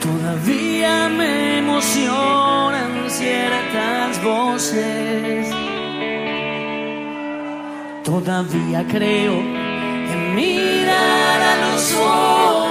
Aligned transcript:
Todavía 0.00 1.10
me 1.10 1.58
emocionan 1.58 3.10
ciertas 3.10 4.24
voces. 4.24 5.46
Todavía 8.02 8.86
creo 8.90 9.34
en 9.34 10.34
mirar 10.34 11.42
a 11.42 11.70
los 11.70 11.92
ojos 11.96 12.61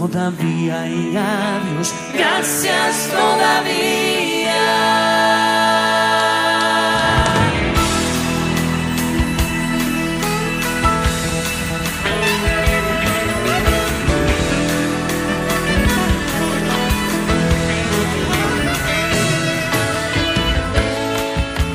todavía 0.00 0.88
y 0.88 1.14
adiós. 1.14 1.94
Gracias 2.14 3.08
todavía. 3.10 4.60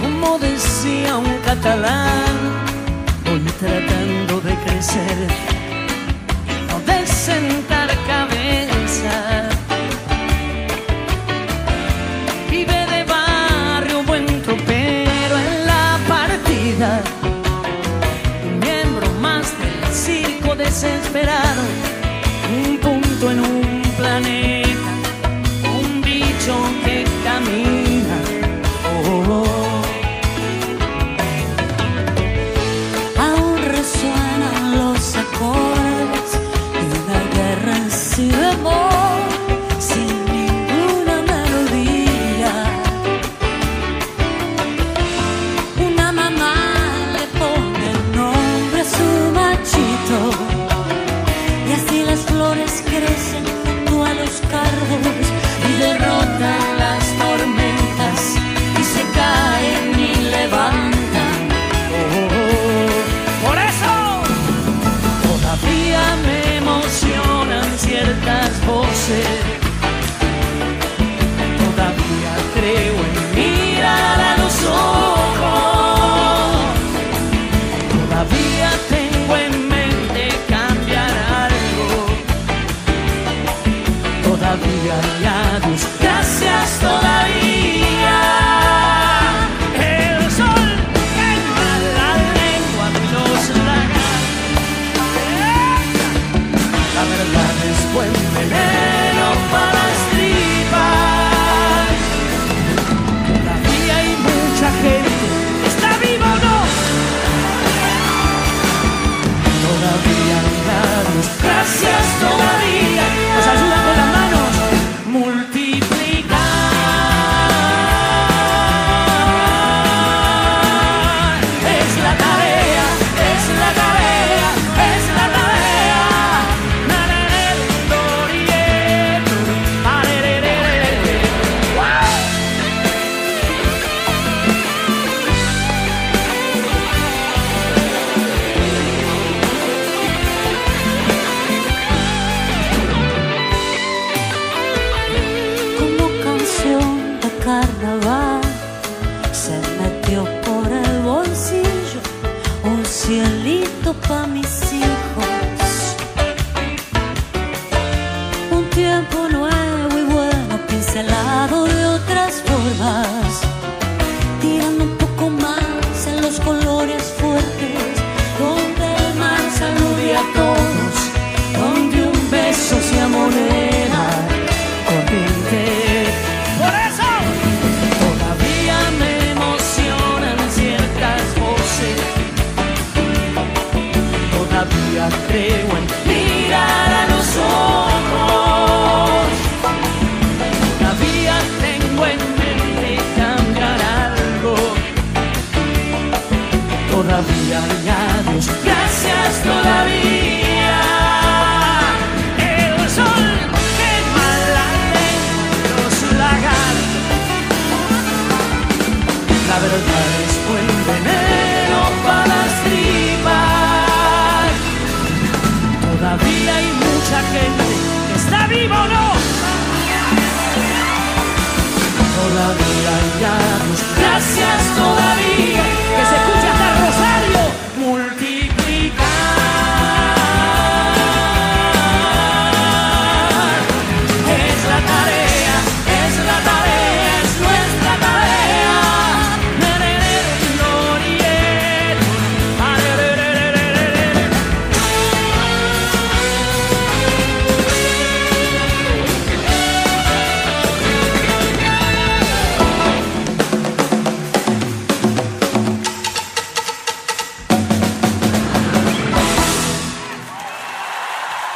Como 0.02 0.40
decía 0.40 1.18
un 1.18 1.38
catalán, 1.46 2.38
voy 3.26 3.42
tratando 3.60 4.42
de 4.42 4.56
crecer 4.64 5.65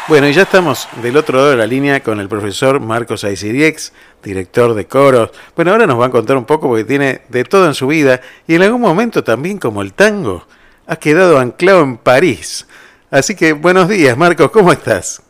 Bueno, 0.09 0.27
y 0.27 0.33
ya 0.33 0.41
estamos 0.41 0.89
del 1.03 1.15
otro 1.17 1.38
lado 1.38 1.51
de 1.51 1.56
la 1.56 1.67
línea 1.67 2.01
con 2.01 2.19
el 2.19 2.27
profesor 2.27 2.79
Marcos 2.79 3.23
Aiziriex, 3.23 3.94
director 4.23 4.73
de 4.73 4.88
coros. 4.88 5.29
Bueno, 5.56 5.69
ahora 5.69 5.85
nos 5.85 6.00
va 6.00 6.07
a 6.07 6.09
contar 6.09 6.35
un 6.35 6.45
poco 6.45 6.67
porque 6.67 6.83
tiene 6.83 7.21
de 7.29 7.44
todo 7.44 7.67
en 7.67 7.75
su 7.75 7.85
vida 7.85 8.19
y 8.47 8.56
en 8.56 8.63
algún 8.63 8.81
momento 8.81 9.23
también 9.23 9.59
como 9.59 9.83
el 9.83 9.94
tango 9.94 10.47
ha 10.88 10.95
quedado 10.95 11.38
anclado 11.38 11.83
en 11.83 11.97
París. 11.97 12.65
Así 13.11 13.35
que 13.35 13.53
buenos 13.53 13.88
días, 13.88 14.17
Marcos, 14.17 14.50
¿cómo 14.50 14.71
estás? 14.71 15.21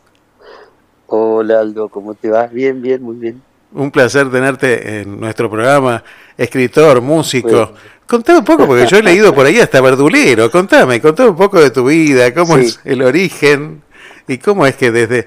Hola 1.08 1.60
Aldo, 1.60 1.90
¿cómo 1.90 2.14
te 2.14 2.30
va? 2.30 2.46
Bien, 2.46 2.80
bien, 2.80 3.02
muy 3.02 3.16
bien. 3.16 3.42
Un 3.74 3.90
placer 3.90 4.30
tenerte 4.30 5.02
en 5.02 5.20
nuestro 5.20 5.50
programa, 5.50 6.02
escritor, 6.38 7.02
músico. 7.02 7.74
Contame 8.06 8.38
un 8.38 8.46
poco, 8.46 8.66
porque 8.66 8.86
yo 8.86 8.96
he 8.96 9.02
leído 9.02 9.34
por 9.34 9.44
ahí 9.44 9.60
hasta 9.60 9.78
verdulero. 9.82 10.50
Contame, 10.50 11.02
contame 11.02 11.28
un 11.28 11.36
poco 11.36 11.60
de 11.60 11.70
tu 11.70 11.84
vida, 11.84 12.32
cómo 12.32 12.56
es 12.56 12.80
el 12.84 13.02
origen 13.02 13.82
¿Y 14.28 14.38
cómo 14.38 14.66
es 14.66 14.76
que 14.76 14.90
desde 14.90 15.26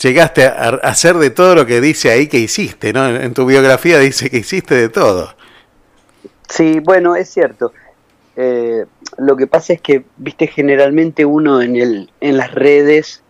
llegaste 0.00 0.46
a, 0.46 0.68
hacer 0.82 1.16
de 1.16 1.30
todo 1.30 1.54
lo 1.54 1.66
que 1.66 1.80
dice 1.80 2.10
ahí 2.10 2.26
que 2.26 2.38
hiciste? 2.38 2.92
¿no? 2.92 3.06
En, 3.08 3.34
tu 3.34 3.46
biografía 3.46 3.98
dice 3.98 4.30
que 4.30 4.38
hiciste 4.38 4.74
de 4.74 4.88
todo. 4.88 5.34
Sí, 6.48 6.80
bueno, 6.80 7.16
es 7.16 7.30
cierto. 7.30 7.72
Eh, 8.36 8.84
lo 9.18 9.36
que 9.36 9.46
pasa 9.46 9.72
es 9.72 9.80
que, 9.80 10.04
viste, 10.16 10.46
generalmente 10.46 11.24
uno 11.24 11.62
en, 11.62 11.76
el, 11.76 12.10
en 12.20 12.36
las 12.36 12.52
redes, 12.52 13.22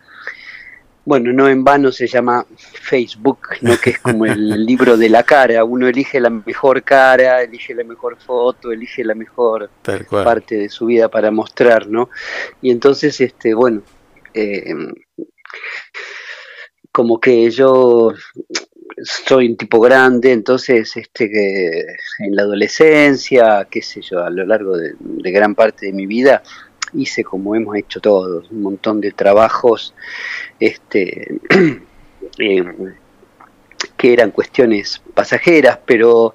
bueno, 1.05 1.33
no 1.33 1.49
en 1.49 1.65
vano 1.65 1.93
se 1.93 2.06
llama 2.06 2.47
Facebook, 2.56 3.41
¿no? 3.61 3.77
que 3.79 3.91
es 3.91 3.99
como 3.99 4.25
el 4.25 4.65
libro 4.67 4.97
de 4.97 5.11
la 5.11 5.23
cara. 5.23 5.62
Uno 5.65 5.87
elige 5.87 6.19
la 6.19 6.31
mejor 6.31 6.83
cara, 6.83 7.43
elige 7.43 7.75
la 7.75 7.85
mejor 7.85 8.17
foto, 8.17 8.73
elige 8.73 9.05
la 9.05 9.15
mejor 9.15 9.69
parte 10.09 10.56
de 10.56 10.69
su 10.69 10.87
vida 10.87 11.09
para 11.09 11.31
mostrar, 11.31 11.89
¿no? 11.89 12.09
Y 12.62 12.71
entonces, 12.71 13.21
este, 13.21 13.53
bueno, 13.53 13.83
eh, 14.34 14.75
como 16.92 17.19
que 17.19 17.50
yo 17.50 18.12
soy 19.02 19.48
un 19.48 19.56
tipo 19.56 19.81
grande, 19.81 20.32
entonces 20.32 20.96
este 20.96 21.31
que 21.31 21.86
en 22.20 22.36
la 22.36 22.42
adolescencia, 22.42 23.66
qué 23.70 23.82
sé 23.82 24.00
yo, 24.00 24.22
a 24.22 24.31
lo 24.31 24.46
largo 24.46 24.76
de, 24.76 24.94
gran 25.00 25.54
parte 25.54 25.86
de 25.86 25.92
mi 25.92 26.06
vida 26.06 26.42
hice 26.92 27.25
como 27.25 27.56
hemos 27.56 27.76
hecho 27.76 28.00
todos, 28.00 28.50
un 28.50 28.62
montón 28.62 29.00
de 29.00 29.10
trabajos 29.10 29.94
este 30.60 31.40
eh, 32.38 32.64
que 33.96 34.12
eran 34.12 34.31
cuestiones 34.31 35.02
pasajeras, 35.14 35.78
pero 35.84 36.32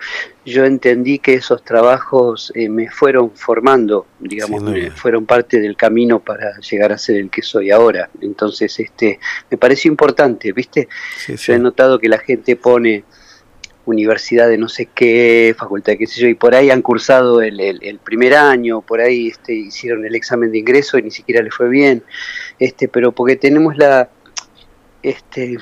yo 0.49 0.65
entendí 0.65 1.19
que 1.19 1.35
esos 1.35 1.63
trabajos 1.63 2.51
eh, 2.55 2.69
me 2.69 2.89
fueron 2.89 3.31
formando, 3.31 4.07
digamos, 4.19 4.63
fueron 4.95 5.25
parte 5.25 5.59
del 5.59 5.75
camino 5.75 6.19
para 6.19 6.57
llegar 6.59 6.91
a 6.91 6.97
ser 6.97 7.17
el 7.17 7.29
que 7.29 7.41
soy 7.41 7.71
ahora. 7.71 8.09
Entonces, 8.21 8.79
este, 8.79 9.19
me 9.49 9.57
pareció 9.57 9.89
importante, 9.89 10.51
¿viste? 10.51 10.87
yo 11.27 11.53
he 11.53 11.59
notado 11.59 11.99
que 11.99 12.09
la 12.09 12.19
gente 12.19 12.55
pone 12.55 13.03
universidad 13.85 14.47
de 14.47 14.57
no 14.57 14.69
sé 14.69 14.87
qué, 14.93 15.55
facultad 15.57 15.93
de 15.93 15.97
qué 15.97 16.07
sé 16.07 16.21
yo, 16.21 16.27
y 16.27 16.35
por 16.35 16.53
ahí 16.55 16.69
han 16.69 16.81
cursado 16.81 17.41
el, 17.41 17.59
el, 17.59 17.99
primer 17.99 18.35
año, 18.35 18.81
por 18.81 19.01
ahí 19.01 19.29
este, 19.29 19.53
hicieron 19.53 20.05
el 20.05 20.15
examen 20.15 20.51
de 20.51 20.59
ingreso 20.59 20.97
y 20.97 21.03
ni 21.03 21.11
siquiera 21.11 21.41
les 21.41 21.53
fue 21.53 21.69
bien, 21.69 22.03
este, 22.59 22.87
pero 22.87 23.11
porque 23.11 23.35
tenemos 23.35 23.77
la, 23.77 24.09
este, 25.01 25.57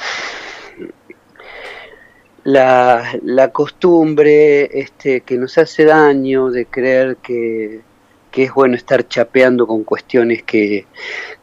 la, 2.48 3.20
la 3.24 3.52
costumbre 3.52 4.80
este, 4.80 5.20
que 5.20 5.38
nos 5.38 5.58
hace 5.58 5.84
daño 5.84 6.50
de 6.50 6.66
creer 6.66 7.18
que, 7.18 7.82
es 8.32 8.54
bueno 8.54 8.76
estar 8.76 9.06
chapeando 9.08 9.66
con 9.66 9.84
cuestiones 9.84 10.44
que, 10.44 10.86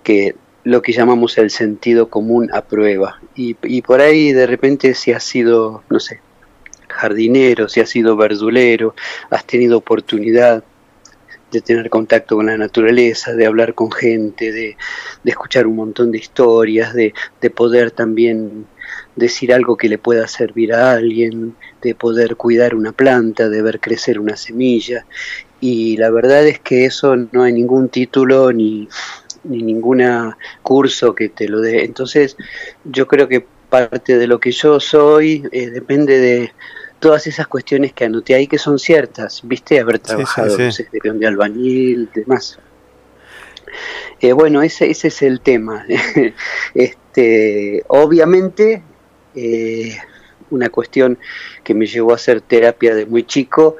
que 0.03 0.37
lo 0.63 0.81
que 0.81 0.93
llamamos 0.93 1.37
el 1.37 1.51
sentido 1.51 2.09
común 2.09 2.49
aprueba. 2.55 3.21
Y, 3.35 3.57
y 3.65 3.83
por 3.83 4.01
ahí 4.01 4.33
de 4.33 4.47
repente 4.47 4.95
si 4.95 5.13
has 5.13 5.25
sido, 5.25 5.83
no 5.91 6.01
sé, 6.01 6.21
jardinero, 6.89 7.69
si 7.69 7.81
has 7.81 7.91
sido 7.91 8.17
verdulero, 8.17 8.95
has 9.29 9.45
tenido 9.45 9.77
oportunidad 9.77 10.65
de 11.51 11.61
tener 11.61 11.91
contacto 11.91 12.37
con 12.37 12.47
la 12.47 12.57
naturaleza, 12.57 13.35
de 13.35 13.45
hablar 13.45 13.75
con 13.75 13.93
gente, 13.93 14.53
de, 14.53 14.77
de 15.23 15.31
escuchar 15.31 15.67
un 15.67 15.77
montón 15.77 16.13
de 16.13 16.19
historias, 16.19 16.95
de, 16.95 17.13
de 17.43 17.51
poder 17.51 17.91
también 17.91 18.67
decir 19.17 19.53
algo 19.53 19.77
que 19.77 19.89
le 19.89 19.99
pueda 19.99 20.27
servir 20.29 20.75
a 20.75 20.93
alguien, 20.93 21.55
de 21.83 21.95
poder 21.95 22.37
cuidar 22.37 22.75
una 22.75 22.93
planta, 22.93 23.49
de 23.49 23.63
ver 23.63 23.81
crecer 23.81 24.19
una 24.19 24.37
semilla. 24.37 25.07
Y 25.61 25.97
la 25.97 26.11
verdad 26.11 26.47
es 26.47 26.59
que 26.59 26.85
eso 26.85 27.17
no 27.17 27.43
hay 27.43 27.53
ningún 27.53 27.89
título 27.89 28.53
ni, 28.53 28.89
ni 29.45 29.63
ningún 29.63 30.03
curso 30.63 31.15
que 31.15 31.29
te 31.29 31.49
lo 31.49 31.61
dé. 31.61 31.85
Entonces 31.85 32.37
yo 32.85 33.07
creo 33.07 33.29
que 33.29 33.47
parte 33.69 34.19
de 34.19 34.27
lo 34.27 34.39
que 34.39 34.53
yo 34.53 34.79
soy 34.79 35.49
eh, 35.53 35.71
depende 35.71 36.19
de 36.19 36.53
todas 37.01 37.27
esas 37.27 37.47
cuestiones 37.47 37.93
que 37.93 38.05
anoté 38.05 38.35
ahí 38.35 38.47
que 38.47 38.59
son 38.59 38.79
ciertas, 38.79 39.43
viste, 39.45 39.79
haber 39.79 39.99
trabajado 39.99 40.57
de 40.57 41.01
peón 41.03 41.19
de 41.19 41.27
albañil, 41.27 42.09
demás. 42.15 42.59
Eh, 44.21 44.33
bueno, 44.33 44.63
ese, 44.63 44.91
ese 44.91 45.09
es 45.09 45.23
el 45.23 45.41
tema. 45.41 45.85
este, 46.75 47.85
obviamente 47.89 48.83
eh, 49.35 49.97
una 50.51 50.69
cuestión 50.71 51.19
que 51.63 51.75
me 51.75 51.87
llevó 51.87 52.13
a 52.13 52.17
hacer 52.17 52.41
terapia 52.41 52.95
de 52.95 53.07
muy 53.07 53.25
chico. 53.25 53.77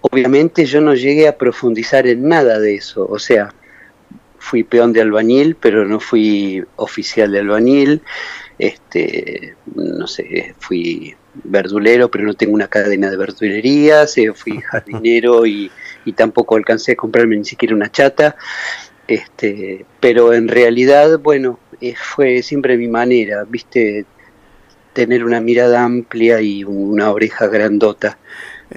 Obviamente 0.00 0.64
yo 0.64 0.80
no 0.80 0.94
llegué 0.94 1.28
a 1.28 1.38
profundizar 1.38 2.06
en 2.06 2.28
nada 2.28 2.58
de 2.58 2.74
eso, 2.74 3.06
o 3.08 3.18
sea, 3.18 3.54
fui 4.38 4.64
peón 4.64 4.92
de 4.92 5.00
albañil, 5.00 5.54
pero 5.54 5.86
no 5.86 6.00
fui 6.00 6.64
oficial 6.76 7.30
de 7.30 7.38
albañil, 7.38 8.02
este, 8.58 9.54
no 9.76 10.06
sé, 10.08 10.54
fui 10.58 11.14
verdulero, 11.44 12.10
pero 12.10 12.24
no 12.24 12.34
tengo 12.34 12.52
una 12.52 12.66
cadena 12.66 13.10
de 13.10 13.16
verdulerías, 13.16 14.18
eh, 14.18 14.32
fui 14.34 14.60
jardinero 14.70 15.46
y, 15.46 15.70
y, 16.04 16.12
tampoco 16.12 16.56
alcancé 16.56 16.92
a 16.92 16.96
comprarme 16.96 17.36
ni 17.36 17.44
siquiera 17.44 17.74
una 17.74 17.90
chata, 17.90 18.36
este, 19.06 19.86
pero 20.00 20.32
en 20.34 20.48
realidad, 20.48 21.18
bueno, 21.20 21.58
eh, 21.80 21.94
fue 21.96 22.42
siempre 22.42 22.76
mi 22.76 22.88
manera, 22.88 23.44
viste, 23.44 24.06
tener 24.92 25.24
una 25.24 25.40
mirada 25.40 25.82
amplia 25.82 26.40
y 26.40 26.64
una 26.64 27.10
oreja 27.10 27.46
grandota 27.46 28.18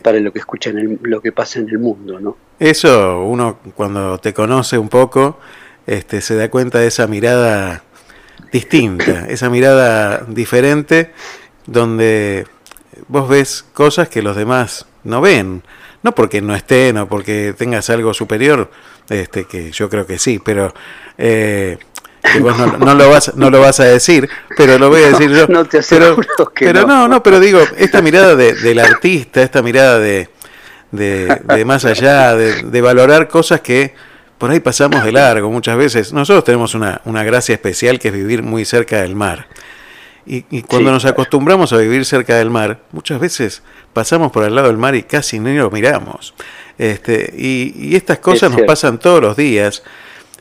para 0.01 0.19
lo 0.19 0.31
que 0.31 0.39
escucha 0.39 0.69
en 0.69 0.99
lo 1.03 1.21
que 1.21 1.31
pasa 1.31 1.59
en 1.59 1.69
el 1.69 1.79
mundo, 1.79 2.19
¿no? 2.19 2.37
Eso 2.59 3.21
uno 3.23 3.59
cuando 3.75 4.17
te 4.17 4.33
conoce 4.33 4.77
un 4.77 4.89
poco, 4.89 5.39
este, 5.85 6.21
se 6.21 6.35
da 6.35 6.49
cuenta 6.49 6.79
de 6.79 6.87
esa 6.87 7.07
mirada 7.07 7.83
distinta, 8.51 9.25
esa 9.29 9.49
mirada 9.49 10.25
diferente, 10.27 11.11
donde 11.65 12.45
vos 13.07 13.27
ves 13.27 13.65
cosas 13.73 14.09
que 14.09 14.21
los 14.21 14.35
demás 14.35 14.85
no 15.03 15.21
ven, 15.21 15.63
no 16.03 16.15
porque 16.15 16.41
no 16.41 16.55
estén 16.55 16.97
o 16.97 17.07
porque 17.07 17.53
tengas 17.57 17.89
algo 17.89 18.13
superior, 18.13 18.71
este, 19.09 19.45
que 19.45 19.71
yo 19.71 19.89
creo 19.89 20.05
que 20.05 20.17
sí, 20.17 20.39
pero 20.43 20.73
eh, 21.17 21.77
no, 22.79 22.93
lo 22.95 23.09
vas, 23.09 23.35
no 23.35 23.49
lo 23.49 23.59
vas 23.59 23.79
a 23.79 23.85
decir, 23.85 24.29
pero 24.57 24.77
lo 24.77 24.89
voy 24.89 25.03
a 25.03 25.09
decir 25.09 25.29
yo. 25.31 25.47
No 25.47 25.65
te 25.65 25.81
pero, 25.89 26.17
que 26.53 26.65
pero 26.65 26.85
no. 26.85 27.07
no, 27.07 27.23
pero 27.23 27.39
digo, 27.39 27.59
esta 27.77 28.01
mirada 28.01 28.35
de, 28.35 28.53
del 28.53 28.79
artista, 28.79 29.41
esta 29.41 29.61
mirada 29.61 29.99
de, 29.99 30.29
de, 30.91 31.65
más 31.65 31.85
allá, 31.85 32.35
de, 32.35 32.81
valorar 32.81 33.27
cosas 33.27 33.61
que 33.61 33.93
por 34.37 34.51
ahí 34.51 34.59
pasamos 34.59 35.03
de 35.03 35.11
largo 35.11 35.49
muchas 35.49 35.77
veces. 35.77 36.13
Nosotros 36.13 36.43
tenemos 36.43 36.75
una, 36.75 37.01
una 37.05 37.23
gracia 37.23 37.53
especial 37.53 37.99
que 37.99 38.09
es 38.09 38.13
vivir 38.13 38.43
muy 38.43 38.65
cerca 38.65 39.01
del 39.01 39.15
mar. 39.15 39.47
Y, 40.27 40.63
cuando 40.63 40.91
nos 40.91 41.05
acostumbramos 41.05 41.71
a 41.71 41.77
vivir 41.77 42.03
cerca 42.03 42.35
del 42.35 42.49
mar, 42.49 42.79
muchas 42.91 43.19
veces 43.19 43.61
pasamos 43.93 44.31
por 44.31 44.43
al 44.43 44.55
lado 44.55 44.69
del 44.69 44.77
mar 44.77 44.95
y 44.95 45.03
casi 45.03 45.39
ni 45.39 45.55
lo 45.55 45.69
miramos. 45.69 46.33
Este, 46.79 47.31
y, 47.37 47.73
y 47.77 47.95
estas 47.95 48.17
cosas 48.17 48.51
nos 48.51 48.63
pasan 48.63 48.97
todos 48.97 49.21
los 49.21 49.37
días. 49.37 49.83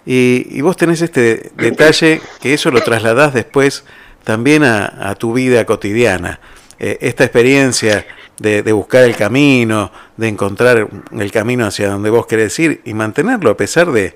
Y, 0.07 0.61
vos 0.61 0.77
tenés 0.77 1.01
este 1.01 1.51
detalle 1.57 2.21
que 2.41 2.55
eso 2.55 2.71
lo 2.71 2.83
trasladás 2.83 3.33
después 3.33 3.85
también 4.23 4.65
a, 4.65 5.15
tu 5.19 5.33
vida 5.33 5.65
cotidiana. 5.65 6.41
Eh, 6.79 6.99
esta 7.01 7.25
experiencia 7.25 8.05
de, 8.39 8.73
buscar 8.73 9.05
el 9.05 9.17
camino, 9.17 9.91
de 10.17 10.29
encontrar 10.29 10.89
el 11.13 11.33
camino 11.33 11.67
hacia 11.67 11.89
donde 11.89 12.11
vos 12.11 12.27
querés 12.27 12.59
ir 12.59 12.81
y 12.85 12.95
mantenerlo 12.95 13.51
a 13.51 13.57
pesar 13.57 13.93
de, 13.93 14.15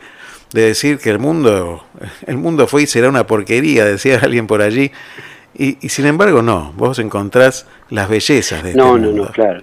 decir 0.53 0.99
que 0.99 1.11
el 1.11 1.19
mundo, 1.19 1.85
el 2.27 2.37
mundo 2.37 2.67
fue 2.67 2.83
y 2.83 2.87
será 2.87 3.09
una 3.09 3.27
porquería, 3.27 3.85
decía 3.85 4.19
alguien 4.23 4.47
por 4.47 4.63
allí. 4.63 4.93
Y, 5.55 5.77
sin 5.89 6.07
embargo, 6.07 6.41
no, 6.41 6.73
vos 6.77 7.01
encontrás 7.01 7.67
las 7.91 8.09
bellezas 8.09 8.63
de 8.63 8.71
este 8.71 8.81
no, 8.81 8.97
No, 8.97 9.11
no, 9.11 9.27
claro. 9.33 9.63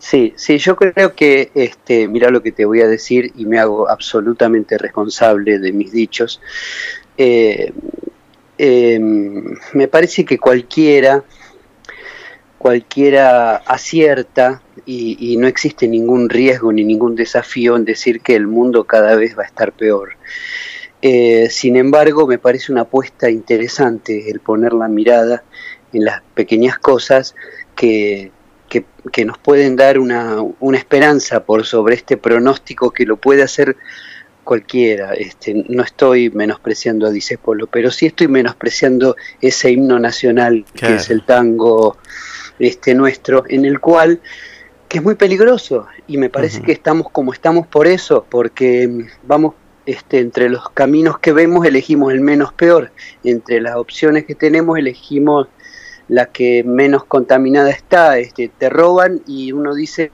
Sí, 0.00 0.32
sí, 0.36 0.56
yo 0.56 0.76
creo 0.76 1.14
que, 1.14 1.50
este, 1.54 2.08
mira 2.08 2.30
lo 2.30 2.42
que 2.42 2.52
te 2.52 2.64
voy 2.64 2.80
a 2.80 2.88
decir 2.88 3.32
y 3.36 3.44
me 3.44 3.58
hago 3.58 3.88
absolutamente 3.88 4.78
responsable 4.78 5.58
de 5.58 5.72
mis 5.72 5.92
dichos. 5.92 6.40
Eh, 7.18 7.70
em, 8.56 9.44
me 9.74 9.88
parece 9.88 10.24
que 10.24 10.38
cualquiera, 10.38 11.22
cualquiera 12.56 13.56
acierta 13.56 14.62
y, 14.86 15.36
no 15.36 15.46
existe 15.46 15.86
ningún 15.86 16.30
riesgo 16.30 16.72
ni 16.72 16.82
ningún 16.82 17.14
desafío 17.14 17.76
en 17.76 17.84
decir 17.84 18.22
que 18.22 18.34
el 18.34 18.46
mundo 18.46 18.84
cada 18.84 19.14
vez 19.16 19.38
va 19.38 19.42
a 19.42 19.46
estar 19.46 19.72
peor. 19.72 20.16
Eh, 21.02 21.48
sin 21.50 21.76
embargo, 21.76 22.26
me 22.26 22.38
parece 22.38 22.72
una 22.72 22.82
apuesta 22.82 23.28
interesante 23.30 24.30
el 24.30 24.40
poner 24.40 24.72
la 24.72 24.88
mirada 24.88 25.44
en 25.92 26.04
las 26.06 26.22
pequeñas 26.34 26.78
cosas 26.78 27.34
que, 27.76 28.32
que, 28.70 29.24
nos 29.24 29.36
pueden 29.38 29.76
dar 29.76 29.98
una, 29.98 30.38
una, 30.60 30.78
esperanza 30.78 31.44
por 31.44 31.66
sobre 31.66 31.96
este 31.96 32.16
pronóstico 32.16 32.90
que 32.90 33.04
lo 33.04 33.16
puede 33.16 33.42
hacer 33.42 33.76
cualquiera. 34.44 35.12
Este, 35.12 35.64
no 35.68 35.82
estoy 35.82 36.30
menospreciando 36.30 37.06
a 37.06 37.10
Disépolo, 37.10 37.66
pero 37.66 37.90
sí 37.90 38.06
estoy 38.06 38.28
menospreciando 38.28 39.16
ese 39.40 39.72
himno 39.72 39.98
nacional 39.98 40.64
que 40.74 40.94
es 40.94 41.10
el 41.10 41.24
tango 41.24 41.98
este, 42.58 42.94
nuestro, 42.94 43.44
en 43.48 43.64
el 43.64 43.80
cual 43.80 44.20
que 44.88 44.98
es 44.98 45.04
muy 45.04 45.14
peligroso 45.14 45.86
y 46.08 46.16
me 46.16 46.30
parece 46.30 46.62
que 46.62 46.72
estamos 46.72 47.10
como 47.12 47.32
estamos 47.32 47.66
por 47.68 47.86
eso, 47.86 48.26
porque 48.28 48.88
mm, 48.88 49.06
vamos 49.22 49.54
este, 49.86 50.18
entre 50.18 50.48
los 50.48 50.68
caminos 50.70 51.18
que 51.20 51.32
vemos 51.32 51.64
elegimos 51.64 52.12
el 52.12 52.20
menos 52.20 52.52
peor, 52.52 52.90
entre 53.22 53.60
las 53.60 53.76
opciones 53.76 54.24
que 54.24 54.34
tenemos 54.34 54.78
elegimos 54.78 55.48
la 56.10 56.26
que 56.26 56.64
menos 56.64 57.04
contaminada 57.04 57.70
está, 57.70 58.18
este, 58.18 58.50
te 58.58 58.68
roban 58.68 59.22
y 59.28 59.52
uno 59.52 59.74
dice, 59.74 60.10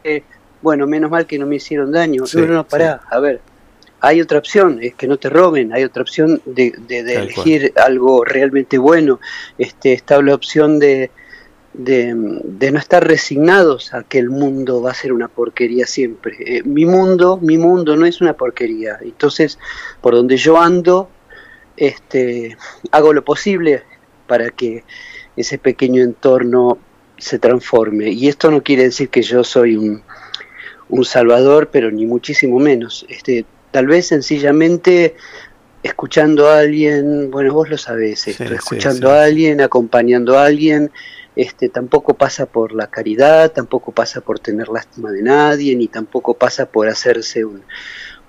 bueno, 0.60 0.86
menos 0.86 1.10
mal 1.10 1.26
que 1.26 1.38
no 1.38 1.46
me 1.46 1.56
hicieron 1.56 1.90
daño, 1.90 2.24
no, 2.34 2.46
no, 2.46 2.68
pará, 2.68 3.00
a 3.10 3.18
ver, 3.18 3.40
hay 4.00 4.20
otra 4.20 4.38
opción, 4.38 4.78
es 4.82 4.94
que 4.94 5.06
no 5.06 5.16
te 5.16 5.30
roben, 5.30 5.72
hay 5.72 5.84
otra 5.84 6.02
opción 6.02 6.42
de, 6.44 6.74
elegir 6.90 7.72
algo 7.76 8.26
realmente 8.26 8.76
bueno, 8.76 9.20
este, 9.56 9.94
está 9.94 10.20
la 10.20 10.34
opción 10.34 10.78
de, 10.78 11.10
de, 11.72 12.14
no 12.14 12.78
estar 12.78 13.02
resignados 13.06 13.94
a 13.94 14.02
que 14.02 14.18
el 14.18 14.28
mundo 14.28 14.82
va 14.82 14.90
a 14.90 14.94
ser 14.94 15.14
una 15.14 15.28
porquería 15.28 15.86
siempre. 15.86 16.36
Eh, 16.40 16.62
mi 16.62 16.84
mundo, 16.84 17.38
mi 17.40 17.56
mundo 17.56 17.96
no 17.96 18.04
es 18.04 18.20
una 18.20 18.34
porquería, 18.34 18.98
entonces 19.00 19.58
por 20.02 20.14
donde 20.14 20.36
yo 20.36 20.60
ando, 20.60 21.08
este, 21.78 22.58
hago 22.90 23.14
lo 23.14 23.24
posible 23.24 23.82
para 24.26 24.50
que 24.50 24.84
ese 25.36 25.58
pequeño 25.58 26.02
entorno 26.02 26.78
se 27.18 27.38
transforme. 27.38 28.10
Y 28.10 28.28
esto 28.28 28.50
no 28.50 28.62
quiere 28.62 28.84
decir 28.84 29.08
que 29.08 29.22
yo 29.22 29.44
soy 29.44 29.76
un, 29.76 30.02
un 30.88 31.04
salvador, 31.04 31.68
pero 31.70 31.90
ni 31.90 32.06
muchísimo 32.06 32.58
menos. 32.58 33.06
Este, 33.08 33.44
tal 33.70 33.86
vez 33.86 34.06
sencillamente 34.06 35.16
escuchando 35.82 36.48
a 36.48 36.58
alguien, 36.58 37.30
bueno, 37.30 37.52
vos 37.54 37.68
lo 37.68 37.78
sabés, 37.78 38.26
esto, 38.26 38.44
escuchando 38.44 39.10
a 39.10 39.22
alguien, 39.22 39.60
acompañando 39.60 40.36
a 40.36 40.44
alguien, 40.44 40.90
este, 41.36 41.68
tampoco 41.68 42.14
pasa 42.14 42.46
por 42.46 42.72
la 42.72 42.88
caridad, 42.88 43.52
tampoco 43.52 43.92
pasa 43.92 44.20
por 44.20 44.40
tener 44.40 44.68
lástima 44.68 45.12
de 45.12 45.22
nadie, 45.22 45.76
ni 45.76 45.86
tampoco 45.86 46.34
pasa 46.34 46.66
por 46.66 46.88
hacerse 46.88 47.44
un, 47.44 47.62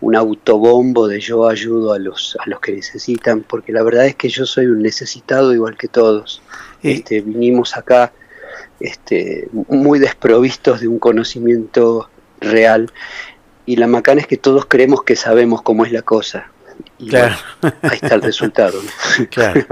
un 0.01 0.15
autobombo 0.15 1.07
de 1.07 1.19
yo 1.19 1.47
ayudo 1.47 1.93
a 1.93 1.99
los, 1.99 2.37
a 2.39 2.49
los 2.49 2.59
que 2.59 2.73
necesitan, 2.73 3.41
porque 3.41 3.71
la 3.71 3.81
verdad 3.81 4.05
es 4.05 4.15
que 4.15 4.29
yo 4.29 4.45
soy 4.45 4.67
un 4.67 4.81
necesitado 4.81 5.53
igual 5.53 5.77
que 5.77 5.87
todos. 5.87 6.41
Este, 6.83 7.21
vinimos 7.21 7.75
acá 7.75 8.13
este, 8.79 9.47
muy 9.51 9.99
desprovistos 9.99 10.81
de 10.81 10.87
un 10.87 10.99
conocimiento 10.99 12.09
real 12.39 12.91
y 13.65 13.75
la 13.75 13.87
macana 13.87 14.21
es 14.21 14.27
que 14.27 14.37
todos 14.37 14.65
creemos 14.65 15.03
que 15.03 15.15
sabemos 15.15 15.61
cómo 15.61 15.85
es 15.85 15.91
la 15.91 16.01
cosa. 16.01 16.51
Y 16.99 17.09
claro. 17.09 17.35
ahí 17.81 17.99
está 18.01 18.15
el 18.15 18.21
resultado. 18.21 18.79
claro. 19.31 19.65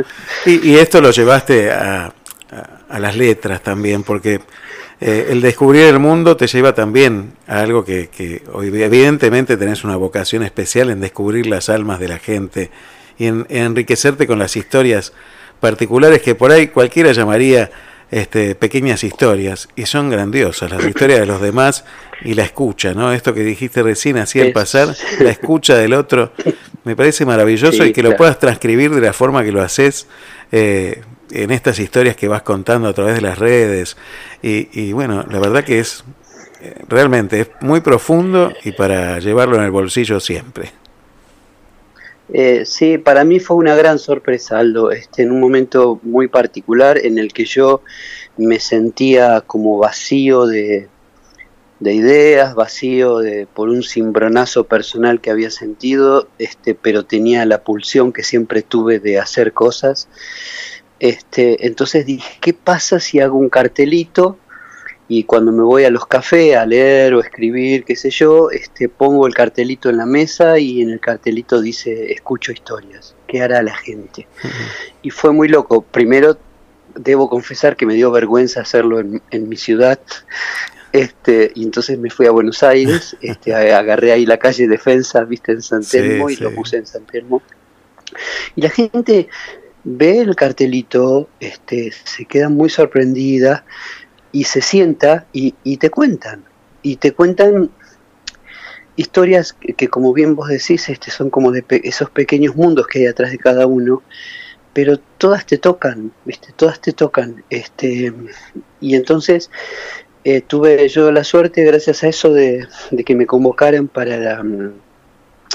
Y, 0.45 0.75
esto 0.75 1.01
lo 1.01 1.11
llevaste 1.11 1.71
a, 1.71 2.13
a, 2.89 2.99
las 2.99 3.15
letras 3.15 3.61
también, 3.61 4.03
porque 4.03 4.41
eh, 4.99 5.27
el 5.29 5.41
descubrir 5.41 5.83
el 5.83 5.99
mundo 5.99 6.35
te 6.35 6.47
lleva 6.47 6.73
también 6.73 7.33
a 7.47 7.61
algo 7.61 7.85
que, 7.85 8.09
que 8.09 8.43
evidentemente 8.53 9.57
tenés 9.57 9.83
una 9.83 9.95
vocación 9.95 10.43
especial 10.43 10.89
en 10.89 10.99
descubrir 10.99 11.47
las 11.47 11.69
almas 11.69 11.99
de 11.99 12.07
la 12.07 12.17
gente 12.17 12.71
y 13.17 13.27
en 13.27 13.45
enriquecerte 13.49 14.27
con 14.27 14.39
las 14.39 14.55
historias 14.55 15.13
particulares 15.65 16.21
que 16.21 16.35
por 16.35 16.51
ahí 16.51 16.67
cualquiera 16.67 17.11
llamaría 17.11 17.71
este, 18.11 18.53
pequeñas 18.53 19.03
historias 19.03 19.67
y 19.75 19.87
son 19.87 20.11
grandiosas, 20.11 20.69
las 20.69 20.85
historias 20.85 21.21
de 21.21 21.25
los 21.25 21.41
demás 21.41 21.85
y 22.23 22.35
la 22.35 22.43
escucha, 22.43 22.93
¿no? 22.93 23.11
Esto 23.11 23.33
que 23.33 23.43
dijiste 23.43 23.81
recién, 23.81 24.17
así 24.17 24.39
al 24.39 24.51
pasar, 24.51 24.95
la 25.19 25.31
escucha 25.31 25.75
del 25.75 25.93
otro, 25.93 26.33
me 26.83 26.95
parece 26.95 27.25
maravilloso 27.25 27.83
y 27.83 27.93
que 27.93 28.03
lo 28.03 28.15
puedas 28.15 28.37
transcribir 28.37 28.93
de 28.93 29.01
la 29.01 29.11
forma 29.11 29.43
que 29.43 29.51
lo 29.51 29.63
haces 29.63 30.05
eh, 30.51 31.01
en 31.31 31.49
estas 31.49 31.79
historias 31.79 32.15
que 32.15 32.27
vas 32.27 32.43
contando 32.43 32.87
a 32.87 32.93
través 32.93 33.15
de 33.15 33.21
las 33.21 33.39
redes. 33.39 33.97
Y, 34.43 34.69
y 34.71 34.93
bueno, 34.93 35.25
la 35.27 35.39
verdad 35.39 35.63
que 35.63 35.79
es 35.79 36.03
eh, 36.61 36.75
realmente 36.87 37.41
es 37.41 37.49
muy 37.61 37.81
profundo 37.81 38.53
y 38.63 38.71
para 38.73 39.17
llevarlo 39.17 39.55
en 39.55 39.63
el 39.63 39.71
bolsillo 39.71 40.19
siempre. 40.19 40.84
Eh, 42.33 42.65
sí, 42.65 42.97
para 42.97 43.23
mí 43.23 43.39
fue 43.39 43.57
una 43.57 43.75
gran 43.75 43.99
sorpresa, 43.99 44.57
Aldo, 44.57 44.91
este, 44.91 45.23
en 45.23 45.31
un 45.31 45.39
momento 45.39 45.99
muy 46.01 46.27
particular 46.27 46.97
en 46.97 47.19
el 47.19 47.31
que 47.31 47.45
yo 47.45 47.81
me 48.37 48.59
sentía 48.59 49.41
como 49.41 49.77
vacío 49.77 50.47
de, 50.47 50.89
ideas, 51.81 52.55
vacío 52.55 53.19
de, 53.19 53.45
por 53.45 53.69
un 53.69 53.83
cimbronazo 53.83 54.63
personal 54.63 55.21
que 55.21 55.29
había 55.29 55.51
sentido, 55.51 56.27
este, 56.39 56.73
pero 56.73 57.05
tenía 57.05 57.45
la 57.45 57.63
pulsión 57.63 58.11
que 58.11 58.23
siempre 58.23 58.63
tuve 58.63 58.99
de 58.99 59.19
hacer 59.19 59.53
cosas. 59.53 60.07
Este, 60.99 61.67
entonces 61.67 62.05
dije, 62.05 62.39
¿qué 62.41 62.53
pasa 62.53 62.99
si 62.99 63.19
hago 63.19 63.37
un 63.37 63.49
cartelito 63.49 64.39
y 65.07 65.23
cuando 65.23 65.51
me 65.51 65.61
voy 65.61 65.83
a 65.83 65.91
los 65.91 66.07
cafés 66.07 66.55
a 66.55 66.65
leer 66.65 67.13
o 67.13 67.19
escribir, 67.19 67.83
qué 67.83 67.95
sé 67.95 68.09
yo, 68.09 68.49
este, 68.49 68.89
pongo 68.89 69.27
el 69.27 69.35
cartelito 69.35 69.89
en 69.89 69.97
la 69.97 70.05
mesa 70.05 70.57
y 70.57 70.81
en 70.81 70.89
el 70.89 70.99
cartelito 70.99 71.61
dice 71.61 72.11
escucho 72.11 72.51
historias, 72.51 73.15
¿qué 73.27 73.41
hará 73.41 73.61
la 73.61 73.75
gente? 73.75 74.27
Y 75.03 75.11
fue 75.11 75.31
muy 75.31 75.47
loco. 75.47 75.81
Primero 75.83 76.37
debo 76.95 77.29
confesar 77.29 77.75
que 77.75 77.85
me 77.85 77.93
dio 77.93 78.09
vergüenza 78.09 78.61
hacerlo 78.61 78.99
en, 78.99 79.49
mi 79.49 79.57
ciudad. 79.57 79.99
Este, 80.91 81.51
y 81.53 81.63
entonces 81.63 81.99
me 81.99 82.09
fui 82.09 82.25
a 82.25 82.31
Buenos 82.31 82.63
Aires, 82.63 83.15
este, 83.21 83.53
agarré 83.53 84.11
ahí 84.11 84.25
la 84.25 84.37
calle 84.37 84.67
Defensa, 84.67 85.23
viste, 85.23 85.51
en 85.51 85.61
San 85.61 85.83
Telmo, 85.83 86.29
y 86.29 86.37
lo 86.37 86.51
puse 86.55 86.77
en 86.77 86.87
San 86.87 87.05
Telmo. 87.05 87.43
Y 88.55 88.61
la 88.61 88.69
gente 88.69 89.27
ve 89.83 90.21
el 90.21 90.35
cartelito, 90.35 91.29
este, 91.39 91.91
se 91.91 92.25
queda 92.25 92.49
muy 92.49 92.69
sorprendida, 92.69 93.65
y 94.35 94.43
se 94.43 94.61
sienta 94.61 95.27
y, 95.31 95.53
te 95.77 95.89
cuentan, 95.89 96.43
y 96.81 96.97
te 96.97 97.13
cuentan 97.13 97.71
historias 98.97 99.53
que, 99.53 99.87
como 99.87 100.11
bien 100.11 100.35
vos 100.35 100.49
decís, 100.49 100.89
este, 100.89 101.09
son 101.09 101.29
como 101.29 101.53
de 101.53 101.63
esos 101.85 102.09
pequeños 102.09 102.53
mundos 102.53 102.85
que 102.85 102.99
hay 102.99 103.05
atrás 103.05 103.31
de 103.31 103.37
cada 103.37 103.65
uno, 103.65 104.03
pero 104.73 104.99
todas 105.17 105.45
te 105.45 105.57
tocan, 105.57 106.11
¿viste? 106.25 106.49
todas 106.53 106.81
te 106.81 106.91
tocan. 106.91 107.45
Este, 107.49 108.11
y 108.81 108.95
entonces 108.95 109.49
eh, 110.25 110.41
tuve 110.41 110.89
yo 110.89 111.13
la 111.13 111.23
suerte, 111.23 111.63
gracias 111.63 112.03
a 112.03 112.09
eso, 112.09 112.33
de, 112.33 112.67
que 113.05 113.15
me 113.15 113.25
convocaran 113.25 113.87
para 113.87 114.43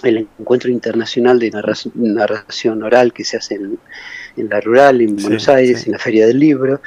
el 0.04 0.28
encuentro 0.38 0.70
internacional 0.70 1.38
de 1.38 1.50
narración, 1.50 2.82
oral 2.82 3.12
que 3.12 3.24
se 3.24 3.36
hace 3.36 3.56
en, 3.56 3.78
la 4.48 4.58
rural, 4.62 5.02
en 5.02 5.16
Buenos 5.16 5.50
Aires, 5.50 5.84
en 5.84 5.92
la 5.92 5.98
Feria 5.98 6.26
del 6.26 6.38
Libro 6.38 6.80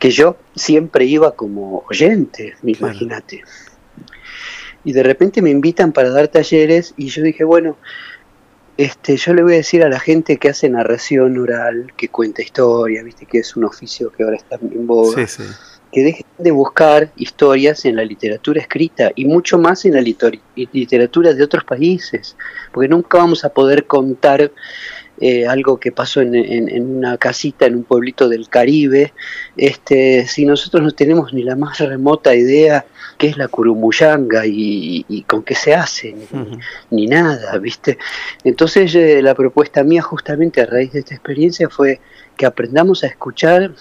que 0.00 0.10
yo 0.10 0.36
siempre 0.56 1.04
iba 1.04 1.36
como 1.36 1.84
oyente, 1.88 2.54
imagínate. 2.64 3.44
Y 4.82 4.92
de 4.92 5.02
repente 5.02 5.42
me 5.42 5.50
invitan 5.50 5.92
para 5.92 6.08
dar 6.08 6.28
talleres 6.28 6.94
y 6.96 7.08
yo 7.08 7.22
dije, 7.22 7.44
bueno, 7.44 7.76
este, 8.78 9.18
yo 9.18 9.34
le 9.34 9.42
voy 9.42 9.52
a 9.52 9.56
decir 9.56 9.84
a 9.84 9.90
la 9.90 10.00
gente 10.00 10.38
que 10.38 10.48
hace 10.48 10.70
narración 10.70 11.36
oral, 11.36 11.92
que 11.98 12.08
cuenta 12.08 12.40
historia, 12.40 13.02
viste 13.02 13.26
que 13.26 13.40
es 13.40 13.54
un 13.56 13.64
oficio 13.64 14.10
que 14.10 14.22
ahora 14.22 14.36
está 14.36 14.58
en 14.62 14.86
boga, 14.86 15.26
que 15.92 16.02
dejen 16.02 16.26
de 16.38 16.50
buscar 16.50 17.12
historias 17.16 17.84
en 17.84 17.96
la 17.96 18.04
literatura 18.04 18.58
escrita 18.58 19.12
y 19.14 19.26
mucho 19.26 19.58
más 19.58 19.84
en 19.84 19.96
la 19.96 20.00
literatura 20.00 21.34
de 21.34 21.44
otros 21.44 21.64
países, 21.64 22.36
porque 22.72 22.88
nunca 22.88 23.18
vamos 23.18 23.44
a 23.44 23.50
poder 23.50 23.86
contar 23.86 24.50
eh, 25.20 25.46
algo 25.46 25.78
que 25.78 25.92
pasó 25.92 26.22
en, 26.22 26.96
una 26.96 27.18
casita 27.18 27.66
en 27.66 27.76
un 27.76 27.84
pueblito 27.84 28.28
del 28.28 28.48
Caribe, 28.48 29.12
este, 29.56 30.26
si 30.26 30.46
nosotros 30.46 30.82
no 30.82 30.92
tenemos 30.92 31.34
ni 31.34 31.42
la 31.42 31.56
más 31.56 31.78
remota 31.78 32.34
idea 32.34 32.86
qué 33.18 33.28
es 33.28 33.36
la 33.36 33.48
curumuyanga 33.48 34.44
y, 34.46 35.24
con 35.26 35.42
qué 35.42 35.54
se 35.54 35.74
hace, 35.74 36.16
ni, 36.90 37.06
nada, 37.06 37.58
¿viste? 37.58 37.98
Entonces 38.44 38.94
eh, 38.94 39.20
la 39.20 39.34
propuesta 39.34 39.84
mía 39.84 40.00
justamente 40.00 40.62
a 40.62 40.66
raíz 40.66 40.92
de 40.92 41.00
esta 41.00 41.14
experiencia 41.14 41.68
fue 41.68 42.00
que 42.36 42.46
aprendamos 42.46 43.04
a 43.04 43.08
escuchar 43.08 43.72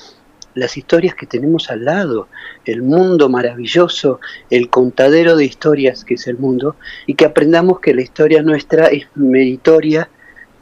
las 0.56 0.76
historias 0.76 1.16
que 1.16 1.26
tenemos 1.26 1.70
al 1.70 1.86
lado, 1.86 2.28
el 2.66 2.82
mundo 2.82 3.30
maravilloso, 3.30 4.20
el 4.50 4.70
contadero 4.70 5.38
de 5.38 5.46
historias 5.46 6.04
que 6.04 6.16
es 6.16 6.28
el 6.28 6.38
mundo, 6.38 6.76
y 7.06 7.14
que 7.14 7.24
aprendamos 7.24 7.80
que 7.80 7.94
la 7.94 8.02
historia 8.02 8.42
nuestra 8.42 8.88
es 8.88 9.08
meritoria 9.16 10.10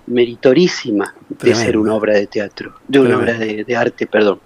meritorísima 0.08 1.14
de 1.30 1.54
ser 1.54 1.78
una 1.78 1.94
obra 1.94 2.14
de 2.14 2.28
teatro, 2.28 2.76
de 2.88 3.00
una 3.00 3.18
obra 3.18 3.34
de, 3.34 3.76
arte, 3.76 4.08
perdón, 4.08 4.40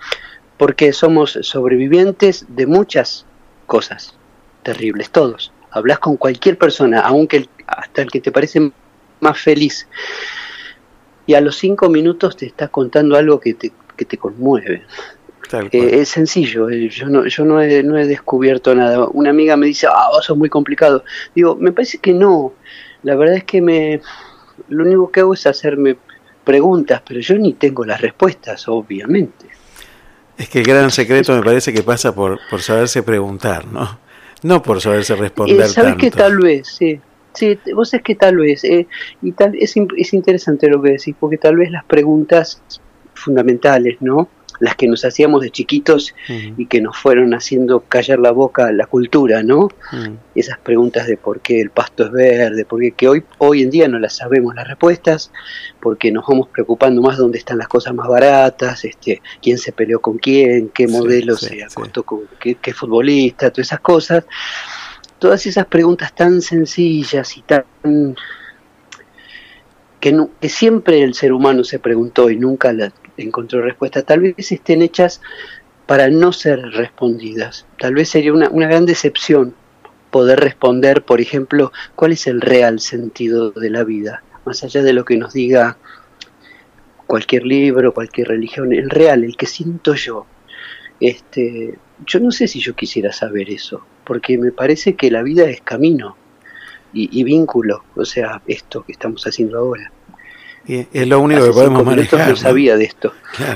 porque 0.57 0.91
somos 0.91 1.39
sobrevivientes 1.41 2.45
de 2.49 2.65
muchas 2.65 3.25
cosas 3.67 4.15
terribles, 4.63 5.11
todos. 5.11 5.53
Hablas 5.69 5.99
con 5.99 6.17
cualquier 6.17 6.57
persona, 6.57 6.99
aunque 6.99 7.47
hasta 7.67 8.01
el 8.01 8.11
que 8.11 8.19
te 8.19 8.31
parece 8.31 8.71
más 9.21 9.39
feliz, 9.39 9.87
y 11.25 11.35
a 11.35 11.41
los 11.41 11.55
cinco 11.55 11.89
minutos 11.89 12.35
te 12.35 12.47
estás 12.47 12.69
contando 12.69 13.15
algo 13.15 13.39
que 13.39 13.53
te, 13.53 13.71
que 13.95 14.05
te 14.05 14.17
conmueve. 14.17 14.83
Eh, 15.71 15.99
es 16.01 16.09
sencillo, 16.09 16.69
eh, 16.69 16.89
yo, 16.89 17.07
no, 17.07 17.25
yo 17.27 17.43
no, 17.43 17.61
he, 17.61 17.83
no 17.83 17.97
he 17.97 18.07
descubierto 18.07 18.73
nada. 18.73 19.07
Una 19.07 19.29
amiga 19.29 19.57
me 19.57 19.67
dice, 19.67 19.87
ah, 19.87 20.09
eso 20.19 20.33
es 20.33 20.39
muy 20.39 20.49
complicado. 20.49 21.03
Digo, 21.35 21.55
me 21.55 21.71
parece 21.71 21.97
que 21.97 22.13
no. 22.13 22.53
La 23.03 23.15
verdad 23.15 23.35
es 23.35 23.43
que 23.43 23.61
me, 23.61 24.01
lo 24.71 24.83
único 24.83 25.11
que 25.11 25.19
hago 25.19 25.33
es 25.33 25.45
hacerme 25.45 25.97
preguntas, 26.43 27.01
pero 27.07 27.19
yo 27.19 27.37
ni 27.37 27.53
tengo 27.53 27.85
las 27.85 28.01
respuestas, 28.01 28.67
obviamente. 28.67 29.45
Es 30.37 30.49
que 30.49 30.59
el 30.59 30.65
gran 30.65 30.89
secreto 30.89 31.35
me 31.35 31.43
parece 31.43 31.73
que 31.73 31.83
pasa 31.83 32.15
por, 32.15 32.39
por 32.49 32.61
saberse 32.61 33.03
preguntar, 33.03 33.67
¿no? 33.67 33.99
No 34.43 34.63
por 34.63 34.81
saberse 34.81 35.15
responder. 35.15 35.61
Eh, 35.61 35.67
¿Sabes 35.67 35.95
que 35.97 36.09
tal 36.09 36.37
vez? 36.39 36.67
Sí. 36.67 36.99
Sí, 37.33 37.57
vos 37.73 37.93
es 37.93 38.01
que 38.01 38.15
tal 38.15 38.37
vez, 38.37 38.63
eh, 38.65 38.87
y 39.21 39.31
tal, 39.31 39.55
es, 39.55 39.75
es 39.95 40.13
interesante 40.13 40.67
lo 40.67 40.81
que 40.81 40.91
decís, 40.91 41.15
porque 41.17 41.37
tal 41.37 41.55
vez 41.55 41.71
las 41.71 41.85
preguntas 41.85 42.61
fundamentales, 43.13 43.97
¿no? 44.01 44.27
Las 44.61 44.75
que 44.75 44.87
nos 44.87 45.03
hacíamos 45.03 45.41
de 45.41 45.49
chiquitos 45.49 46.13
y 46.55 46.67
que 46.67 46.81
nos 46.81 46.95
fueron 46.95 47.33
haciendo 47.33 47.81
callar 47.81 48.19
la 48.19 48.31
boca 48.31 48.71
la 48.71 48.85
cultura, 48.85 49.43
¿no? 49.43 49.69
Esas 50.35 50.59
preguntas 50.59 51.07
de 51.07 51.17
por 51.17 51.41
qué 51.41 51.59
el 51.59 51.71
pasto 51.71 52.05
es 52.05 52.11
verde, 52.11 52.63
porque 52.63 52.91
que 52.91 53.09
hoy, 53.09 53.23
hoy 53.39 53.63
en 53.63 53.71
día 53.71 53.87
no 53.87 53.97
las 53.97 54.15
sabemos 54.15 54.53
las 54.55 54.67
respuestas, 54.67 55.31
porque 55.81 56.11
nos 56.11 56.25
vamos 56.27 56.47
preocupando 56.49 57.01
más 57.01 57.17
dónde 57.17 57.39
están 57.39 57.57
las 57.57 57.67
cosas 57.67 57.95
más 57.95 58.07
baratas, 58.07 58.85
este, 58.85 59.21
quién 59.41 59.57
se 59.57 59.71
peleó 59.71 59.99
con 59.99 60.19
quién, 60.19 60.69
qué 60.69 60.87
modelo 60.87 61.35
se 61.35 61.63
acostó 61.63 62.03
con 62.03 62.21
qué, 62.39 62.73
futbolista, 62.73 63.49
todas 63.49 63.67
esas 63.67 63.81
cosas. 63.81 64.25
Todas 65.17 65.45
esas 65.45 65.65
preguntas 65.67 66.15
tan 66.15 66.41
sencillas 66.41 67.37
y 67.37 67.41
tan 67.41 67.65
que, 69.99 70.27
que, 70.39 70.49
siempre 70.49 71.03
el 71.03 71.13
ser 71.13 71.31
humano 71.31 71.63
se 71.63 71.77
preguntó 71.77 72.31
y 72.31 72.35
nunca 72.35 72.73
las 72.73 72.91
encontró 73.17 73.61
respuesta. 73.61 74.03
Tal 74.03 74.19
vez 74.21 74.51
estén 74.51 74.81
hechas 74.81 75.21
para 75.85 76.09
no 76.09 76.31
ser 76.31 76.59
respondidas. 76.71 77.65
Tal 77.77 77.93
vez 77.93 78.09
sería 78.09 78.33
una, 78.33 78.49
una 78.49 78.67
gran 78.67 78.85
decepción 78.85 79.55
poder 80.09 80.39
responder, 80.39 81.03
por 81.03 81.21
ejemplo, 81.21 81.71
cuál 81.95 82.11
es 82.11 82.27
el 82.27 82.41
real 82.41 82.79
sentido 82.79 83.51
de 83.51 83.69
la 83.69 83.83
vida, 83.83 84.23
más 84.45 84.63
allá 84.63 84.83
de 84.83 84.93
lo 84.93 85.05
que 85.05 85.17
nos 85.17 85.33
diga 85.33 85.77
cualquier 87.07 87.45
libro, 87.45 87.93
cualquier 87.93 88.27
religión, 88.27 88.73
el 88.73 88.89
real, 88.89 89.23
el 89.23 89.35
que 89.35 89.45
siento 89.45 89.95
yo. 89.95 90.25
Este, 90.99 91.77
yo 92.05 92.19
no 92.19 92.31
sé 92.31 92.47
si 92.47 92.59
yo 92.59 92.75
quisiera 92.75 93.11
saber 93.11 93.49
eso, 93.49 93.85
porque 94.05 94.37
me 94.37 94.51
parece 94.51 94.95
que 94.95 95.11
la 95.11 95.23
vida 95.23 95.49
es 95.49 95.61
camino 95.61 96.15
y, 96.93 97.19
y 97.19 97.23
vínculo, 97.23 97.83
o 97.95 98.05
sea, 98.05 98.41
esto 98.47 98.83
que 98.83 98.91
estamos 98.91 99.25
haciendo 99.25 99.57
ahora 99.57 99.91
es 100.67 101.07
lo 101.07 101.19
único 101.19 101.43
que 101.45 101.51
podemos 101.51 101.85
manejar. 101.85 102.29
No 102.29 102.35
sabía 102.35 102.77
de 102.77 102.85
esto. 102.85 103.13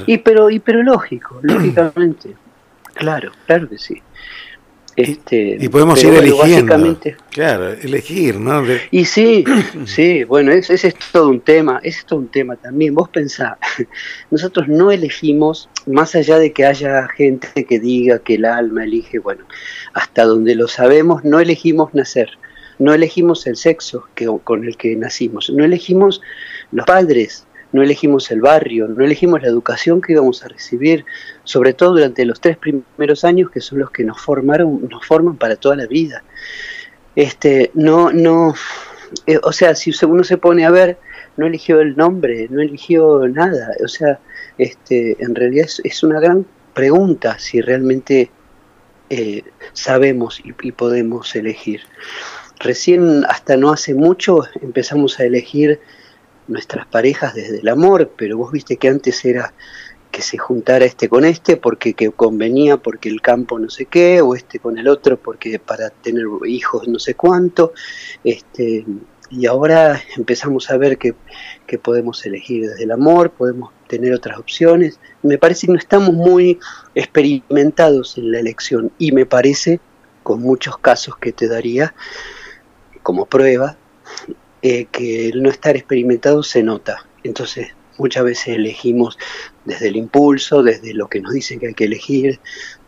Y 0.08 0.18
pero 0.20 0.50
y 0.50 0.60
pero 0.60 0.84
lógico, 0.84 1.40
lógicamente. 1.44 2.36
Claro, 2.96 3.32
claro 3.46 3.70
que 3.70 3.78
sí. 3.78 4.02
Este, 4.96 5.58
y 5.60 5.68
podemos 5.68 6.02
ir 6.02 6.14
eligiendo. 6.14 6.98
Claro, 7.30 7.74
elegir, 7.74 8.40
¿no? 8.40 8.64
Y 8.92 9.04
sí, 9.04 9.44
sí, 9.86 10.24
bueno, 10.24 10.54
ese, 10.54 10.76
es 10.76 10.96
todo 11.12 11.30
un 11.30 11.42
tema, 11.42 11.82
ese 11.84 12.00
es 12.00 12.06
todo 12.06 12.20
un 12.20 12.30
tema 12.30 12.56
también. 12.56 12.96
Vos 12.96 13.10
pensá, 13.10 13.58
nosotros 14.32 14.70
no 14.70 14.92
elegimos, 14.92 15.70
más 15.86 16.16
allá 16.16 16.40
de 16.40 16.54
que 16.54 16.66
haya 16.66 17.10
gente 17.10 17.66
que 17.66 17.80
diga 17.80 18.20
que 18.20 18.36
el 18.36 18.46
alma 18.46 18.86
elige, 18.86 19.20
bueno, 19.20 19.44
hasta 19.94 20.24
donde 20.24 20.56
lo 20.56 20.70
sabemos, 20.70 21.26
no 21.26 21.42
elegimos 21.42 21.94
nacer, 21.94 22.30
no 22.80 22.94
elegimos 22.94 23.46
el 23.48 23.58
sexo 23.58 24.08
que, 24.16 24.30
con 24.46 24.64
el 24.64 24.78
que 24.78 24.96
nacimos, 24.96 25.50
no 25.50 25.66
elegimos 25.66 26.22
los 26.76 26.86
padres, 26.86 27.48
no 27.72 27.82
elegimos 27.82 28.30
el 28.32 28.42
barrio, 28.42 28.88
no 28.88 29.04
elegimos 29.04 29.42
la 29.42 29.48
educación 29.48 30.02
que 30.02 30.14
íbamos 30.14 30.44
a 30.44 30.50
recibir, 30.50 31.06
sobre 31.44 31.74
todo 31.74 31.94
durante 31.94 32.26
los 32.26 32.42
tres 32.42 32.58
primeros 32.58 33.24
años 33.24 33.50
que 33.50 33.62
son 33.62 33.80
los 33.80 33.92
que 33.92 34.04
nos 34.04 34.22
formaron, 34.22 34.88
nos 34.90 35.06
forman 35.06 35.38
para 35.38 35.56
toda 35.56 35.78
la 35.78 35.88
vida. 35.88 36.24
Este, 37.16 37.72
no, 37.74 38.12
no, 38.12 38.54
eh, 39.26 39.40
o 39.42 39.52
sea, 39.54 39.74
si 39.76 39.92
uno 40.06 40.24
se 40.24 40.38
pone 40.38 40.66
a 40.66 40.72
ver, 40.72 40.98
no 41.38 41.48
eligió 41.48 41.80
el 41.80 41.96
nombre, 41.96 42.48
no 42.50 42.62
eligió 42.62 43.26
nada, 43.28 43.72
o 43.84 43.88
sea, 43.88 44.20
este, 44.58 45.16
en 45.20 45.34
realidad 45.34 45.68
es, 45.84 46.04
una 46.04 46.20
gran 46.20 46.46
pregunta 46.74 47.40
si 47.40 47.62
realmente 47.62 48.32
eh, 49.10 49.44
sabemos 49.74 50.42
y 50.44 50.72
podemos 50.72 51.36
elegir. 51.36 51.82
Recién, 52.60 53.26
hasta 53.30 53.58
no 53.58 53.72
hace 53.72 53.94
mucho, 53.94 54.44
empezamos 54.62 55.20
a 55.20 55.26
elegir 55.26 55.80
nuestras 56.48 56.86
parejas 56.88 57.34
desde 57.34 57.60
el 57.60 57.68
amor, 57.68 58.12
pero 58.16 58.38
vos 58.38 58.52
viste 58.52 58.78
que 58.78 58.88
antes 58.88 59.24
era 59.26 59.54
que 60.12 60.22
se 60.22 60.38
juntara 60.38 60.86
este 60.86 61.10
con 61.10 61.26
este 61.26 61.58
porque 61.58 61.94
que 61.94 62.10
convenía 62.12 62.78
porque 62.78 63.10
el 63.10 63.22
campo 63.22 63.60
no 63.60 63.70
sé 63.70 63.86
qué, 63.86 64.22
o 64.22 64.34
este 64.34 64.60
con 64.60 64.78
el 64.78 64.88
otro 64.88 65.18
porque 65.18 65.60
para 65.60 65.90
tener 65.90 66.26
hijos 66.46 66.88
no 66.88 67.00
sé 67.00 67.16
cuánto, 67.16 67.74
este, 68.24 68.86
y 69.30 69.46
ahora 69.46 70.02
empezamos 70.16 70.70
a 70.70 70.78
ver 70.78 70.98
que, 70.98 71.16
que 71.68 71.78
podemos 71.78 72.26
elegir 72.26 72.70
desde 72.70 72.84
el 72.84 72.92
amor, 72.92 73.32
podemos 73.32 73.72
tener 73.88 74.14
otras 74.14 74.38
opciones. 74.38 75.00
Me 75.22 75.38
parece 75.38 75.68
que 75.68 75.74
no 75.74 75.80
estamos 75.80 76.14
muy 76.14 76.60
experimentados 76.94 78.18
en 78.18 78.32
la 78.32 78.40
elección 78.40 78.92
y 78.98 79.12
me 79.12 79.26
parece, 79.26 79.80
con 80.24 80.42
muchos 80.42 80.78
casos 80.78 81.18
que 81.18 81.32
te 81.32 81.48
daría 81.48 81.94
como 83.04 83.26
prueba, 83.26 83.78
eh, 84.62 84.86
que 84.86 85.30
el 85.30 85.44
no 85.44 85.50
estar 85.50 85.76
experimentado 85.76 86.44
se 86.44 86.64
nota. 86.64 87.06
Entonces, 87.24 87.68
muchas 87.98 88.24
veces 88.24 88.48
elegimos 88.56 89.18
desde 89.64 89.88
el 89.88 89.96
impulso, 89.96 90.64
desde 90.64 90.94
lo 90.94 91.08
que 91.08 91.22
nos 91.22 91.34
dicen 91.34 91.60
que 91.60 91.68
hay 91.68 91.74
que 91.74 91.86
elegir, 91.86 92.40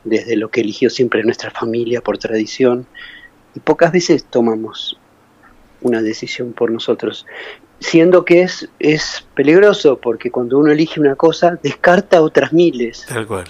desde 0.04 0.36
lo 0.36 0.50
que 0.50 0.62
eligió 0.62 0.90
siempre 0.90 1.24
nuestra 1.24 1.52
familia 1.52 2.02
por 2.02 2.18
tradición, 2.18 2.86
y 3.56 3.60
pocas 3.60 3.92
veces 3.92 4.26
tomamos 4.26 4.98
una 5.82 6.02
decisión 6.02 6.54
por 6.54 6.72
nosotros, 6.72 7.26
siendo 7.80 8.26
que 8.26 8.42
es, 8.42 8.70
es 8.80 9.26
peligroso, 9.36 10.00
porque 10.00 10.32
cuando 10.32 10.58
uno 10.58 10.72
elige 10.72 11.00
una 11.00 11.16
cosa, 11.16 11.60
descarta 11.62 12.22
otras 12.22 12.54
miles. 12.54 13.06
Tal 13.08 13.28
cual. 13.28 13.46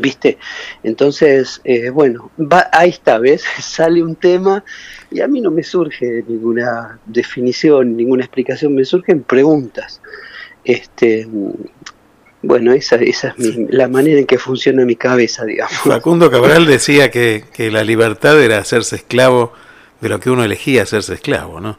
¿Viste? 0.00 0.38
Entonces, 0.82 1.60
eh, 1.64 1.90
bueno, 1.90 2.30
va, 2.38 2.68
ahí 2.72 2.90
está, 2.90 3.18
¿ves? 3.18 3.44
Sale 3.60 4.02
un 4.02 4.16
tema 4.16 4.64
y 5.10 5.20
a 5.20 5.28
mí 5.28 5.40
no 5.40 5.50
me 5.50 5.62
surge 5.62 6.24
ninguna 6.26 6.98
definición, 7.06 7.96
ninguna 7.96 8.24
explicación, 8.24 8.74
me 8.74 8.84
surgen 8.84 9.22
preguntas. 9.22 10.00
Este, 10.64 11.26
bueno, 12.42 12.72
esa, 12.72 12.96
esa 12.96 13.34
es 13.38 13.56
la 13.70 13.88
manera 13.88 14.18
en 14.18 14.26
que 14.26 14.38
funciona 14.38 14.84
mi 14.84 14.96
cabeza, 14.96 15.44
digamos. 15.44 15.76
Facundo 15.78 16.30
Cabral 16.30 16.66
decía 16.66 17.10
que, 17.10 17.44
que 17.52 17.70
la 17.70 17.84
libertad 17.84 18.40
era 18.42 18.58
hacerse 18.58 18.96
esclavo 18.96 19.52
de 20.00 20.08
lo 20.08 20.20
que 20.20 20.30
uno 20.30 20.44
elegía 20.44 20.82
hacerse 20.82 21.14
esclavo, 21.14 21.60
¿no? 21.60 21.78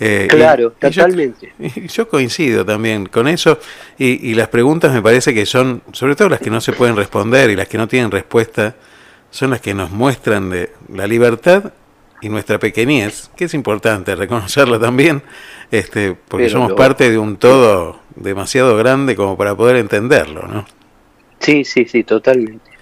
Eh, 0.00 0.28
claro, 0.30 0.72
totalmente. 0.72 1.52
Yo, 1.92 2.08
coincido 2.08 2.64
también 2.64 3.06
con 3.06 3.28
eso 3.28 3.58
y, 3.98 4.34
las 4.34 4.48
preguntas 4.48 4.92
me 4.92 5.02
parece 5.02 5.34
que 5.34 5.44
son, 5.44 5.82
sobre 5.92 6.14
todo 6.14 6.28
las 6.28 6.40
que 6.40 6.50
no 6.50 6.60
se 6.60 6.72
pueden 6.72 6.96
responder 6.96 7.50
y 7.50 7.56
las 7.56 7.68
que 7.68 7.78
no 7.78 7.88
tienen 7.88 8.10
respuesta, 8.10 8.76
son 9.30 9.50
las 9.50 9.60
que 9.60 9.74
nos 9.74 9.90
muestran 9.90 10.50
de 10.50 10.70
la 10.92 11.06
libertad 11.06 11.72
y 12.20 12.28
nuestra 12.28 12.58
pequeñez, 12.58 13.30
que 13.36 13.44
es 13.44 13.54
importante 13.54 14.14
reconocerla 14.14 14.78
también, 14.78 15.22
este, 15.70 16.16
porque 16.28 16.48
somos 16.48 16.72
parte 16.72 17.10
de 17.10 17.18
un 17.18 17.36
todo 17.36 18.00
demasiado 18.16 18.76
grande 18.76 19.14
como 19.14 19.36
para 19.36 19.54
poder 19.54 19.76
entenderlo, 19.76 20.48
¿no? 20.48 20.66
Sí, 21.40 21.64
sí, 21.64 21.84
sí, 21.84 22.02
totalmente. 22.02 22.77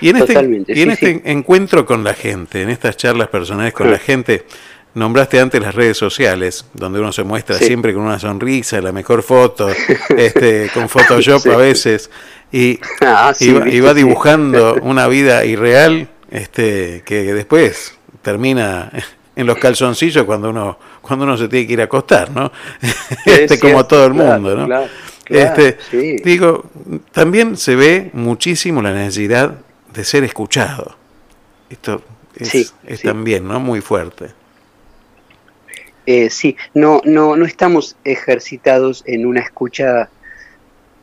Y 0.00 0.10
en 0.10 0.16
este, 0.16 0.34
y 0.68 0.82
en 0.82 0.90
este 0.90 1.22
encuentro 1.24 1.86
con 1.86 2.04
la 2.04 2.14
gente, 2.14 2.62
en 2.62 2.70
estas 2.70 2.96
charlas 2.96 3.28
personales 3.28 3.72
con 3.72 3.90
la 3.90 3.98
gente, 3.98 4.44
Nombraste 4.96 5.38
antes 5.38 5.60
las 5.60 5.74
redes 5.74 5.98
sociales, 5.98 6.64
donde 6.72 7.00
uno 7.00 7.12
se 7.12 7.22
muestra 7.22 7.58
siempre 7.58 7.92
con 7.92 8.04
una 8.04 8.18
sonrisa, 8.18 8.80
la 8.80 8.92
mejor 8.92 9.22
foto, 9.22 9.68
este, 10.16 10.70
con 10.72 10.88
Photoshop 10.88 11.46
a 11.48 11.56
veces, 11.58 12.10
y, 12.50 12.80
ah, 13.02 13.34
va, 13.84 13.92
dibujando 13.92 14.76
una 14.82 15.06
vida 15.06 15.44
irreal 15.44 16.08
este, 16.30 17.02
que 17.04 17.34
después 17.34 17.98
termina 18.22 18.90
en 19.36 19.46
los 19.46 19.58
calzoncillos 19.58 20.24
cuando 20.24 20.48
uno 20.48 20.78
cuando 21.02 21.26
uno 21.26 21.36
se 21.36 21.48
tiene 21.48 21.66
que 21.66 21.72
ir 21.74 21.80
a 21.82 21.84
acostar, 21.84 22.30
¿no? 22.30 22.50
este, 23.26 23.60
como 23.60 23.84
todo 23.84 24.06
el 24.06 24.14
mundo, 24.14 24.66
¿no? 24.66 24.84
este, 25.28 25.76
Digo, 26.24 26.70
también 27.12 27.58
se 27.58 27.76
ve 27.76 28.10
muchísimo 28.14 28.80
la 28.80 28.92
necesidad 28.92 29.58
de 29.96 30.04
ser 30.04 30.24
escuchado. 30.24 30.96
Esto 31.68 32.02
es, 32.36 32.74
es 32.86 33.02
también, 33.02 33.48
¿no? 33.48 33.58
Muy 33.58 33.80
fuerte. 33.80 34.30
Eh, 36.06 36.30
sí, 36.30 36.56
no, 36.72 37.00
no, 37.04 37.34
no 37.34 37.44
estamos 37.44 37.96
ejercitados 38.04 39.02
en 39.06 39.26
una 39.26 39.40
escucha 39.40 40.08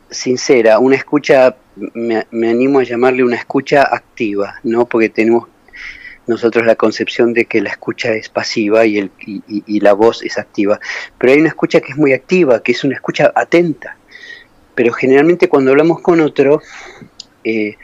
sincera, 0.10 0.80
una 0.80 0.96
escucha, 0.96 1.58
me, 1.76 2.26
animo 2.32 2.80
a 2.80 2.84
llamarle 2.84 3.24
una 3.24 3.36
escucha 3.36 3.84
activa, 3.84 4.60
¿no? 4.64 4.86
Porque 4.86 5.10
tenemos, 5.10 5.50
nosotros 6.26 6.66
la 6.66 6.76
concepción 6.76 7.34
de 7.34 7.46
que 7.46 7.62
la 7.62 7.72
escucha 7.72 8.14
es 8.14 8.30
pasiva 8.30 8.86
y, 8.86 8.98
el, 8.98 9.12
y, 9.18 9.80
la 9.82 9.92
voz 9.92 10.24
es 10.24 10.38
activa. 10.38 10.80
Pero 11.18 11.34
hay 11.34 11.40
una 11.40 11.50
escucha 11.50 11.82
que 11.82 11.92
es 11.92 11.98
muy 11.98 12.14
activa, 12.14 12.64
que 12.64 12.72
es 12.72 12.84
una 12.86 12.96
escucha 12.96 13.34
atenta. 13.36 13.98
Pero 14.74 14.94
generalmente 14.94 15.50
cuando 15.50 15.72
hablamos 15.72 16.02
con 16.02 16.22
otro, 16.22 16.62
eh, 17.44 17.76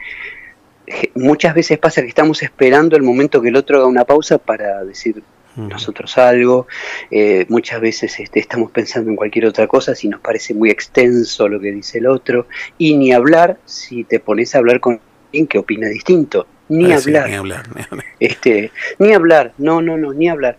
muchas 1.14 1.54
veces 1.54 1.78
pasa 1.78 2.02
que 2.02 2.08
estamos 2.08 2.42
esperando 2.42 2.96
el 2.96 3.02
momento 3.02 3.40
que 3.40 3.48
el 3.48 3.56
otro 3.56 3.78
haga 3.78 3.86
una 3.86 4.04
pausa 4.04 4.38
para 4.38 4.84
decir 4.84 5.22
nosotros 5.56 6.16
algo, 6.16 6.66
eh, 7.10 7.44
muchas 7.48 7.80
veces 7.80 8.18
este, 8.20 8.40
estamos 8.40 8.70
pensando 8.70 9.10
en 9.10 9.16
cualquier 9.16 9.46
otra 9.46 9.66
cosa 9.66 9.94
si 9.94 10.08
nos 10.08 10.20
parece 10.20 10.54
muy 10.54 10.70
extenso 10.70 11.48
lo 11.48 11.60
que 11.60 11.72
dice 11.72 11.98
el 11.98 12.06
otro, 12.06 12.46
y 12.78 12.96
ni 12.96 13.12
hablar 13.12 13.58
si 13.64 14.04
te 14.04 14.20
pones 14.20 14.54
a 14.54 14.58
hablar 14.58 14.80
con 14.80 15.00
alguien 15.26 15.46
que 15.46 15.58
opina 15.58 15.88
distinto, 15.88 16.46
ni, 16.68 16.92
ah, 16.92 16.96
hablar. 16.96 17.28
ni 17.28 17.36
hablar, 17.36 17.66
Este, 18.20 18.70
ni 18.98 19.12
hablar, 19.12 19.52
no, 19.58 19.82
no, 19.82 19.96
no, 19.96 20.12
ni 20.14 20.28
hablar. 20.28 20.56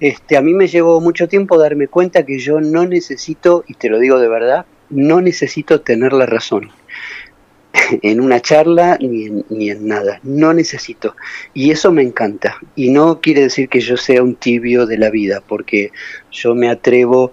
Este, 0.00 0.36
a 0.36 0.42
mí 0.42 0.52
me 0.52 0.66
llevó 0.66 1.00
mucho 1.00 1.28
tiempo 1.28 1.58
darme 1.58 1.86
cuenta 1.86 2.26
que 2.26 2.38
yo 2.38 2.60
no 2.60 2.86
necesito, 2.86 3.64
y 3.68 3.74
te 3.74 3.88
lo 3.88 4.00
digo 4.00 4.18
de 4.18 4.28
verdad, 4.28 4.66
no 4.90 5.20
necesito 5.20 5.80
tener 5.80 6.12
la 6.12 6.26
razón. 6.26 6.70
en 8.02 8.20
una 8.20 8.40
charla 8.40 8.98
ni 9.00 9.26
en, 9.26 9.44
ni 9.48 9.70
en 9.70 9.86
nada. 9.88 10.20
No 10.22 10.52
necesito. 10.52 11.16
Y 11.54 11.70
eso 11.70 11.92
me 11.92 12.02
encanta. 12.02 12.56
Y 12.74 12.90
no 12.90 13.20
quiere 13.20 13.42
decir 13.42 13.68
que 13.68 13.80
yo 13.80 13.96
sea 13.96 14.22
un 14.22 14.36
tibio 14.36 14.86
de 14.86 14.98
la 14.98 15.10
vida, 15.10 15.42
porque 15.46 15.90
yo 16.30 16.54
me 16.54 16.68
atrevo 16.68 17.32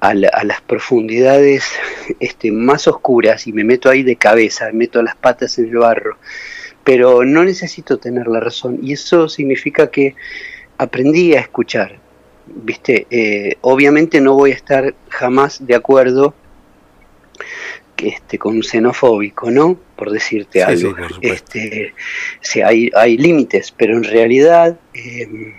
a, 0.00 0.14
las 0.14 0.60
profundidades 0.62 1.64
este, 2.20 2.52
más 2.52 2.86
oscuras 2.86 3.46
y 3.46 3.52
me 3.52 3.64
meto 3.64 3.90
ahí 3.90 4.02
de 4.02 4.16
cabeza, 4.16 4.66
me 4.66 4.74
meto 4.74 5.02
las 5.02 5.16
patas 5.16 5.58
en 5.58 5.66
el 5.66 5.76
barro. 5.76 6.16
Pero 6.84 7.24
no 7.24 7.44
necesito 7.44 7.98
tener 7.98 8.28
la 8.28 8.40
razón. 8.40 8.78
Y 8.82 8.92
eso 8.92 9.28
significa 9.28 9.90
que 9.90 10.14
aprendí 10.78 11.34
a 11.34 11.40
escuchar. 11.40 11.98
¿Viste? 12.46 13.06
Eh, 13.10 13.56
obviamente 13.60 14.22
no 14.22 14.32
voy 14.32 14.52
a 14.52 14.54
estar 14.54 14.94
jamás 15.10 15.66
de 15.66 15.74
acuerdo 15.74 16.34
este, 18.02 18.38
con 18.38 18.56
un 18.56 18.62
xenofóbico, 18.62 19.50
¿no? 19.50 19.78
Por 19.96 20.10
decirte 20.10 20.62
algo. 20.62 20.94
este, 21.20 21.94
sí, 22.40 22.60
hay, 22.60 22.90
hay 22.94 23.16
límites, 23.16 23.72
pero 23.76 23.96
en 23.96 24.04
realidad 24.04 24.78
em, 24.94 25.54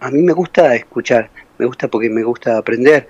a 0.00 0.10
mí 0.10 0.22
me 0.22 0.32
gusta 0.32 0.74
escuchar, 0.74 1.30
me 1.58 1.66
gusta 1.66 1.88
porque 1.88 2.08
me 2.08 2.22
gusta 2.22 2.56
aprender. 2.56 3.08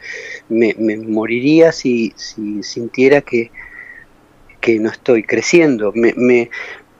Me, 0.49 0.75
moriría 0.97 1.73
si, 1.73 2.13
si 2.17 2.63
sintiera 2.63 3.21
que, 3.21 3.51
que 4.61 4.79
no 4.79 4.91
estoy 4.91 5.23
creciendo. 5.23 5.93
Me, 5.95 6.15
me, 6.17 6.51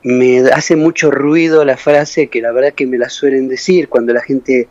me 0.03 0.39
hace 0.51 0.75
mucho 0.75 1.11
ruido 1.11 1.65
la 1.65 1.77
frase 1.77 2.27
que 2.27 2.41
la 2.41 2.51
verdad 2.51 2.73
que 2.73 2.87
me 2.87 2.97
la 2.97 3.09
suelen 3.09 3.47
decir 3.47 3.89
cuando 3.89 4.13
la 4.13 4.21
gente 4.21 4.67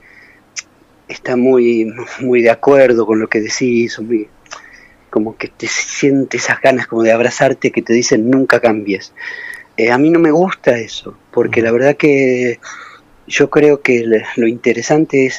está 1.08 1.36
muy, 1.36 1.92
muy 2.20 2.42
de 2.42 2.50
acuerdo 2.50 3.06
con 3.06 3.18
lo 3.18 3.28
que 3.28 3.40
decís, 3.40 3.98
muy, 3.98 4.28
como 5.10 5.36
que 5.36 5.48
te 5.48 5.66
sientes 5.66 6.44
esas 6.44 6.60
ganas 6.60 6.86
como 6.86 7.02
de 7.02 7.12
abrazarte 7.12 7.70
que 7.70 7.82
te 7.82 7.92
dicen 7.92 8.30
nunca 8.30 8.60
cambies. 8.60 9.12
Eh, 9.76 9.90
a 9.90 9.98
mí 9.98 10.10
no 10.10 10.18
me 10.18 10.30
gusta 10.30 10.76
eso, 10.76 11.16
porque 11.30 11.62
la 11.62 11.70
verdad 11.70 11.96
que 11.96 12.58
yo 13.28 13.50
creo 13.50 13.82
que 13.82 14.04
lo 14.36 14.46
interesante 14.48 15.26
es, 15.26 15.38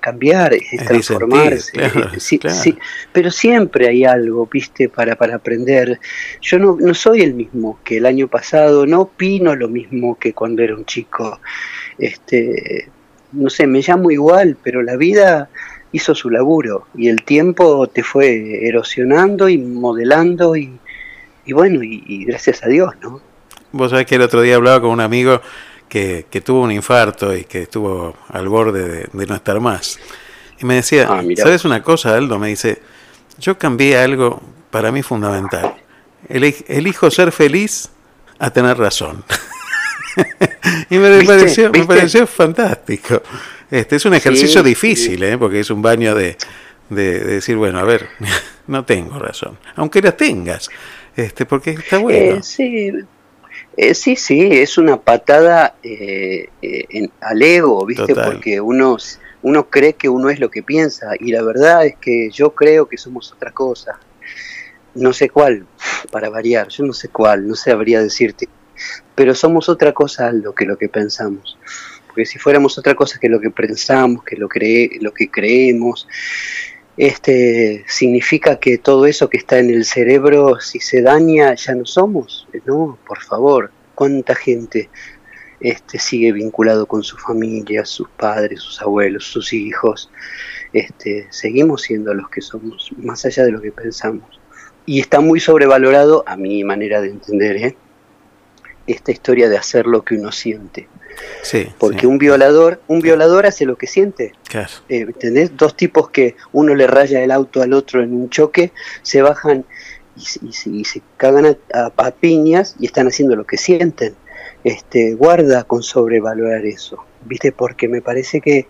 cambiar, 0.00 0.54
es, 0.54 0.84
transformarse. 0.84 1.72
sí, 2.18 2.40
Sí, 2.48 2.78
pero 3.12 3.30
siempre 3.30 3.88
hay 3.88 4.04
algo, 4.04 4.48
viste, 4.50 4.88
para, 4.88 5.16
para 5.16 5.36
aprender. 5.36 6.00
Yo 6.40 6.58
no, 6.58 6.76
no 6.80 6.94
soy 6.94 7.20
el 7.20 7.34
mismo 7.34 7.78
que 7.84 7.98
el 7.98 8.06
año 8.06 8.26
pasado, 8.28 8.86
no 8.86 9.02
opino 9.02 9.54
lo 9.54 9.68
mismo 9.68 10.18
que 10.18 10.32
cuando 10.32 10.62
era 10.62 10.74
un 10.74 10.86
chico. 10.86 11.40
Este, 11.98 12.88
no 13.32 13.50
sé, 13.50 13.66
me 13.66 13.82
llamo 13.82 14.10
igual, 14.10 14.56
pero 14.62 14.82
la 14.82 14.96
vida 14.96 15.50
hizo 15.96 16.14
su 16.14 16.30
laburo 16.30 16.86
y 16.94 17.08
el 17.08 17.22
tiempo 17.22 17.86
te 17.88 18.02
fue 18.02 18.66
erosionando 18.68 19.48
y 19.48 19.58
modelando 19.58 20.54
y, 20.54 20.78
bueno, 21.48 21.82
y, 21.82 22.24
gracias 22.26 22.62
a 22.62 22.68
Dios, 22.68 22.92
¿no? 23.02 23.20
Vos 23.72 23.90
sabés 23.90 24.06
que 24.06 24.16
el 24.16 24.22
otro 24.22 24.42
día 24.42 24.56
hablaba 24.56 24.80
con 24.80 24.90
un 24.90 25.00
amigo 25.00 25.40
que, 25.88 26.26
que 26.30 26.40
tuvo 26.40 26.62
un 26.62 26.72
infarto 26.72 27.34
y 27.34 27.44
que 27.44 27.62
estuvo 27.62 28.14
al 28.28 28.48
borde 28.48 29.08
de, 29.12 29.26
no 29.26 29.34
estar 29.34 29.58
más. 29.60 29.98
Y 30.60 30.66
me 30.66 30.74
decía, 30.76 31.06
ah, 31.10 31.22
¿sabes 31.36 31.64
una 31.64 31.82
cosa, 31.82 32.14
Aldo? 32.14 32.38
Me 32.38 32.48
dice, 32.48 32.80
yo 33.38 33.58
cambié 33.58 33.98
algo 33.98 34.42
para 34.70 34.92
mí 34.92 35.02
fundamental. 35.02 35.74
Elijo 36.28 37.10
ser 37.10 37.32
feliz 37.32 37.88
a 38.38 38.50
tener 38.50 38.76
razón. 38.76 39.24
y 40.90 40.98
me 40.98 41.24
pareció, 41.24 41.70
me 41.70 41.84
pareció 41.84 42.26
fantástico. 42.26 43.22
Este 43.70 43.96
es 43.96 44.04
un 44.04 44.14
ejercicio 44.14 44.62
difícil, 44.62 45.22
¿eh? 45.24 45.36
porque 45.36 45.60
es 45.60 45.70
un 45.70 45.82
baño 45.82 46.14
de, 46.14 46.36
de, 46.88 47.18
decir, 47.20 47.56
bueno, 47.56 47.78
a 47.78 47.84
ver, 47.84 48.08
no 48.68 48.84
tengo 48.84 49.18
razón, 49.18 49.58
aunque 49.74 50.00
la 50.00 50.16
tengas, 50.16 50.68
este, 51.16 51.46
porque 51.46 51.70
está 51.70 51.98
bueno. 51.98 52.36
Eh, 52.36 52.42
sí. 52.42 52.92
Eh, 53.76 53.94
sí, 53.94 54.16
sí, 54.16 54.40
es 54.52 54.78
una 54.78 54.98
patada 54.98 55.74
eh, 55.82 56.48
en, 56.62 57.10
al 57.20 57.42
ego, 57.42 57.84
¿viste? 57.84 58.14
Porque 58.14 58.60
uno, 58.60 58.96
uno 59.42 59.68
cree 59.68 59.94
que 59.94 60.08
uno 60.08 60.30
es 60.30 60.40
lo 60.40 60.50
que 60.50 60.62
piensa 60.62 61.10
y 61.18 61.32
la 61.32 61.42
verdad 61.42 61.84
es 61.84 61.96
que 61.96 62.30
yo 62.30 62.54
creo 62.54 62.86
que 62.86 62.96
somos 62.96 63.32
otra 63.32 63.50
cosa. 63.50 63.98
No 64.94 65.12
sé 65.12 65.28
cuál, 65.28 65.66
para 66.10 66.30
variar, 66.30 66.68
yo 66.68 66.84
no 66.84 66.94
sé 66.94 67.08
cuál, 67.08 67.46
no 67.46 67.54
sabría 67.54 68.00
decirte, 68.00 68.48
pero 69.14 69.34
somos 69.34 69.68
otra 69.68 69.92
cosa 69.92 70.32
lo 70.32 70.54
que 70.54 70.64
lo 70.64 70.78
que 70.78 70.88
pensamos 70.88 71.58
porque 72.16 72.24
si 72.24 72.38
fuéramos 72.38 72.78
otra 72.78 72.94
cosa 72.94 73.18
que 73.20 73.28
lo 73.28 73.38
que 73.38 73.50
pensamos, 73.50 74.24
que 74.24 74.36
lo, 74.36 74.48
cree, 74.48 74.88
lo 75.02 75.12
que 75.12 75.30
creemos, 75.30 76.08
este, 76.96 77.84
significa 77.86 78.58
que 78.58 78.78
todo 78.78 79.04
eso 79.04 79.28
que 79.28 79.36
está 79.36 79.58
en 79.58 79.68
el 79.68 79.84
cerebro, 79.84 80.58
si 80.58 80.80
se 80.80 81.02
daña, 81.02 81.54
ya 81.56 81.74
no 81.74 81.84
somos. 81.84 82.48
No, 82.64 82.98
por 83.06 83.22
favor, 83.22 83.70
¿cuánta 83.94 84.34
gente 84.34 84.88
este, 85.60 85.98
sigue 85.98 86.32
vinculado 86.32 86.86
con 86.86 87.02
su 87.02 87.18
familia, 87.18 87.84
sus 87.84 88.08
padres, 88.08 88.60
sus 88.60 88.80
abuelos, 88.80 89.24
sus 89.24 89.52
hijos? 89.52 90.10
Este, 90.72 91.26
seguimos 91.28 91.82
siendo 91.82 92.14
los 92.14 92.30
que 92.30 92.40
somos, 92.40 92.92
más 92.96 93.26
allá 93.26 93.44
de 93.44 93.52
lo 93.52 93.60
que 93.60 93.72
pensamos. 93.72 94.40
Y 94.86 95.00
está 95.00 95.20
muy 95.20 95.38
sobrevalorado, 95.38 96.24
a 96.26 96.38
mi 96.38 96.64
manera 96.64 97.02
de 97.02 97.10
entender, 97.10 97.56
¿eh? 97.58 97.76
esta 98.86 99.12
historia 99.12 99.50
de 99.50 99.58
hacer 99.58 99.84
lo 99.84 100.02
que 100.02 100.14
uno 100.14 100.32
siente. 100.32 100.88
Sí, 101.42 101.68
Porque 101.78 102.06
un 102.06 102.18
violador, 102.18 102.80
un 102.88 103.00
violador 103.00 103.46
hace 103.46 103.64
lo 103.64 103.76
que 103.76 103.86
siente. 103.86 104.32
Claro. 104.48 104.70
Eh, 104.88 105.00
¿Entendés? 105.00 105.56
Dos 105.56 105.76
tipos 105.76 106.10
que 106.10 106.36
uno 106.52 106.74
le 106.74 106.86
raya 106.86 107.22
el 107.22 107.30
auto 107.30 107.62
al 107.62 107.72
otro 107.72 108.02
en 108.02 108.14
un 108.14 108.30
choque, 108.30 108.72
se 109.02 109.22
bajan 109.22 109.64
y, 110.16 110.84
se 110.84 111.02
cagan 111.16 111.56
a, 111.72 112.10
piñas 112.12 112.76
y 112.78 112.86
están 112.86 113.06
haciendo 113.06 113.36
lo 113.36 113.44
que 113.44 113.56
sienten. 113.56 114.14
Este, 114.64 115.14
guarda 115.14 115.64
con 115.64 115.82
sobrevalorar 115.82 116.64
eso, 116.66 117.04
¿viste? 117.24 117.52
Porque 117.52 117.88
me 117.88 118.02
parece 118.02 118.40
que 118.40 118.66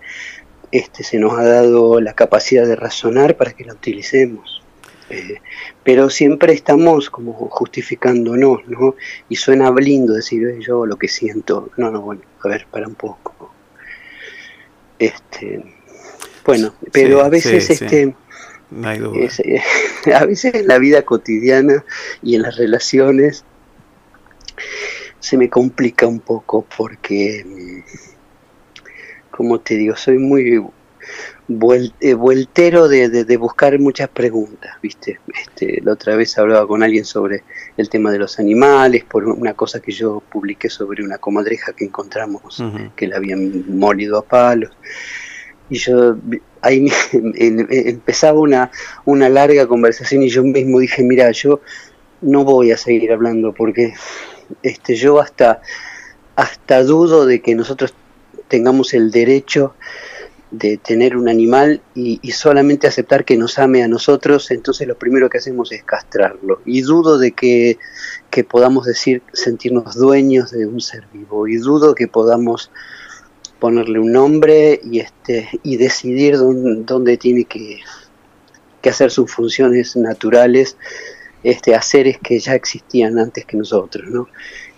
este, 0.73 1.05
se 1.05 1.19
nos 1.19 1.39
ha 1.39 1.45
dado 1.45 2.01
la 2.01 2.13
capacidad 2.13 2.67
de 2.67 2.77
razonar 2.77 3.37
para 3.37 3.53
que 3.53 3.65
la 3.65 3.73
utilicemos. 3.73 4.63
Eh, 5.09 5.41
pero 5.85 6.11
siempre 6.11 6.53
estamos 6.53 7.11
como 7.11 7.33
justificándonos, 7.33 8.67
¿no? 8.67 8.97
Y 9.29 9.37
suena 9.37 9.71
lindo 9.71 10.15
decir 10.15 10.59
yo 10.59 10.85
lo 10.87 10.97
que 10.97 11.09
siento. 11.09 11.71
No, 11.77 11.91
no, 11.91 12.01
bueno, 12.01 12.23
a 12.43 12.49
ver, 12.49 12.67
para 12.71 12.89
un 12.89 12.95
poco. 12.95 13.53
Este, 14.99 15.63
bueno, 16.45 16.75
pero 16.93 17.23
a 17.23 17.29
veces 17.29 17.71
este 17.71 18.15
a 20.15 20.25
veces 20.25 20.55
en 20.55 20.67
la 20.67 20.79
vida 20.79 21.03
cotidiana 21.03 21.85
y 22.23 22.35
en 22.35 22.43
las 22.43 22.57
relaciones 22.57 23.45
se 25.21 25.37
me 25.37 25.49
complica 25.49 26.07
un 26.07 26.21
poco 26.21 26.67
porque 26.77 27.45
como 29.31 29.61
te 29.61 29.77
digo, 29.77 29.95
soy 29.97 30.19
muy 30.19 30.63
eh, 31.49 32.15
vueltero 32.15 32.89
de, 32.89 33.09
de, 33.09 33.37
buscar 33.37 33.79
muchas 33.79 34.09
preguntas, 34.09 34.75
¿viste? 34.83 35.21
Este, 35.33 35.81
la 35.81 35.93
otra 35.93 36.17
vez 36.17 36.37
hablaba 36.39 36.67
con 36.67 36.83
alguien 36.83 37.05
sobre 37.05 37.45
el 37.77 37.89
tema 37.89 38.11
de 38.11 38.19
los 38.19 38.41
animales, 38.41 39.05
por 39.05 39.25
una 39.25 39.55
cosa 39.55 39.81
que 39.81 39.93
yo 39.93 40.21
publiqué 40.29 40.69
sobre 40.69 41.05
una 41.05 41.19
comadreja 41.19 41.73
que 41.73 41.85
encontramos, 41.85 42.63
que 42.97 43.07
la 43.07 43.19
habían 43.19 43.79
molido 43.79 44.19
a 44.19 44.23
palos. 44.23 44.73
Y 45.71 45.77
yo 45.79 46.17
ahí 46.63 46.89
empezaba 47.13 48.41
una, 48.41 48.73
una 49.05 49.29
larga 49.29 49.69
conversación 49.69 50.25
y 50.25 50.29
yo 50.29 50.43
mismo 50.43 50.81
dije, 50.81 51.05
mira, 51.05 51.31
yo 51.31 51.61
no 52.23 52.45
voy 52.45 52.73
a 52.73 52.77
seguir 52.77 53.13
hablando 53.13 53.53
porque 53.53 53.95
este, 54.63 54.97
yo 54.97 55.21
hasta, 55.21 55.61
hasta 56.35 56.83
dudo 56.83 57.25
de 57.25 57.41
que 57.41 57.55
nosotros 57.55 57.95
tengamos 58.49 58.95
el 58.95 59.13
derecho 59.13 59.75
de 60.59 60.79
tener 60.79 61.17
un 61.17 61.29
animal 61.29 61.83
y, 61.95 62.19
solamente 62.33 62.87
aceptar 62.87 63.25
que 63.25 63.37
nos 63.37 63.59
ame 63.59 63.83
a 63.83 63.89
nosotros, 63.89 64.51
entonces 64.51 64.87
lo 64.89 64.97
primero 64.97 65.29
que 65.29 65.39
hacemos 65.39 65.73
es 65.73 65.83
castrarlo. 65.83 66.61
Y 66.65 66.81
dudo 66.83 67.19
de 67.19 67.33
que, 67.33 67.79
podamos 68.49 68.85
decir 68.85 69.23
sentirnos 69.33 69.95
dueños 69.95 70.51
de 70.51 70.67
un 70.67 70.81
ser 70.81 71.07
vivo. 71.13 71.49
Y 71.49 71.57
dudo 71.57 71.95
que 71.95 72.07
podamos 72.07 72.71
ponerle 73.59 73.99
un 73.99 74.13
nombre 74.13 74.79
y 74.85 75.01
este 75.01 75.49
y 75.63 75.79
decidir 75.79 76.37
dónde, 76.37 76.83
dónde 76.85 77.17
tiene 77.17 77.45
que, 77.47 77.81
que 78.83 78.91
hacer 78.91 79.11
sus 79.11 79.33
funciones 79.33 79.97
naturales 79.97 80.77
este, 81.43 81.75
a 81.75 81.83
seres 81.83 82.19
que 82.23 82.39
ya 82.39 82.55
existían 82.55 83.19
antes 83.19 83.45
que 83.45 83.57
nosotros, 83.57 84.09
¿no? 84.09 84.29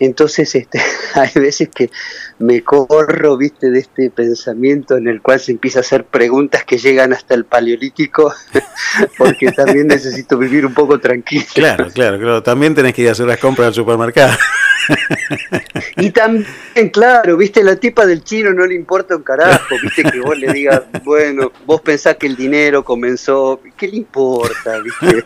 Entonces, 0.01 0.55
este, 0.55 0.81
hay 1.15 1.31
veces 1.35 1.69
que 1.75 1.91
me 2.39 2.63
corro, 2.63 3.37
viste, 3.37 3.71
de 3.71 3.81
este 3.81 4.11
pensamiento 4.11 4.97
en 4.97 5.09
el 5.09 5.23
cual 5.23 5.41
se 5.41 5.53
empieza 5.53 5.79
a 5.79 5.83
hacer 5.83 6.05
preguntas 6.05 6.65
que 6.65 6.79
llegan 6.79 7.13
hasta 7.13 7.35
el 7.35 7.45
paleolítico, 7.45 8.33
porque 9.19 9.53
también 9.53 9.89
necesito 9.89 10.39
vivir 10.39 10.67
un 10.67 10.75
poco 10.75 10.99
tranquilo. 11.01 11.45
Claro, 11.55 11.89
claro, 11.93 12.19
claro. 12.19 12.43
También 12.43 12.75
tenés 12.75 12.95
que 12.95 13.03
ir 13.03 13.09
a 13.09 13.13
hacer 13.13 13.27
las 13.27 13.39
compras 13.39 13.69
al 13.69 13.75
supermercado. 13.75 14.37
Y 15.97 16.11
también, 16.11 16.47
claro, 16.93 17.37
viste, 17.37 17.63
la 17.65 17.77
tipa 17.77 18.07
del 18.07 18.23
chino 18.23 18.53
no 18.53 18.65
le 18.67 18.75
importa 18.75 19.17
un 19.17 19.23
carajo, 19.23 19.75
viste, 19.83 20.05
que 20.05 20.21
vos 20.21 20.39
le 20.39 20.53
digas, 20.53 20.83
bueno, 21.05 21.51
vos 21.67 21.81
pensás 21.81 22.17
que 22.17 22.27
el 22.27 22.37
dinero 22.37 22.85
comenzó, 22.85 23.61
¿qué 23.77 23.89
le 23.89 23.97
importa, 23.97 24.79
viste? 24.81 25.25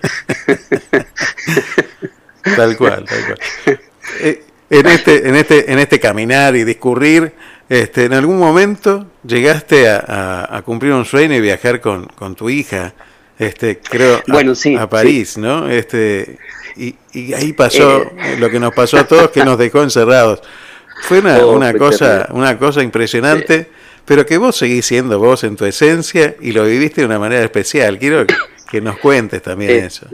Tal 2.57 2.77
cual, 2.77 3.05
tal 3.05 3.25
cual. 3.27 3.81
Eh, 4.21 4.43
en 4.71 4.87
este, 4.87 5.29
en 5.29 5.37
este, 5.37 5.71
en 5.73 5.79
este 5.79 6.01
caminar 6.01 6.57
y 6.57 6.65
discurrir, 6.65 7.33
este, 7.69 8.07
en 8.07 8.15
algún 8.15 8.39
momento 8.39 9.07
llegaste 9.25 9.89
a, 9.89 9.99
a- 10.07 10.57
a 10.57 10.63
cumplir 10.63 10.93
un 10.93 11.05
sueño 11.05 11.37
y 11.37 11.41
viajar 11.41 11.81
con, 11.81 12.07
con 12.07 12.35
tu 12.35 12.51
hija, 12.51 12.95
este, 13.39 13.79
creo, 13.79 14.17
a- 14.17 14.23
Bueno, 14.27 14.55
sí, 14.57 14.75
a 14.77 14.89
París, 14.89 15.39
¿no? 15.39 15.69
Este, 15.69 16.39
y, 16.77 16.95
y 17.13 17.33
ahí 17.35 17.53
pasó 17.53 18.03
Eh. 18.03 18.37
lo 18.39 18.51
que 18.51 18.59
nos 18.61 18.75
pasó 18.75 18.99
a 18.99 19.05
todos, 19.07 19.31
que 19.31 19.45
nos 19.45 19.59
dejó 19.59 19.83
encerrados. 19.83 20.41
Fue 21.03 21.19
una, 21.21 21.39
Oh, 21.45 21.57
una 21.57 21.73
cosa, 21.75 22.29
una 22.33 22.59
cosa 22.59 22.83
impresionante, 22.83 23.69
pero 24.05 24.25
que 24.27 24.39
vos 24.39 24.57
seguís 24.57 24.87
siendo 24.87 25.19
vos 25.19 25.43
en 25.45 25.57
tu 25.57 25.65
esencia 25.65 26.37
y 26.41 26.53
lo 26.53 26.65
viviste 26.65 27.01
de 27.01 27.07
una 27.07 27.19
manera 27.19 27.43
especial. 27.45 27.99
Quiero 27.99 28.27
que, 28.27 28.35
que 28.71 28.81
nos 28.81 28.99
cuentes 28.99 29.43
también 29.43 29.71
Sí. 29.71 29.87
eso. 29.87 30.07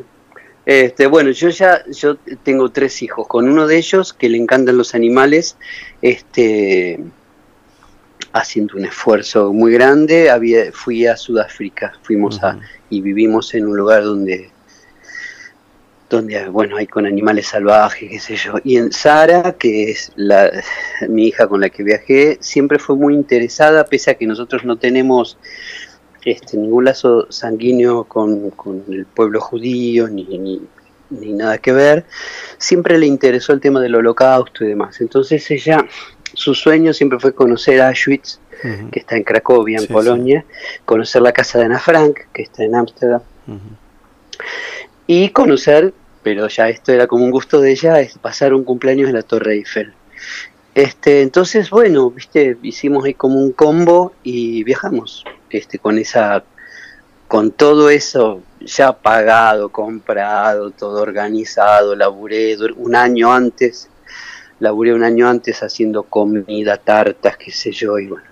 Este, 0.64 1.07
bueno, 1.07 1.31
yo 1.31 1.49
ya 1.49 1.83
yo 1.90 2.16
tengo 2.42 2.71
tres 2.71 3.01
hijos, 3.03 3.27
con 3.27 3.49
uno 3.49 3.66
de 3.66 3.79
ellos 3.79 4.12
que 4.12 4.29
le 4.29 4.37
encantan 4.37 4.77
los 4.77 4.94
animales, 4.94 5.57
este, 6.03 7.01
haciendo 8.33 8.77
un 8.77 8.85
esfuerzo 8.85 9.53
muy 9.55 9.73
grande, 9.73 10.29
había, 10.31 10.71
fui 10.73 11.07
a 11.07 11.16
Sudáfrica, 11.16 11.94
fuimos 12.03 12.42
a 12.42 12.59
y 12.90 13.01
vivimos 13.01 13.55
en 13.55 13.66
un 13.66 13.77
lugar 13.79 14.05
donde 14.05 14.51
donde 16.09 16.49
bueno 16.49 16.77
hay 16.77 16.87
con 16.87 17.05
animales 17.05 17.49
salvajes 17.49 18.11
qué 18.11 18.18
sé 18.18 18.37
yo 18.37 18.55
y 18.64 18.77
en 18.79 18.92
Sara 18.92 19.57
que 19.59 19.90
es 19.90 20.12
la 20.16 20.51
mi 21.09 21.27
hija 21.27 21.47
con 21.47 21.61
la 21.61 21.68
que 21.68 21.83
viajé 21.83 22.38
siempre 22.40 22.79
fue 22.79 22.97
muy 22.97 23.14
interesada 23.14 23.85
pese 23.85 24.12
a 24.12 24.14
que 24.14 24.27
nosotros 24.27 24.64
no 24.64 24.77
tenemos 24.79 25.38
este, 26.25 26.57
ningún 26.57 26.85
lazo 26.85 27.31
sanguíneo 27.31 28.05
con, 28.05 28.51
con 28.51 28.85
el 28.88 29.07
pueblo 29.07 29.40
judío 29.40 30.09
ni, 30.09 30.25
ni, 30.25 30.61
ni 31.11 31.33
nada 31.33 31.59
que 31.59 31.73
ver, 31.73 32.05
siempre 32.59 32.99
le 32.99 33.07
interesó 33.07 33.53
el 33.53 33.61
tema 33.61 33.81
del 33.81 33.94
holocausto 33.94 34.64
y 34.64 34.68
demás. 34.68 35.01
Entonces 35.01 35.51
ella, 35.51 35.87
su 36.33 36.55
sueño 36.55 36.92
siempre 36.92 37.18
fue 37.18 37.35
conocer 37.35 37.81
Auschwitz, 37.81 38.40
Ujú, 38.62 38.90
que 38.90 39.01
está 39.01 39.16
en 39.16 39.23
Cracovia, 39.23 39.79
en 39.79 39.87
Sí, 39.87 39.92
Polonia, 39.92 40.44
conocer 40.85 41.23
la 41.23 41.33
casa 41.33 41.61
de 41.61 41.66
Ana 41.66 41.79
Frank, 41.79 42.18
que 42.33 42.42
está 42.42 42.64
en 42.64 42.75
Ámsterdam. 42.75 43.23
Y 45.09 45.31
conocer, 45.31 45.94
pero 46.23 46.49
ya 46.49 46.68
esto 46.68 46.92
era 46.92 47.07
como 47.07 47.25
un 47.25 47.31
gusto 47.31 47.62
de 47.62 47.73
ella, 47.73 47.99
es 47.99 48.18
pasar 48.18 48.53
un 48.53 48.62
cumpleaños 48.62 49.09
en 49.09 49.14
la 49.14 49.23
Torre 49.23 49.55
Eiffel. 49.55 49.94
Este, 50.75 51.23
entonces, 51.23 51.71
bueno, 51.71 52.11
viste, 52.11 52.59
hicimos 52.62 53.07
ahí 53.07 53.14
como 53.14 53.40
un 53.40 53.53
combo 53.53 54.12
y 54.23 54.62
viajamos, 54.64 55.25
este, 55.49 55.79
con 55.79 55.97
esa, 55.99 56.44
con 57.27 57.53
todo 57.53 57.88
eso 57.88 58.42
ya 58.61 58.92
pagado, 58.92 59.71
comprado, 59.71 60.73
todo 60.73 61.01
organizado, 61.01 61.97
laburé 61.97 62.59
un 62.77 62.94
año 62.94 63.33
antes, 63.33 63.88
laburé 64.61 64.92
un 64.92 65.05
año 65.05 65.27
antes 65.27 65.62
haciendo 65.62 66.03
comida, 66.03 66.77
tartas, 66.77 67.38
qué 67.38 67.51
sé 67.51 67.73
yo, 67.73 67.99
y 67.99 68.09
bueno. 68.09 68.25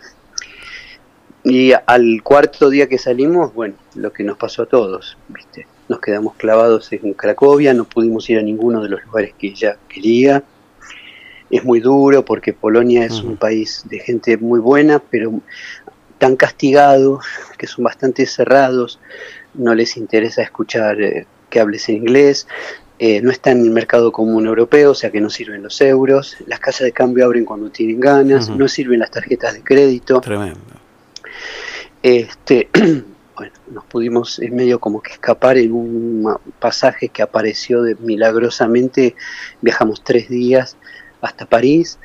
Y 1.43 1.73
al 1.73 2.23
cuarto 2.23 2.69
día 2.69 2.87
que 2.87 2.99
salimos, 2.99 3.55
bueno, 3.55 3.77
lo 3.95 4.13
que 4.13 4.25
nos 4.25 4.37
pasó 4.37 4.65
a 4.65 4.67
todos, 4.67 5.17
viste, 5.29 5.67
nos 5.89 6.01
quedamos 6.01 6.35
clavados 6.37 6.93
en 6.93 7.13
Cracovia, 7.15 7.75
no 7.75 7.85
pudimos 7.85 8.29
ir 8.31 8.39
a 8.39 8.43
ninguno 8.43 8.83
de 8.83 8.89
los 8.89 9.05
lugares 9.05 9.35
que 9.39 9.49
ella 9.49 9.77
quería. 9.89 10.43
Es 11.51 11.65
muy 11.65 11.81
duro 11.81 12.25
porque 12.25 12.53
Polonia 12.53 13.05
es 13.05 13.23
un 13.23 13.37
país 13.37 13.85
de 13.89 14.01
gente 14.01 14.37
muy 14.37 14.59
buena, 14.59 14.99
pero 14.99 15.41
tan 16.19 16.37
castigado, 16.37 17.21
que 17.57 17.67
son 17.67 17.85
bastante 17.85 18.27
cerrados, 18.27 18.99
no 19.55 19.75
les 19.75 19.97
interesa 19.97 20.43
escuchar 20.43 21.01
eh, 21.01 21.27
que 21.49 21.61
hables 21.61 21.89
en 21.89 21.97
inglés, 21.97 22.49
eh, 22.99 23.21
no 23.21 23.31
está 23.31 23.51
en 23.51 23.61
el 23.61 23.71
mercado 23.71 24.11
común 24.11 24.47
europeo, 24.47 24.93
o 24.93 24.95
sea 24.95 25.11
que 25.11 25.21
no 25.21 25.31
sirven 25.31 25.63
los 25.63 25.81
euros, 25.81 26.37
las 26.47 26.59
casas 26.59 26.87
de 26.87 26.93
cambio 26.93 27.27
abren 27.27 27.45
cuando 27.45 27.71
tienen 27.71 28.01
ganas, 28.01 28.49
no 28.49 28.67
sirven 28.69 29.01
las 29.01 29.11
tarjetas 29.11 29.55
de 29.55 29.63
crédito. 29.63 30.21
Tremendo. 30.21 30.61
Este, 32.03 32.71
bueno, 33.37 33.53
nos 33.71 33.85
pudimos 33.85 34.39
en 34.39 34.57
medio 34.57 34.81
como 34.81 35.03
que 35.03 35.13
escapar 35.13 35.59
en 35.59 35.73
un 35.73 36.37
pasaje 36.59 37.09
que 37.09 37.23
apareció 37.23 37.83
de, 37.83 37.95
milagrosamente. 37.97 39.15
Viajamos 39.61 40.03
tres 40.03 40.29
días 40.29 40.77
hasta 41.21 41.45
París 41.45 41.99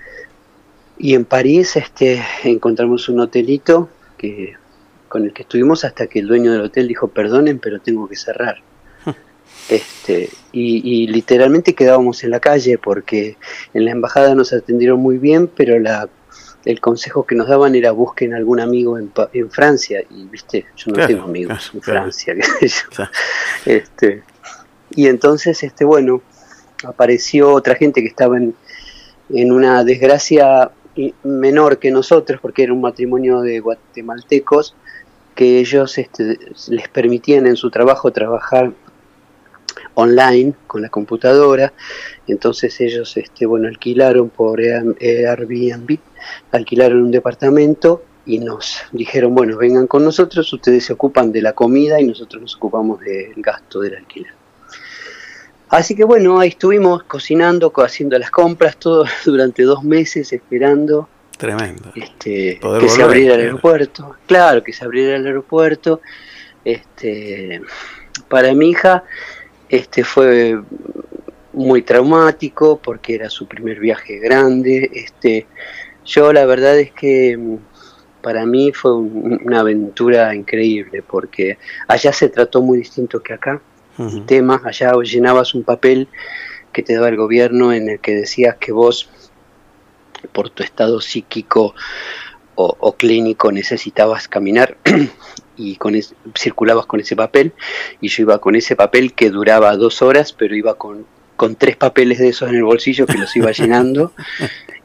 y 0.97 1.15
en 1.15 1.25
París 1.25 1.77
este, 1.77 2.21
encontramos 2.43 3.07
un 3.07 3.21
hotelito 3.21 3.89
que, 4.17 4.55
con 5.07 5.23
el 5.23 5.33
que 5.33 5.43
estuvimos 5.43 5.85
hasta 5.85 6.07
que 6.07 6.19
el 6.19 6.27
dueño 6.27 6.51
del 6.51 6.61
hotel 6.61 6.87
dijo, 6.87 7.07
perdonen, 7.07 7.59
pero 7.59 7.79
tengo 7.79 8.07
que 8.07 8.15
cerrar. 8.15 8.57
Este, 9.69 10.29
y, 10.51 10.81
y 10.83 11.07
literalmente 11.07 11.75
quedábamos 11.75 12.23
en 12.23 12.31
la 12.31 12.39
calle 12.39 12.77
porque 12.77 13.37
en 13.73 13.85
la 13.85 13.91
embajada 13.91 14.35
nos 14.35 14.51
atendieron 14.51 14.99
muy 14.99 15.17
bien, 15.17 15.47
pero 15.47 15.79
la 15.79 16.09
el 16.65 16.79
consejo 16.79 17.25
que 17.25 17.35
nos 17.35 17.47
daban 17.47 17.75
era 17.75 17.91
busquen 17.91 18.33
algún 18.33 18.59
amigo 18.59 18.97
en, 18.97 19.11
en 19.33 19.49
Francia 19.49 20.03
y 20.09 20.25
viste 20.25 20.65
yo 20.75 20.91
no 20.91 20.93
Claro, 20.93 21.07
tengo 21.07 21.23
amigos 21.23 21.71
claro, 21.81 22.09
en. 22.09 22.11
Francia. 22.13 22.35
Claro. 22.95 23.11
este 23.65 24.23
y 24.95 25.07
entonces 25.07 25.63
este 25.63 25.85
bueno 25.85 26.21
apareció 26.83 27.51
otra 27.53 27.75
gente 27.75 28.01
que 28.01 28.07
estaba 28.07 28.37
en, 28.37 28.55
en 29.29 29.51
una 29.51 29.83
desgracia 29.83 30.71
menor 31.23 31.79
que 31.79 31.89
nosotros 31.91 32.39
porque 32.41 32.63
era 32.63 32.73
un 32.73 32.81
matrimonio 32.81 33.41
de 33.41 33.59
guatemaltecos 33.59 34.75
que 35.35 35.59
ellos 35.59 35.97
este, 35.97 36.37
les 36.67 36.89
permitían 36.89 37.47
en 37.47 37.55
su 37.55 37.71
trabajo 37.71 38.11
trabajar 38.11 38.73
online 39.95 40.53
con 40.67 40.81
la 40.81 40.89
computadora 40.89 41.73
entonces 42.27 42.79
ellos 42.81 43.15
este 43.17 43.45
bueno 43.45 43.67
alquilaron 43.67 44.29
por 44.29 44.59
Air- 44.61 44.95
Airbnb 45.01 45.97
alquilaron 46.51 47.01
un 47.03 47.11
departamento 47.11 48.03
y 48.25 48.39
nos 48.39 48.77
dijeron 48.91 49.33
bueno 49.35 49.57
vengan 49.57 49.87
con 49.87 50.03
nosotros 50.03 50.51
ustedes 50.53 50.85
se 50.85 50.93
ocupan 50.93 51.31
de 51.31 51.41
la 51.41 51.53
comida 51.53 51.99
y 51.99 52.05
nosotros 52.05 52.41
nos 52.41 52.55
ocupamos 52.55 52.99
del 53.01 53.33
gasto 53.37 53.79
del 53.81 53.95
alquiler 53.97 54.31
así 55.69 55.95
que 55.95 56.03
bueno 56.03 56.39
ahí 56.39 56.49
estuvimos 56.49 57.03
cocinando 57.03 57.71
co- 57.73 57.83
haciendo 57.83 58.17
las 58.19 58.31
compras 58.31 58.77
todo 58.77 59.05
durante 59.25 59.63
dos 59.63 59.83
meses 59.83 60.31
esperando 60.33 61.09
Tremendo. 61.37 61.91
este, 61.95 62.59
Poder 62.61 62.83
que 62.83 62.89
se 62.89 63.01
abriera 63.01 63.33
el 63.33 63.41
aeropuerto. 63.41 64.15
Claro, 64.27 64.61
que 64.63 64.73
se 64.73 64.85
abriera 64.85 65.15
el 65.15 65.25
aeropuerto. 65.25 65.99
Este, 66.63 67.61
para 68.29 68.53
mi 68.53 68.69
hija 68.69 69.03
este, 69.71 70.03
fue 70.03 70.59
muy 71.53 71.81
traumático 71.81 72.79
porque 72.81 73.15
era 73.15 73.29
su 73.29 73.47
primer 73.47 73.79
viaje 73.79 74.19
grande. 74.19 74.89
Este, 74.93 75.47
yo 76.05 76.31
la 76.33 76.45
verdad 76.45 76.77
es 76.79 76.91
que 76.91 77.37
mm, 77.37 77.57
para 78.21 78.45
mí 78.45 78.71
fue 78.73 78.95
un- 78.95 79.39
una 79.45 79.61
aventura 79.61 80.35
increíble 80.35 81.01
porque 81.01 81.57
allá 81.87 82.13
se 82.13 82.29
trató 82.29 82.61
muy 82.61 82.77
distinto 82.79 83.21
que 83.23 83.33
acá 83.33 83.61
Ujú. 83.97 84.21
temas, 84.25 84.61
allá 84.65 84.93
llenabas 85.03 85.53
un 85.53 85.63
papel 85.63 86.07
que 86.71 86.83
te 86.83 86.93
daba 86.93 87.09
el 87.09 87.17
gobierno 87.17 87.73
en 87.73 87.89
el 87.89 87.99
que 87.99 88.13
decías 88.15 88.55
que 88.57 88.71
vos, 88.71 89.09
por 90.31 90.49
tu 90.49 90.63
estado 90.63 91.01
psíquico 91.01 91.73
o, 92.55 92.75
o 92.79 92.93
clínico, 92.93 93.51
necesitabas 93.51 94.27
caminar 94.27 94.77
y 95.57 95.75
con 95.77 95.95
es- 95.95 96.13
circulabas 96.37 96.85
con 96.85 96.99
ese 96.99 97.15
papel 97.15 97.53
y 98.01 98.07
yo 98.09 98.23
iba 98.23 98.39
con 98.39 98.55
ese 98.55 98.75
papel 98.75 99.13
que 99.13 99.29
duraba 99.29 99.75
dos 99.77 100.01
horas, 100.01 100.33
pero 100.33 100.55
iba 100.55 100.75
con, 100.75 101.05
con 101.37 101.55
tres 101.55 101.75
papeles 101.75 102.19
de 102.19 102.29
esos 102.29 102.49
en 102.49 102.55
el 102.55 102.63
bolsillo 102.63 103.05
que 103.05 103.17
los 103.17 103.35
iba 103.35 103.51
llenando 103.51 104.13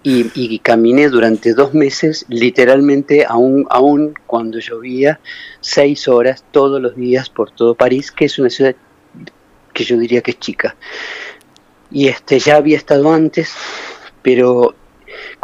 y, 0.02 0.30
y 0.34 0.58
caminé 0.60 1.08
durante 1.08 1.52
dos 1.52 1.74
meses, 1.74 2.26
literalmente, 2.28 3.24
aún, 3.28 3.66
aún 3.70 4.14
cuando 4.26 4.60
llovía, 4.60 5.18
seis 5.60 6.06
horas 6.06 6.44
todos 6.52 6.80
los 6.80 6.94
días 6.94 7.28
por 7.28 7.50
todo 7.50 7.74
París, 7.74 8.12
que 8.12 8.26
es 8.26 8.38
una 8.38 8.48
ciudad 8.50 8.76
que 9.72 9.84
yo 9.84 9.98
diría 9.98 10.20
que 10.22 10.30
es 10.30 10.38
chica. 10.38 10.76
Y 11.90 12.06
este 12.06 12.38
ya 12.38 12.56
había 12.56 12.76
estado 12.76 13.12
antes, 13.12 13.52
pero 14.22 14.74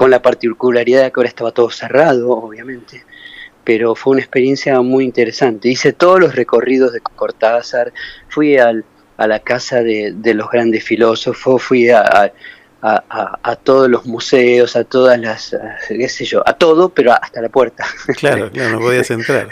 con 0.03 0.11
la 0.11 0.21
particularidad 0.21 1.05
de 1.05 1.13
que 1.13 1.21
ahora 1.21 1.29
estaba 1.29 1.53
todo 1.53 1.71
cerrado, 1.71 2.31
obviamente 2.31 3.05
pero 3.63 3.95
fue 3.95 4.15
una 4.15 4.21
experiencia 4.21 4.81
muy 4.81 5.05
interesante. 5.05 5.69
Hice 5.69 5.93
todos 5.93 6.19
los 6.19 6.35
recorridos 6.35 6.93
de 6.93 6.99
Cortázar, 6.99 7.93
fui 8.29 8.59
al, 8.59 8.85
a 9.17 9.29
la 9.29 9.39
casa 9.39 9.85
de, 9.85 10.13
los 10.35 10.51
grandes 10.51 10.83
filósofos, 10.83 11.63
fui 11.63 11.89
a, 11.91 12.33
todos 13.63 13.89
los 13.89 14.07
museos, 14.07 14.75
a 14.75 14.85
todas 14.85 15.19
las, 15.19 15.57
qué 15.89 16.09
sé 16.09 16.25
yo, 16.25 16.43
a 16.47 16.55
todo, 16.55 16.89
pero 16.89 17.13
hasta 17.13 17.41
la 17.41 17.49
puerta. 17.49 17.87
Claro, 18.17 18.51
claro, 18.51 18.79
no 18.79 18.81
podías 18.81 19.11
entrar. 19.11 19.49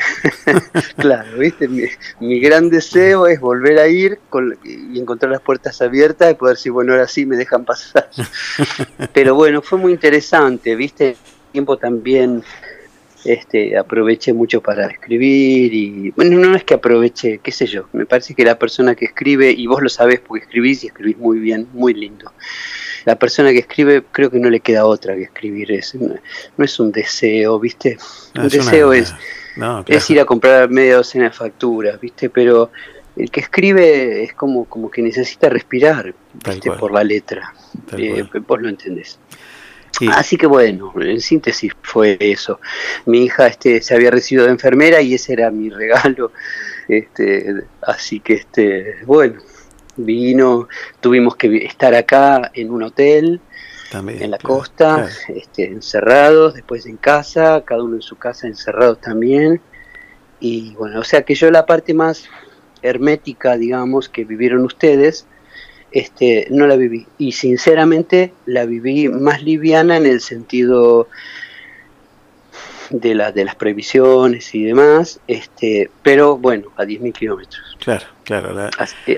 claro, 0.96 1.38
viste, 1.38 1.68
mi, 1.68 2.40
gran 2.40 2.68
deseo 2.68 3.26
es 3.26 3.40
volver 3.40 3.78
a 3.78 3.88
ir 3.88 4.18
y 4.64 4.98
encontrar 4.98 5.32
las 5.32 5.40
puertas 5.40 5.80
abiertas 5.80 6.30
y 6.30 6.34
poder 6.34 6.56
decir, 6.56 6.72
bueno, 6.72 6.92
ahora 6.92 7.08
sí 7.08 7.26
me 7.26 7.36
dejan 7.36 7.64
pasar. 7.64 8.08
pero 9.12 9.34
bueno, 9.34 9.62
fue 9.62 9.78
muy 9.78 9.92
interesante, 9.92 10.74
viste, 10.76 11.16
tiempo 11.52 11.76
también 11.76 12.42
este, 13.24 13.76
aproveché 13.76 14.32
mucho 14.32 14.60
para 14.60 14.86
escribir 14.86 15.74
y 15.74 16.10
bueno, 16.10 16.38
no 16.38 16.54
es 16.54 16.64
que 16.64 16.74
aproveche, 16.74 17.40
qué 17.42 17.52
sé 17.52 17.66
yo, 17.66 17.88
me 17.92 18.06
parece 18.06 18.34
que 18.34 18.44
la 18.44 18.58
persona 18.58 18.94
que 18.94 19.06
escribe, 19.06 19.50
y 19.50 19.66
vos 19.66 19.82
lo 19.82 19.88
sabés 19.88 20.20
porque 20.20 20.44
escribís 20.44 20.84
y 20.84 20.88
escribís 20.88 21.18
muy 21.18 21.38
bien, 21.38 21.68
muy 21.72 21.94
lindo, 21.94 22.32
la 23.04 23.16
persona 23.16 23.50
que 23.50 23.58
escribe 23.58 24.04
creo 24.10 24.30
que 24.30 24.38
no 24.38 24.50
le 24.50 24.60
queda 24.60 24.84
otra 24.84 25.14
que 25.14 25.22
escribir, 25.22 25.72
es, 25.72 25.94
no, 25.94 26.14
es 26.58 26.80
un 26.80 26.92
deseo, 26.92 27.58
¿viste? 27.58 27.98
un 28.34 28.48
deseo 28.48 28.92
es, 28.92 29.14
es 29.86 30.10
ir 30.10 30.20
a 30.20 30.24
comprar 30.24 30.68
media 30.70 30.96
docena 30.96 31.24
de 31.24 31.30
facturas, 31.30 32.00
¿viste? 32.00 32.30
Pero 32.30 32.70
el 33.16 33.30
que 33.30 33.40
escribe 33.40 34.22
es 34.22 34.34
como, 34.34 34.64
como 34.64 34.90
que 34.90 35.02
necesita 35.02 35.48
respirar 35.48 36.14
¿viste? 36.44 36.70
por 36.72 36.92
la 36.92 37.04
letra, 37.04 37.54
eh, 37.96 38.24
vos 38.46 38.60
lo 38.60 38.68
entendés. 38.68 39.18
Así 40.12 40.36
que 40.36 40.46
bueno, 40.46 40.92
en 40.98 41.20
síntesis 41.20 41.72
fue 41.82 42.16
eso. 42.20 42.60
Mi 43.06 43.24
hija 43.24 43.48
este, 43.48 43.82
se 43.82 43.94
había 43.94 44.10
recibido 44.10 44.46
de 44.46 44.52
enfermera 44.52 45.02
y 45.02 45.14
ese 45.14 45.34
era 45.34 45.50
mi 45.50 45.68
regalo. 45.70 46.32
Este, 46.88 47.64
así 47.82 48.20
que 48.20 48.34
este, 48.34 48.96
bueno, 49.04 49.40
vino, 50.04 50.68
tuvimos 51.00 51.36
que 51.36 51.64
estar 51.64 51.94
acá 51.94 52.50
en 52.54 52.70
un 52.70 52.82
hotel, 52.82 53.40
en 53.92 54.30
la 54.30 54.38
costa, 54.38 55.08
este, 55.28 55.66
encerrados, 55.66 56.54
después 56.54 56.86
en 56.86 56.96
casa, 56.96 57.62
cada 57.64 57.82
uno 57.82 57.96
en 57.96 58.02
su 58.02 58.16
casa 58.16 58.46
encerrados 58.46 59.00
también. 59.00 59.60
Y 60.38 60.74
bueno, 60.74 61.00
o 61.00 61.04
sea 61.04 61.22
que 61.22 61.34
yo 61.34 61.50
la 61.50 61.66
parte 61.66 61.92
más 61.92 62.28
hermética, 62.82 63.56
digamos, 63.56 64.08
que 64.08 64.24
vivieron 64.24 64.64
ustedes, 64.64 65.26
este, 65.92 66.46
no 66.50 66.66
la 66.66 66.76
viví. 66.76 67.06
Y 67.18 67.32
sinceramente 67.32 68.32
la 68.46 68.64
viví 68.64 69.08
más 69.08 69.42
liviana 69.42 69.96
en 69.96 70.06
el 70.06 70.20
sentido 70.20 71.08
de, 72.90 73.14
la, 73.14 73.32
de 73.32 73.44
las 73.44 73.54
previsiones 73.54 74.54
y 74.54 74.64
demás, 74.64 75.20
este, 75.26 75.90
pero 76.02 76.36
bueno, 76.36 76.68
a 76.76 76.84
10.000 76.84 77.12
kilómetros. 77.12 77.76
Claro, 77.78 78.06
claro. 78.24 78.68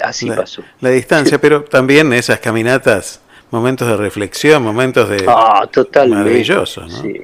así, 0.03 0.31
pasó. 0.31 0.63
La 0.81 0.91
distancia, 0.91 1.41
pero 1.41 1.65
también 1.65 2.13
esas 2.13 2.39
caminatas, 2.39 3.21
momentos 3.51 3.89
de 3.89 3.97
reflexión, 3.97 4.63
momentos 4.63 5.09
de... 5.09 5.25
Ah, 5.27 5.67
totalmente. 5.71 6.25
Maravillosos, 6.25 6.89
¿no? 6.89 7.03
Sí, 7.03 7.23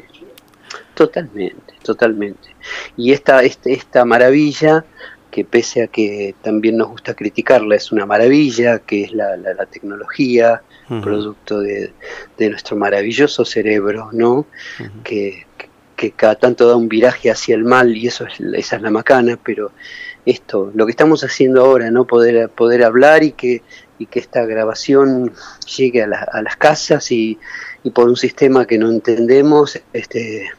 totalmente, 0.95 1.75
totalmente. 1.83 2.57
Y 2.97 3.13
esta, 3.13 3.43
este, 3.43 3.73
esta 3.73 4.05
maravilla 4.05 4.85
que 5.31 5.45
pese 5.45 5.83
a 5.83 5.87
que 5.89 6.35
también 6.43 6.79
nos 6.79 6.89
gusta 6.89 7.15
criticarla, 7.15 7.77
es 7.77 7.93
una 7.93 8.07
maravilla, 8.07 8.79
que 8.79 9.05
es 9.05 9.13
la, 9.13 9.37
tecnología, 9.71 10.63
producto 10.89 11.61
de, 11.61 11.93
nuestro 12.39 12.77
maravilloso 12.77 13.45
cerebro, 13.45 14.09
¿no? 14.13 14.47
que, 15.05 15.47
cada 16.17 16.37
tanto 16.37 16.69
da 16.69 16.77
un 16.77 16.89
viraje 16.89 17.31
hacia 17.31 17.55
el 17.55 17.65
mal 17.65 17.97
y 17.97 18.07
eso 18.07 18.27
es, 18.27 18.41
esa 18.41 18.77
es 18.77 18.83
la 18.83 18.91
macana, 18.91 19.39
pero 19.43 19.73
esto, 20.25 20.71
lo 20.75 20.87
que 20.87 20.91
estamos 20.91 21.25
haciendo 21.25 21.65
ahora, 21.65 21.91
¿no? 21.91 22.07
Poder, 22.07 22.49
poder 22.51 22.85
hablar 22.85 23.23
y 23.23 23.33
que, 23.33 23.63
y 23.99 24.07
que 24.07 24.19
esta 24.19 24.45
grabación 24.45 25.33
llegue 25.77 26.03
a, 26.03 26.07
a 26.07 26.43
las 26.43 26.57
casas 26.57 27.11
y, 27.11 27.39
y 27.83 27.91
por 27.91 28.09
un 28.09 28.17
sistema 28.17 28.67
que 28.67 28.79
no 28.79 28.91
entendemos, 28.91 29.81
este, 29.93 30.51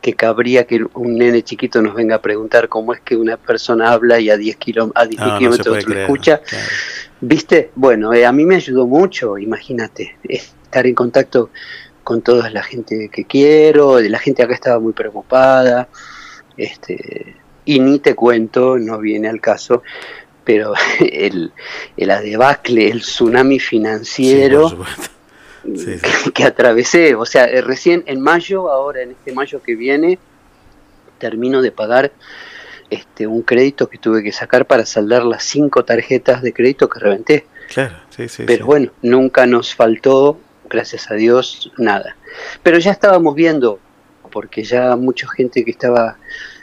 que 0.00 0.14
cabría 0.14 0.66
que 0.66 0.84
un 0.94 1.16
nene 1.16 1.42
chiquito 1.42 1.82
nos 1.82 1.94
venga 1.94 2.16
a 2.16 2.22
preguntar 2.22 2.68
cómo 2.68 2.94
es 2.94 3.00
que 3.00 3.16
una 3.16 3.36
persona 3.36 3.92
habla 3.92 4.18
y 4.18 4.30
a 4.30 4.36
10, 4.36 4.56
a 4.94 5.06
10 5.06 5.20
kilómetros 5.38 5.86
lo 5.86 6.00
escucha. 6.00 6.40
¿Viste? 7.20 7.70
Bueno, 7.74 8.14
eh, 8.14 8.24
a 8.24 8.32
mí 8.32 8.46
me 8.46 8.56
ayudó 8.56 8.86
mucho, 8.86 9.36
imagínate, 9.36 10.16
estar 10.26 10.86
en 10.86 10.94
contacto 10.94 11.50
con 12.10 12.22
toda 12.22 12.50
la 12.50 12.64
gente 12.64 13.08
que 13.08 13.24
quiero, 13.24 14.00
la 14.00 14.18
gente 14.18 14.42
acá 14.42 14.52
estaba 14.52 14.80
muy 14.80 14.92
preocupada, 14.92 15.86
este, 16.56 17.36
y 17.64 17.78
ni 17.78 18.00
te 18.00 18.16
cuento, 18.16 18.78
no 18.78 18.98
viene 18.98 19.28
al 19.28 19.40
caso, 19.40 19.84
pero 20.42 20.74
el, 20.98 21.52
el 21.96 22.10
adebacle, 22.10 22.90
el 22.90 23.02
tsunami 23.02 23.60
financiero 23.60 24.76
que, 26.34 26.42
atravesé. 26.42 27.14
O 27.14 27.24
sea, 27.24 27.44
eh, 27.44 27.60
recién 27.60 28.02
en 28.06 28.20
mayo, 28.20 28.72
ahora 28.72 29.02
en 29.02 29.12
este 29.12 29.32
mayo 29.32 29.62
que 29.62 29.76
viene, 29.76 30.18
termino 31.18 31.62
de 31.62 31.70
pagar 31.70 32.10
este 32.90 33.28
un 33.28 33.42
crédito 33.42 33.88
que 33.88 33.98
tuve 33.98 34.24
que 34.24 34.32
sacar 34.32 34.66
para 34.66 34.84
saldar 34.84 35.22
las 35.22 35.44
cinco 35.44 35.84
tarjetas 35.84 36.42
de 36.42 36.52
crédito 36.52 36.88
que 36.88 36.98
reventé. 36.98 37.46
Claro, 37.72 37.94
sí, 38.08 38.28
sí. 38.28 38.42
Pero 38.48 38.66
bueno, 38.66 38.90
nunca 39.00 39.46
nos 39.46 39.76
faltó, 39.76 40.40
gracias 40.70 41.10
a 41.10 41.14
Dios, 41.14 41.70
nada. 41.76 42.16
Pero 42.62 42.78
ya 42.78 42.92
estábamos 42.92 43.34
viendo, 43.34 43.78
porque 44.30 44.62
ya 44.62 44.96
mucha 44.96 45.28
gente 45.28 45.64
que 45.64 45.72
estaba 45.72 46.16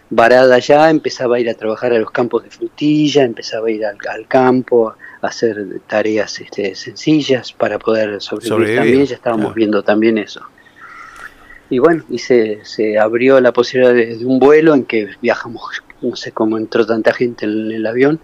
varada 0.10 0.58
ya 0.60 0.90
empezaba 0.90 1.36
a 1.36 1.40
ir 1.40 1.50
a 1.50 1.54
trabajar 1.54 1.94
a 1.94 2.00
los 2.00 2.12
campos 2.12 2.44
de 2.44 2.50
frutilla, 2.50 3.24
empezaba 3.24 3.68
a 3.68 3.72
ir 3.72 3.86
al, 3.86 3.98
al 4.10 4.28
campo, 4.28 4.96
hacer 5.22 5.82
tareas 5.88 6.40
este, 6.40 6.76
sencillas 6.76 7.52
para 7.52 7.80
poder 7.80 8.22
sobrevivir, 8.22 8.78
también, 8.78 9.06
ya 9.06 9.16
estábamos 9.16 9.54
viendo 9.54 9.84
también 9.84 10.18
eso. 10.18 10.42
Y 11.70 11.80
bueno, 11.80 12.04
y 12.10 12.20
se, 12.20 12.64
se 12.64 12.98
abrió 12.98 13.42
la 13.42 13.52
posibilidad 13.52 13.94
de, 13.94 14.26
un 14.26 14.40
vuelo 14.40 14.74
en 14.74 14.86
que 14.86 15.10
viajamos, 15.22 15.84
no 16.02 16.16
sé 16.16 16.32
cómo 16.32 16.58
entró 16.58 16.86
tanta 16.86 17.14
gente 17.14 17.46
en 17.46 17.72
el 17.72 17.86
avión, 17.86 18.20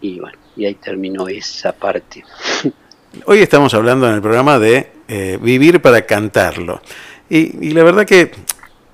y 0.00 0.20
bueno, 0.20 0.38
y 0.56 0.66
ahí 0.66 0.74
terminó 0.74 1.28
esa 1.28 1.72
parte. 1.72 2.24
Hoy 3.26 3.40
estamos 3.40 3.74
hablando 3.74 4.08
en 4.08 4.14
el 4.14 4.22
programa 4.22 4.60
de 4.60 4.92
eh, 5.08 5.36
vivir 5.42 5.82
para 5.82 6.02
cantarlo. 6.02 6.80
Y, 7.28 7.70
la 7.70 7.82
verdad 7.82 8.06
que 8.06 8.30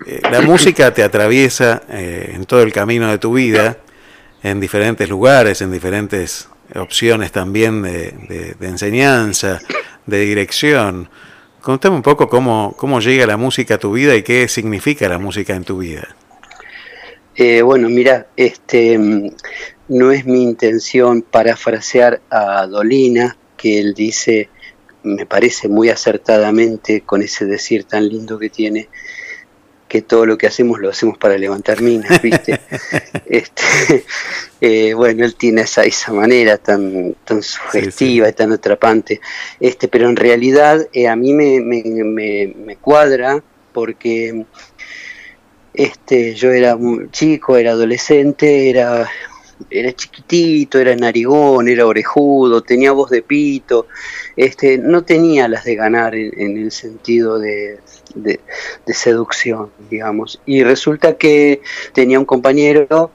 eh, 0.07 0.21
la 0.31 0.41
música 0.43 0.95
te 0.95 1.03
atraviesa 1.03 1.83
eh, 1.91 2.33
en 2.35 2.47
todo 2.47 2.63
el 2.63 2.73
camino 2.73 3.11
de 3.11 3.19
tu 3.19 3.35
vida, 3.35 3.77
en 4.43 4.59
diferentes 4.59 5.09
lugares, 5.11 5.61
en 5.61 5.71
diferentes 5.71 6.49
opciones 6.75 7.31
también 7.31 7.83
de, 7.83 8.57
enseñanza, 8.63 9.61
de 10.07 10.21
dirección. 10.21 11.11
Contame 11.61 11.97
un 11.97 12.03
poco 12.03 12.29
cómo, 12.29 12.75
cómo 12.79 13.01
llega 13.01 13.27
la 13.27 13.37
música 13.37 13.75
a 13.75 13.79
tu 13.79 13.93
vida 13.93 14.17
y 14.17 14.23
qué 14.23 14.49
significa 14.49 15.09
la 15.11 15.19
música 15.19 15.55
en 15.55 15.65
tu 15.65 15.79
vida. 15.79 16.17
Eh, 17.35 17.61
bueno, 17.61 17.91
mira, 17.91 18.29
este, 18.35 18.99
no 19.89 20.11
es 20.11 20.25
mi 20.25 20.43
intención 20.43 21.21
parafrasear 21.21 22.23
a 22.31 22.67
Dolina, 22.67 23.37
que 23.57 23.79
él 23.79 23.95
dice, 23.95 24.49
me 25.03 25.27
parece 25.27 25.69
muy 25.69 25.89
acertadamente 25.89 27.03
con 27.03 27.23
ese 27.23 27.47
decir 27.47 27.85
tan 27.85 28.09
lindo 28.09 28.39
que 28.39 28.51
tiene, 28.51 28.89
que 29.89 30.03
todo 30.03 30.27
lo 30.27 30.37
que 30.37 30.47
hacemos 30.47 30.81
lo 30.81 30.91
hacemos 30.91 31.17
para 31.17 31.39
levantar 31.39 31.81
minas, 31.81 32.21
¿viste? 32.23 32.61
este, 33.27 34.05
eh, 34.61 34.95
bueno, 34.95 35.25
él 35.25 35.37
tiene 35.37 35.63
esa, 35.63 35.85
esa 35.85 36.13
manera 36.13 36.59
tan, 36.59 37.15
tan 37.25 37.43
sugestiva 37.43 38.29
y 38.29 38.33
tan 38.33 38.53
atrapante, 38.53 39.21
este, 39.61 39.89
pero 39.89 40.09
en 40.09 40.17
realidad 40.17 40.89
eh, 40.93 41.09
a 41.09 41.17
mí 41.17 41.33
me, 41.33 41.61
me, 41.61 42.55
me, 42.55 42.77
cuadra 42.77 43.43
porque 43.73 44.45
este, 45.73 46.35
yo 46.35 46.51
era 46.51 46.75
un 46.75 47.11
chico, 47.11 47.57
era 47.57 47.73
adolescente, 47.73 48.71
era 48.71 49.09
era 49.71 49.93
chiquitito, 49.93 50.79
era 50.79 50.95
narigón, 50.95 51.69
era 51.69 51.87
orejudo, 51.87 52.63
tenía 52.63 52.93
voz 52.93 53.11
de 53.11 53.23
pito, 53.23 53.87
este, 54.37 54.79
no 54.79 55.05
tenía 55.05 55.49
las 55.49 55.65
de 55.65 55.75
ganar 55.75 56.15
en 56.15 56.59
el 56.59 56.71
sentido 56.71 57.39
de, 57.39 57.79
de, 58.15 58.41
seducción, 58.95 59.71
digamos. 59.91 60.41
Y 60.47 60.63
resulta 60.63 61.17
que 61.17 61.61
tenía 61.93 62.19
un 62.19 62.25
compañero 62.25 63.11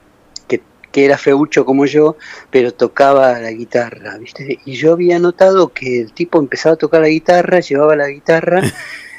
que, 0.48 0.60
que, 0.90 1.04
era 1.04 1.18
feucho 1.18 1.64
como 1.64 1.86
yo, 1.86 2.16
pero 2.50 2.72
tocaba 2.72 3.38
la 3.38 3.50
guitarra, 3.50 4.18
¿viste? 4.18 4.58
Y 4.64 4.74
yo 4.74 4.92
había 4.92 5.18
notado 5.18 5.68
que 5.68 6.00
el 6.00 6.12
tipo 6.12 6.38
empezaba 6.38 6.74
a 6.74 6.78
tocar 6.78 7.02
la 7.02 7.08
guitarra, 7.08 7.60
llevaba 7.60 7.96
la 7.96 8.08
guitarra. 8.08 8.62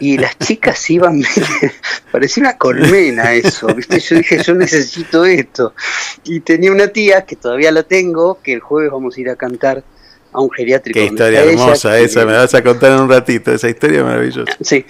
y 0.00 0.18
las 0.18 0.38
chicas 0.38 0.90
iban, 0.90 1.22
parecía 2.12 2.42
una 2.42 2.58
colmena 2.58 3.32
eso, 3.34 3.68
¿viste? 3.74 4.00
Yo 4.00 4.16
dije, 4.16 4.42
yo 4.42 4.54
necesito 4.54 5.24
esto. 5.24 5.74
Y 6.24 6.40
tenía 6.40 6.72
una 6.72 6.88
tía, 6.88 7.24
que 7.24 7.36
todavía 7.36 7.70
la 7.72 7.82
tengo, 7.82 8.40
que 8.42 8.54
el 8.54 8.60
jueves 8.60 8.90
vamos 8.90 9.16
a 9.16 9.20
ir 9.20 9.30
a 9.30 9.36
cantar 9.36 9.84
a 10.32 10.40
un 10.40 10.50
geriátrico. 10.50 10.98
Qué 10.98 11.06
historia 11.06 11.44
hermosa 11.44 11.98
esa, 11.98 12.24
me 12.24 12.32
vas 12.32 12.54
a 12.54 12.62
contar 12.62 12.92
en 12.92 13.00
un 13.00 13.08
ratito, 13.08 13.52
esa 13.52 13.68
historia 13.68 14.02
maravillosa. 14.02 14.56
Sí, 14.60 14.84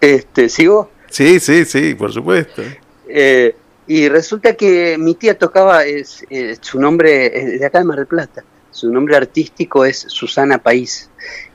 Este, 0.00 0.48
¿Sigo? 0.48 0.90
Sí, 1.10 1.38
sí, 1.38 1.64
sí, 1.64 1.94
por 1.94 2.12
supuesto. 2.12 2.62
Eh, 3.08 3.54
y 3.86 4.08
resulta 4.08 4.54
que 4.54 4.96
mi 4.98 5.14
tía 5.14 5.38
tocaba, 5.38 5.84
es, 5.84 6.24
eh, 6.30 6.56
su 6.60 6.80
nombre 6.80 7.54
es 7.54 7.60
de 7.60 7.66
acá 7.66 7.78
de 7.78 7.84
Mar 7.84 7.98
del 7.98 8.06
Plata, 8.06 8.42
su 8.70 8.90
nombre 8.90 9.16
artístico 9.16 9.84
es 9.84 10.06
Susana 10.08 10.58
País. 10.58 11.10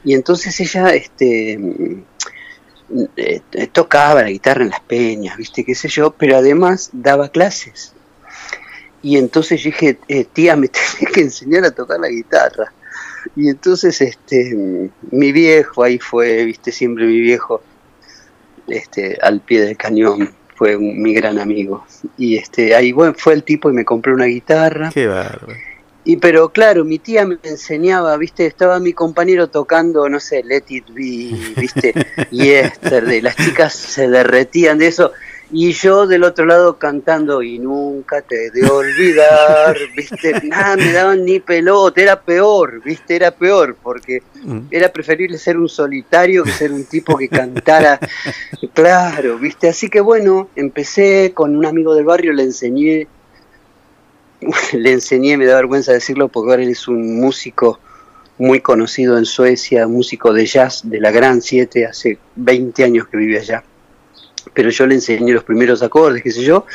Y 0.08 0.14
entonces 0.14 0.58
ella 0.62 0.92
este, 0.92 1.58
mm, 1.58 3.04
eh, 3.18 3.42
tocaba 3.74 4.24
la 4.24 4.30
guitarra 4.30 4.64
en 4.64 4.70
las 4.70 4.80
peñas, 4.80 5.36
viste, 5.36 5.66
qué 5.66 5.76
sé 5.76 5.90
yo, 5.90 6.12
pero 6.12 6.38
además 6.38 6.92
daba 6.94 7.28
clases. 7.28 7.92
Y 9.02 9.18
entonces 9.18 9.62
dije, 9.62 10.00
eh, 10.08 10.24
tía, 10.24 10.56
me 10.56 10.68
tenés 10.70 11.14
que 11.14 11.20
enseñar 11.20 11.66
a 11.66 11.72
tocar 11.72 12.00
la 12.00 12.08
guitarra. 12.08 12.72
Y 13.36 13.50
entonces 13.50 14.00
este, 14.00 14.90
mi 15.12 15.34
viejo, 15.34 15.84
ahí 15.84 16.00
fue, 16.00 16.46
viste, 16.46 16.72
siempre 16.72 17.06
mi 17.06 17.20
viejo, 17.20 17.62
este, 18.68 19.18
al 19.22 19.42
pie 19.42 19.60
del 19.60 19.76
cañón, 19.76 20.34
fue 20.56 20.78
mi 20.78 21.14
gran 21.16 21.38
amigo. 21.38 21.86
Y 22.18 22.38
este, 22.38 22.74
ahí 22.74 22.94
bueno, 22.94 23.14
fue 23.18 23.34
el 23.34 23.44
tipo 23.44 23.70
y 23.70 23.74
me 23.74 23.84
compró 23.84 24.14
una 24.14 24.28
guitarra. 24.28 24.90
Qué 24.94 25.06
bárbaro. 25.06 25.54
Y 26.08 26.16
pero 26.16 26.48
claro, 26.54 26.86
mi 26.86 27.00
tía 27.00 27.26
me 27.26 27.38
enseñaba, 27.44 28.16
viste, 28.16 28.46
estaba 28.46 28.80
mi 28.80 28.94
compañero 28.94 29.50
tocando, 29.50 30.08
no 30.08 30.22
sé, 30.22 30.42
Let 30.42 30.64
It 30.70 30.86
Be, 30.94 31.54
viste, 31.60 31.94
Yesterday, 32.32 33.20
las 33.20 33.36
chicas 33.36 33.74
se 33.74 34.08
derretían 34.08 34.78
de 34.78 34.88
eso, 34.88 35.12
y 35.52 35.74
yo 35.74 36.08
del 36.08 36.24
otro 36.24 36.46
lado 36.46 36.78
cantando, 36.78 37.44
y 37.44 37.60
nunca 37.60 38.22
te 38.22 38.52
de 38.52 38.66
olvidar, 38.66 39.76
viste, 39.98 40.40
nada, 40.44 40.78
me 40.78 40.94
daban 40.94 41.26
ni 41.26 41.42
pelota, 41.42 42.02
era 42.02 42.22
peor, 42.22 42.82
viste, 42.86 43.18
era 43.18 43.32
peor, 43.32 43.76
porque 43.84 44.22
Mm. 44.48 44.68
era 44.72 44.88
preferible 44.94 45.38
ser 45.38 45.58
un 45.58 45.68
solitario 45.68 46.46
que 46.46 46.54
ser 46.54 46.72
un 46.72 46.86
tipo 46.86 47.18
que 47.18 47.28
cantara, 47.28 48.00
claro, 48.74 49.38
viste, 49.38 49.68
así 49.68 49.90
que 49.90 50.00
bueno, 50.00 50.48
empecé 50.56 51.34
con 51.34 51.54
un 51.54 51.66
amigo 51.66 51.94
del 51.94 52.06
barrio, 52.06 52.32
le 52.32 52.44
enseñé 52.44 53.08
le 54.74 54.92
enseñé, 54.92 55.38
me 55.38 55.46
da 55.46 55.56
vergüenza 55.56 55.94
decirlo, 55.94 56.28
porque 56.28 56.52
ahora 56.52 56.64
él 56.64 56.70
es 56.70 56.88
un 56.88 57.20
músico 57.20 57.80
muy 58.38 58.62
conocido 58.62 59.18
en 59.18 59.26
Suecia, 59.26 59.88
músico 59.88 60.32
de 60.32 60.46
jazz 60.46 60.82
de 60.84 61.00
la 61.00 61.12
Gran 61.12 61.42
7, 61.42 61.86
hace 61.86 62.20
20 62.36 62.84
años 62.84 63.08
que 63.08 63.18
vive 63.18 63.40
allá. 63.40 63.64
Pero 64.54 64.70
yo 64.70 64.86
le 64.86 64.96
enseñé 64.96 65.34
los 65.34 65.44
primeros 65.44 65.82
acordes, 65.82 66.22
qué 66.22 66.32
sé 66.32 66.44
yo, 66.44 66.66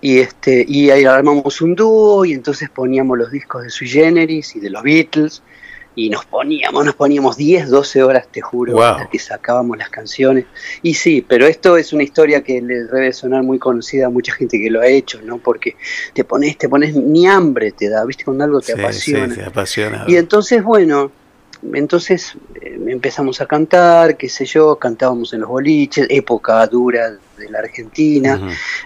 y, 0.00 0.18
este, 0.18 0.64
y 0.66 0.90
ahí 0.90 1.04
armamos 1.04 1.60
un 1.60 1.74
dúo 1.74 2.24
y 2.24 2.32
entonces 2.32 2.68
poníamos 2.68 3.16
los 3.16 3.30
discos 3.30 3.62
de 3.62 3.70
Sui 3.70 3.88
Generis 3.88 4.56
y 4.56 4.60
de 4.60 4.70
los 4.70 4.82
Beatles 4.82 5.42
y 5.94 6.08
nos 6.08 6.24
poníamos, 6.24 6.84
nos 6.86 6.94
poníamos 6.94 7.36
10, 7.36 7.68
12 7.68 8.02
horas, 8.02 8.26
te 8.32 8.40
juro, 8.40 8.72
Wow. 8.72 8.82
hasta 8.82 9.10
que 9.10 9.18
sacábamos 9.18 9.76
las 9.76 9.90
canciones. 9.90 10.46
Y 10.82 10.94
sí, 10.94 11.24
pero 11.26 11.46
esto 11.46 11.76
es 11.76 11.92
una 11.92 12.02
historia 12.02 12.42
que 12.42 12.62
le 12.62 12.84
debe 12.84 13.12
sonar 13.12 13.42
muy 13.42 13.58
conocida 13.58 14.06
a 14.06 14.10
mucha 14.10 14.32
gente 14.32 14.58
que 14.58 14.70
lo 14.70 14.80
ha 14.80 14.86
hecho, 14.86 15.20
¿no? 15.22 15.38
Porque 15.38 15.76
te 16.14 16.24
pones, 16.24 16.56
te 16.56 16.68
pones, 16.68 16.94
ni 16.94 17.26
hambre 17.26 17.72
te 17.72 17.88
da, 17.90 18.04
¿viste? 18.06 18.24
Cuando 18.24 18.44
algo 18.44 18.60
te 18.60 18.72
Sí, 18.74 18.80
apasiona. 18.80 19.34
sí, 19.34 19.40
te 19.40 19.46
apasiona. 19.46 20.04
Y 20.08 20.16
entonces, 20.16 20.62
bueno, 20.62 21.12
entonces 21.74 22.34
eh, 22.60 22.78
empezamos 22.88 23.40
a 23.40 23.46
cantar, 23.46 24.16
qué 24.16 24.28
sé 24.28 24.44
yo, 24.46 24.76
cantábamos 24.76 25.32
en 25.34 25.40
los 25.40 25.48
boliches, 25.48 26.06
época 26.10 26.66
dura 26.66 27.10
de 27.10 27.50
la 27.50 27.58
Argentina. 27.60 28.40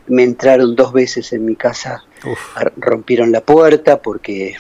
Me 0.09 0.25
entraron 0.25 0.75
dos 0.77 0.93
veces 0.93 1.33
en 1.33 1.45
mi 1.45 1.57
casa, 1.57 2.05
Uf, 2.25 2.57
rompieron 2.77 3.31
la 3.33 3.41
puerta 3.41 4.01
porque 4.03 4.57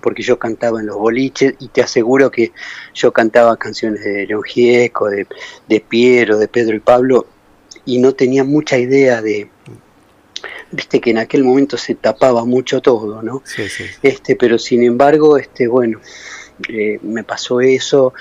porque 0.00 0.22
yo 0.22 0.38
cantaba 0.38 0.80
en 0.80 0.86
los 0.86 0.96
boliches 0.96 1.54
y 1.58 1.68
te 1.68 1.82
aseguro 1.82 2.30
que 2.30 2.52
yo 2.94 3.12
cantaba 3.12 3.56
canciones 3.56 4.02
de 4.04 4.28
Gieco, 4.46 5.08
de, 5.08 5.26
de 5.68 5.80
Piero, 5.80 6.38
de 6.38 6.48
Pedro 6.48 6.76
y 6.76 6.80
Pablo 6.80 7.26
y 7.84 7.98
no 7.98 8.14
tenía 8.14 8.44
mucha 8.44 8.78
idea 8.78 9.22
de, 9.22 9.48
viste 10.72 11.00
que 11.00 11.10
en 11.10 11.18
aquel 11.18 11.44
momento 11.44 11.76
se 11.76 11.94
tapaba 11.94 12.44
mucho 12.44 12.82
todo, 12.82 13.22
¿no? 13.22 13.42
sí, 13.44 13.68
sí. 13.68 13.84
Este, 14.02 14.36
pero 14.36 14.58
sin 14.58 14.82
embargo, 14.82 15.38
este, 15.38 15.68
bueno, 15.68 16.00
eh, 16.68 16.98
me 17.02 17.24
pasó 17.24 17.60
eso. 17.60 18.12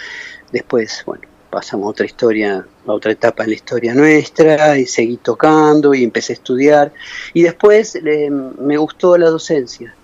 Después, 0.51 1.03
bueno, 1.05 1.23
pasamos 1.49 1.87
a 1.87 1.89
otra 1.89 2.05
historia, 2.05 2.65
a 2.85 2.91
otra 2.91 3.11
etapa 3.11 3.43
en 3.43 3.49
la 3.49 3.55
historia 3.55 3.93
nuestra, 3.95 4.77
y 4.77 4.85
seguí 4.85 5.17
tocando 5.17 5.93
y 5.93 6.03
empecé 6.03 6.33
a 6.33 6.35
estudiar. 6.35 6.93
Y 7.33 7.43
después 7.43 7.95
eh, 7.95 8.29
me 8.29 8.77
gustó 8.77 9.17
la 9.17 9.29
docencia. 9.29 9.94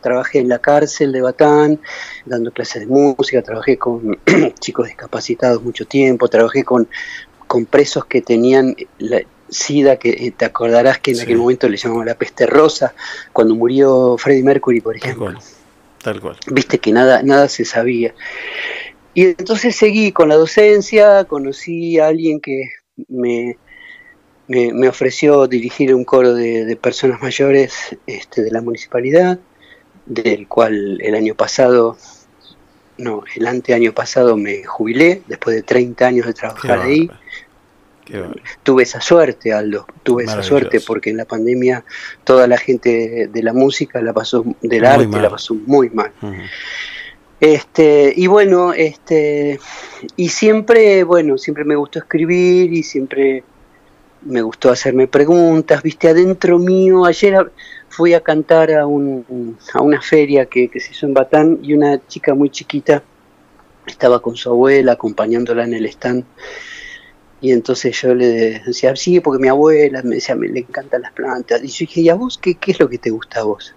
Trabajé 0.00 0.38
en 0.40 0.48
la 0.48 0.58
cárcel 0.58 1.12
de 1.12 1.20
Batán, 1.22 1.80
dando 2.26 2.50
clases 2.52 2.82
de 2.82 2.86
música, 2.86 3.42
trabajé 3.42 3.76
con 3.76 4.18
chicos 4.60 4.86
discapacitados 4.86 5.62
mucho 5.62 5.86
tiempo, 5.86 6.28
trabajé 6.28 6.64
con, 6.64 6.88
con 7.46 7.66
presos 7.66 8.04
que 8.04 8.20
tenían 8.22 8.74
la, 8.98 9.22
SIDA, 9.48 9.96
que 9.96 10.10
eh, 10.10 10.30
te 10.36 10.44
acordarás 10.44 11.00
que 11.00 11.10
en 11.10 11.16
Sí. 11.16 11.22
aquel 11.24 11.38
momento 11.38 11.68
le 11.68 11.76
llamaban 11.76 12.06
la 12.06 12.14
peste 12.14 12.46
rosa, 12.46 12.94
cuando 13.32 13.54
murió 13.56 14.16
Freddie 14.16 14.44
Mercury, 14.44 14.80
por 14.80 14.94
Tal 14.98 15.02
ejemplo 15.10 15.24
cual. 15.32 15.38
Tal 16.02 16.20
cual. 16.20 16.36
viste 16.52 16.78
que 16.78 16.92
nada, 16.92 17.22
nada 17.24 17.48
se 17.48 17.64
sabía. 17.64 18.14
Y 19.12 19.24
entonces 19.26 19.74
seguí 19.74 20.12
con 20.12 20.28
la 20.28 20.36
docencia, 20.36 21.24
conocí 21.24 21.98
a 21.98 22.06
alguien 22.06 22.40
que 22.40 22.62
me, 23.08 23.56
me, 24.46 24.72
me 24.72 24.88
ofreció 24.88 25.48
dirigir 25.48 25.92
un 25.94 26.04
coro 26.04 26.32
de, 26.32 26.64
de 26.64 26.76
personas 26.76 27.20
mayores 27.20 27.96
este, 28.06 28.42
de 28.42 28.52
la 28.52 28.62
municipalidad, 28.62 29.40
del 30.06 30.48
cual 30.48 31.00
el 31.00 31.14
año 31.14 31.34
pasado, 31.34 31.96
no, 32.98 33.22
el 33.34 33.46
anteaño 33.46 33.92
pasado 33.92 34.36
me 34.36 34.64
jubilé, 34.64 35.22
después 35.26 35.56
de 35.56 35.62
30 35.62 36.06
años 36.06 36.26
de 36.26 36.34
trabajar 36.34 36.80
ahí. 36.80 37.10
Tuve 38.64 38.82
esa 38.82 39.00
suerte, 39.00 39.52
Aldo, 39.52 39.86
tuve 40.02 40.24
esa 40.24 40.42
suerte 40.42 40.80
porque 40.80 41.10
en 41.10 41.16
la 41.16 41.26
pandemia 41.26 41.84
toda 42.24 42.48
la 42.48 42.58
gente 42.58 43.28
de 43.32 43.42
la 43.42 43.52
música 43.52 44.02
la 44.02 44.12
pasó, 44.12 44.44
del 44.62 44.80
Muy 44.80 44.88
arte 44.88 45.06
mal. 45.06 45.22
la 45.22 45.30
pasó 45.30 45.54
muy 45.54 45.90
mal. 45.90 46.10
Este, 47.40 48.12
y 48.14 48.26
bueno, 48.26 48.72
este, 48.74 49.60
y 50.16 50.28
siempre, 50.28 51.04
bueno, 51.04 51.38
siempre 51.38 51.64
me 51.64 51.76
gustó 51.76 52.00
escribir 52.00 52.72
y 52.72 52.82
siempre 52.82 53.44
me 54.22 54.42
gustó 54.42 54.70
hacerme 54.70 55.06
preguntas, 55.06 55.82
viste, 55.82 56.08
adentro 56.08 56.58
mío, 56.58 57.06
ayer 57.06 57.50
fui 58.00 58.14
a 58.14 58.22
cantar 58.22 58.72
a, 58.72 58.86
un, 58.86 59.58
a 59.74 59.82
una 59.82 60.00
feria 60.00 60.46
que, 60.46 60.68
que 60.70 60.80
se 60.80 60.92
hizo 60.92 61.04
en 61.04 61.12
Batán 61.12 61.58
y 61.62 61.74
una 61.74 62.00
chica 62.06 62.34
muy 62.34 62.48
chiquita 62.48 63.02
estaba 63.86 64.22
con 64.22 64.36
su 64.36 64.48
abuela 64.48 64.92
acompañándola 64.92 65.64
en 65.64 65.74
el 65.74 65.84
stand 65.84 66.24
y 67.42 67.52
entonces 67.52 68.00
yo 68.00 68.14
le 68.14 68.60
decía, 68.64 68.96
sí, 68.96 69.20
porque 69.20 69.42
mi 69.42 69.48
abuela 69.48 70.00
me 70.02 70.14
decía, 70.14 70.34
me 70.34 70.48
le 70.48 70.60
encantan 70.60 71.02
las 71.02 71.12
plantas. 71.12 71.62
Y 71.62 71.68
yo 71.68 71.80
dije, 71.80 72.00
¿y 72.00 72.08
a 72.08 72.14
vos 72.14 72.38
qué, 72.38 72.54
qué 72.54 72.72
es 72.72 72.80
lo 72.80 72.88
que 72.88 72.96
te 72.96 73.10
gusta 73.10 73.40
a 73.40 73.44
vos? 73.44 73.74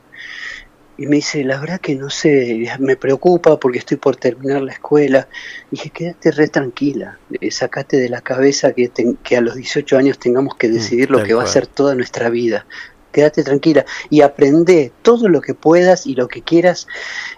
Y 0.97 1.07
me 1.07 1.15
dice, 1.17 1.43
la 1.43 1.59
verdad 1.59 1.81
que 1.81 1.95
no 1.95 2.09
sé, 2.09 2.69
me 2.79 2.95
preocupa 2.95 3.59
porque 3.59 3.79
estoy 3.79 3.97
por 3.97 4.15
terminar 4.15 4.61
la 4.61 4.73
escuela. 4.73 5.27
Y 5.71 5.77
dije, 5.77 5.89
quédate 5.89 6.31
re 6.31 6.47
tranquila, 6.47 7.19
eh, 7.41 7.51
sacate 7.51 7.97
de 7.97 8.09
la 8.09 8.21
cabeza 8.21 8.73
que, 8.73 8.91
que 9.23 9.37
a 9.37 9.41
los 9.41 9.55
18 9.55 9.97
años 9.97 10.19
tengamos 10.19 10.55
que 10.55 10.69
decidir 10.69 11.09
lo 11.09 11.23
que 11.23 11.33
va 11.33 11.43
a 11.43 11.47
ser 11.47 11.67
toda 11.67 11.95
nuestra 11.95 12.29
vida. 12.29 12.65
Quédate 13.13 13.43
tranquila 13.43 13.85
y 14.09 14.21
aprende 14.21 14.91
todo 15.01 15.29
lo 15.29 15.39
que 15.39 15.53
puedas 15.53 16.05
y 16.05 16.15
lo 16.15 16.27
que 16.27 16.41
quieras, 16.41 16.87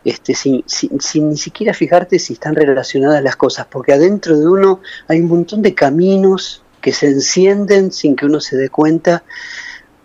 este, 0.04 0.34
sin, 0.34 0.64
sin, 0.66 1.00
sin 1.00 1.30
ni 1.30 1.38
siquiera 1.38 1.74
fijarte 1.74 2.18
si 2.18 2.34
están 2.34 2.56
relacionadas 2.56 3.22
las 3.22 3.36
cosas, 3.36 3.68
porque 3.70 3.94
adentro 3.94 4.38
de 4.40 4.48
uno 4.48 4.82
hay 5.08 5.20
un 5.20 5.28
montón 5.28 5.62
de 5.62 5.76
caminos 5.76 6.64
que 6.82 6.94
se 6.94 7.08
encienden 7.08 7.92
sin 7.92 8.16
que 8.16 8.26
uno 8.26 8.40
se 8.40 8.58
dé 8.58 8.70
cuenta 8.70 9.24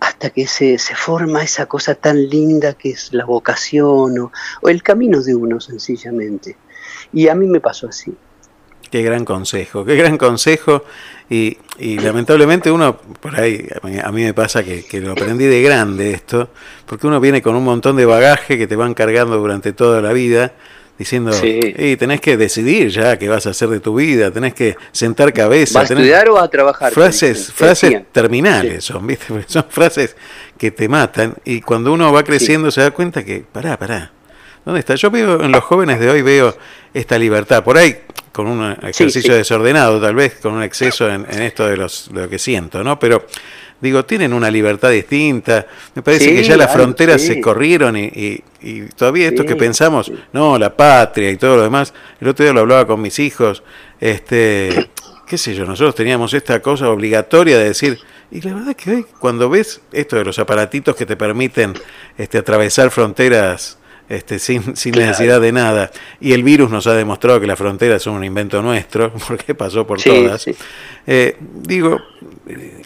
hasta 0.01 0.31
que 0.31 0.47
se, 0.47 0.79
se 0.79 0.95
forma 0.95 1.43
esa 1.43 1.67
cosa 1.67 1.95
tan 1.95 2.29
linda 2.29 2.73
que 2.73 2.91
es 2.91 3.13
la 3.13 3.25
vocación 3.25 4.19
o, 4.19 4.33
o 4.63 4.69
el 4.69 4.83
camino 4.83 5.23
de 5.23 5.35
uno 5.35 5.61
sencillamente. 5.61 6.57
Y 7.13 7.29
a 7.29 7.35
mí 7.35 7.47
me 7.47 7.61
pasó 7.61 7.89
así. 7.89 8.15
Qué 8.91 9.03
gran 9.03 9.25
consejo, 9.25 9.85
qué 9.85 9.95
gran 9.95 10.19
consejo. 10.19 10.83
Y, 11.33 11.57
y 11.79 11.97
lamentablemente 12.01 12.73
uno, 12.73 12.97
por 13.21 13.39
ahí, 13.39 13.65
a 13.81 13.87
mí, 13.87 13.97
a 14.03 14.11
mí 14.11 14.25
me 14.25 14.35
pasa 14.35 14.65
que, 14.65 14.85
que 14.85 15.01
lo 15.01 15.13
aprendí 15.13 15.45
de 15.47 15.63
grande 15.63 16.11
esto, 16.11 16.51
porque 16.87 17.07
uno 17.07 17.21
viene 17.21 17.41
con 17.41 17.55
un 17.55 17.63
montón 17.65 17.95
de 17.97 18.05
bagaje 18.05 18.59
que 18.59 18.67
te 18.67 18.75
van 18.75 18.95
cargando 18.95 19.37
durante 19.39 19.73
toda 19.73 20.03
la 20.03 20.13
vida, 20.13 20.53
diciendo, 20.99 21.33
Sí. 21.33 21.61
"Ey, 21.77 21.97
tenés 21.97 22.21
que 22.21 22.37
decidir 22.37 22.89
ya 22.89 23.17
qué 23.17 23.29
vas 23.29 23.47
a 23.47 23.51
hacer 23.51 23.69
de 23.69 23.79
tu 23.79 23.95
vida, 23.95 24.33
tenés 24.33 24.55
que 24.55 24.77
sentar 24.91 25.33
cabeza. 25.33 25.79
¿Va 25.79 25.83
a 25.83 25.85
estudiar 25.85 26.29
o 26.31 26.37
a 26.39 26.49
trabajar? 26.49 26.93
frases, 26.93 27.53
frases 27.53 27.91
decían. 27.91 28.07
terminales 28.13 28.85
son, 28.85 29.07
¿viste? 29.07 29.27
Porque 29.29 29.45
son 29.49 29.65
frases 29.71 30.17
que 30.59 30.73
te 30.73 30.89
matan 30.89 31.37
y 31.45 31.61
cuando 31.61 31.93
uno 31.93 32.13
va 32.13 32.25
creciendo 32.25 32.73
se 32.73 32.81
da 32.81 32.91
cuenta 32.91 33.25
que, 33.25 33.45
pará, 33.51 33.79
pará, 33.79 34.11
¿dónde 34.65 34.81
está? 34.81 34.95
Yo 34.95 35.11
veo 35.11 35.43
en 35.43 35.53
los 35.53 35.63
jóvenes 35.65 36.01
de 36.01 36.11
hoy, 36.11 36.23
veo 36.23 36.57
esta 36.95 37.19
libertad, 37.19 37.63
por 37.65 37.77
ahí 37.79 37.97
con 38.33 38.47
un 38.47 38.73
ejercicio 38.83 39.33
sí. 39.33 39.39
desordenado, 39.39 40.01
tal 40.01 40.15
vez 40.15 40.35
con 40.41 40.55
un 40.55 40.63
exceso 40.63 41.09
en, 41.11 41.27
en 41.29 41.43
esto 41.43 41.67
de, 41.67 41.77
los, 41.77 42.11
de 42.13 42.23
lo 42.23 42.29
que 42.29 42.39
siento, 42.39 42.85
¿no? 42.85 42.99
Pero 42.99 43.27
digo, 43.81 44.05
tienen 44.05 44.33
una 44.33 44.51
libertad 44.51 44.91
distinta, 44.91 45.67
me 45.95 46.03
parece 46.03 46.27
Sí, 46.27 46.35
que 46.37 46.45
ya 46.45 46.57
las 46.57 46.73
fronteras 46.73 47.21
se 47.23 47.41
corrieron 47.41 47.97
y, 47.97 48.05
y- 48.05 48.45
y 48.63 48.83
todavía 48.95 49.29
esto 49.29 49.45
que 49.47 49.57
pensamos, 49.57 50.13
no, 50.33 50.59
la 50.59 50.77
patria 50.77 51.31
y 51.31 51.37
todo 51.39 51.57
lo 51.57 51.63
demás, 51.63 51.93
el 52.21 52.29
otro 52.29 52.45
día 52.45 52.53
lo 52.53 52.61
hablaba 52.61 52.87
con 52.87 53.01
mis 53.01 53.19
hijos, 53.19 53.63
este 54.01 54.91
qué 55.27 55.39
sé 55.39 55.55
yo, 55.55 55.65
nosotros 55.65 55.95
teníamos 55.95 56.35
esta 56.35 56.61
cosa 56.61 56.89
obligatoria 56.91 57.57
de 57.59 57.65
decir, 57.65 57.99
y 58.31 58.41
la 58.43 58.55
verdad 58.55 58.77
que 58.77 58.91
hoy 58.91 59.07
cuando 59.19 59.49
ves 59.49 59.81
esto 59.93 60.17
de 60.17 60.25
los 60.25 60.39
aparatitos 60.39 60.95
que 60.95 61.07
te 61.07 61.17
permiten 61.17 61.73
este, 62.19 62.39
atravesar 62.39 62.91
fronteras 62.91 63.79
este, 64.11 64.41
sin, 64.41 64.77
sin 64.77 64.93
necesidad 64.97 65.41
de 65.41 65.53
nada, 65.53 65.93
y 66.21 66.33
el 66.33 66.43
virus 66.43 66.69
nos 66.69 66.89
ha 66.89 66.95
demostrado 66.95 67.41
que 67.41 67.47
las 67.47 67.57
fronteras 67.57 68.03
son 68.03 68.15
un 68.15 68.25
invento 68.25 68.61
nuestro, 68.61 69.13
porque 69.29 69.55
pasó 69.55 69.87
por 69.87 70.03
todas, 70.03 70.47
eh, 71.07 71.37
digo, 71.41 72.01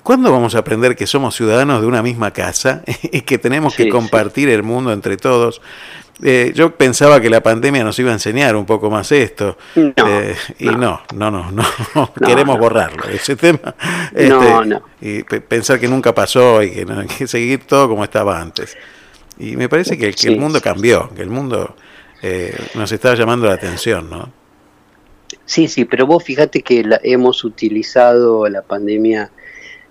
¿cuándo 0.02 0.30
vamos 0.30 0.54
a 0.54 0.58
aprender 0.58 0.94
que 0.94 1.06
somos 1.06 1.34
ciudadanos 1.34 1.80
de 1.80 1.86
una 1.86 2.02
misma 2.02 2.30
casa 2.30 2.82
y 3.02 3.22
que 3.22 3.38
tenemos 3.38 3.74
que 3.74 3.88
compartir 3.88 4.50
el 4.50 4.62
mundo 4.62 4.92
entre 4.92 5.16
todos? 5.16 5.62
Eh, 6.22 6.52
yo 6.54 6.76
pensaba 6.76 7.20
que 7.20 7.28
la 7.28 7.42
pandemia 7.42 7.82
nos 7.82 7.98
iba 7.98 8.10
a 8.10 8.12
enseñar 8.12 8.54
un 8.54 8.66
poco 8.66 8.90
más 8.90 9.10
esto. 9.10 9.56
Eh, 9.74 10.36
y 10.58 10.66
no, 10.66 11.00
no, 11.14 11.30
no, 11.30 11.50
no, 11.50 12.12
queremos 12.24 12.58
borrarlo, 12.58 13.02
ese 13.04 13.34
tema. 13.34 13.74
Este, 14.14 14.80
y 15.00 15.22
pensar 15.22 15.80
que 15.80 15.88
nunca 15.88 16.14
pasó 16.14 16.62
y 16.62 16.70
que, 16.70 16.86
hay 16.88 17.06
que 17.06 17.26
seguir 17.26 17.64
todo 17.66 17.88
como 17.88 18.04
estaba 18.04 18.40
antes. 18.40 18.76
Y 19.38 19.56
me 19.56 19.68
parece 19.68 19.98
que, 19.98 20.14
el 20.28 20.38
mundo 20.38 20.60
cambió, 20.60 21.10
que 21.14 21.22
el 21.22 21.30
mundo 21.30 21.74
eh, 22.22 22.56
nos 22.74 22.92
está 22.92 23.14
llamando 23.14 23.46
la 23.46 23.54
atención, 23.54 24.08
¿no? 24.08 24.32
Sí, 25.44 25.68
sí, 25.68 25.84
pero 25.84 26.06
vos 26.06 26.22
fíjate 26.22 26.62
que 26.62 26.84
hemos 27.02 27.44
utilizado 27.44 28.48
la 28.48 28.62
pandemia, 28.62 29.30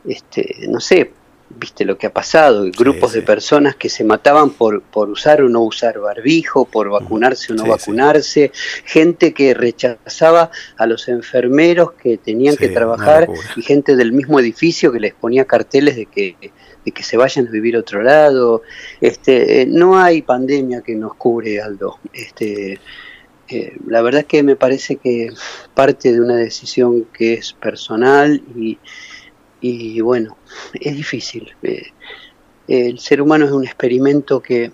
este, 0.06 0.68
no 0.70 0.80
sé, 0.80 1.12
viste 1.50 1.86
lo 1.86 1.98
que 1.98 2.08
ha 2.08 2.14
pasado, 2.14 2.66
grupos 2.76 3.14
de 3.14 3.22
personas 3.22 3.76
que 3.76 3.90
se 3.90 4.04
mataban 4.04 4.52
por, 4.52 4.82
por 4.82 5.10
usar 5.10 5.42
o 5.42 5.50
no 5.50 5.62
usar 5.62 6.00
barbijo, 6.00 6.66
por 6.66 6.90
vacunarse 6.90 7.54
o 7.54 7.56
no 7.56 7.66
vacunarse, 7.66 8.52
gente 8.86 9.34
que 9.34 9.54
rechazaba 9.54 10.52
a 10.78 10.86
los 10.86 11.08
enfermeros 11.08 11.94
que 11.94 12.18
tenían 12.18 12.56
que 12.56 12.70
trabajar 12.70 13.28
y 13.56 13.62
gente 13.62 13.96
del 13.96 14.12
mismo 14.12 14.40
edificio 14.40 14.92
que 14.92 15.00
les 15.00 15.14
ponía 15.14 15.46
carteles 15.46 15.96
de 15.96 16.06
que 16.06 16.36
de 16.84 16.92
que 16.92 17.04
se 17.04 17.18
vayan 17.18 17.48
a 17.48 17.52
vivir 17.52 17.76
a 17.76 17.80
otro 17.80 18.02
lado. 18.02 18.62
Este, 19.02 19.62
eh, 19.62 19.66
no 19.66 19.98
hay 19.98 20.22
pandemia 20.22 20.82
que 20.82 20.96
nos 20.96 21.16
cubre, 21.16 21.62
Aldo. 21.62 22.00
Este, 22.14 22.80
eh, 23.50 23.78
la 23.88 24.02
verdad 24.02 24.22
es 24.22 24.28
que 24.28 24.44
me 24.44 24.56
parece 24.56 24.98
que 24.98 25.30
parte 25.74 26.12
de 26.12 26.22
una 26.22 26.36
decisión 26.36 27.06
que 27.14 27.34
es 27.34 27.54
personal 27.54 28.42
y, 28.56 28.78
y 29.62 30.02
bueno, 30.02 30.38
es 30.74 30.96
difícil. 30.96 31.54
Eh, 31.64 31.92
el 32.68 33.00
ser 33.00 33.22
humano 33.22 33.46
es 33.46 33.52
un 33.52 33.66
experimento 33.66 34.42
que, 34.42 34.72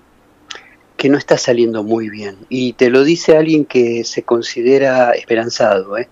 que 0.96 1.10
no 1.10 1.18
está 1.18 1.38
saliendo 1.38 1.84
muy 1.84 2.10
bien. 2.10 2.38
Y 2.50 2.74
te 2.74 2.90
lo 2.90 3.04
dice 3.04 3.38
alguien 3.38 3.66
que 3.66 4.04
se 4.04 4.24
considera 4.24 5.12
esperanzado, 5.12 5.98
¿eh? 5.98 6.10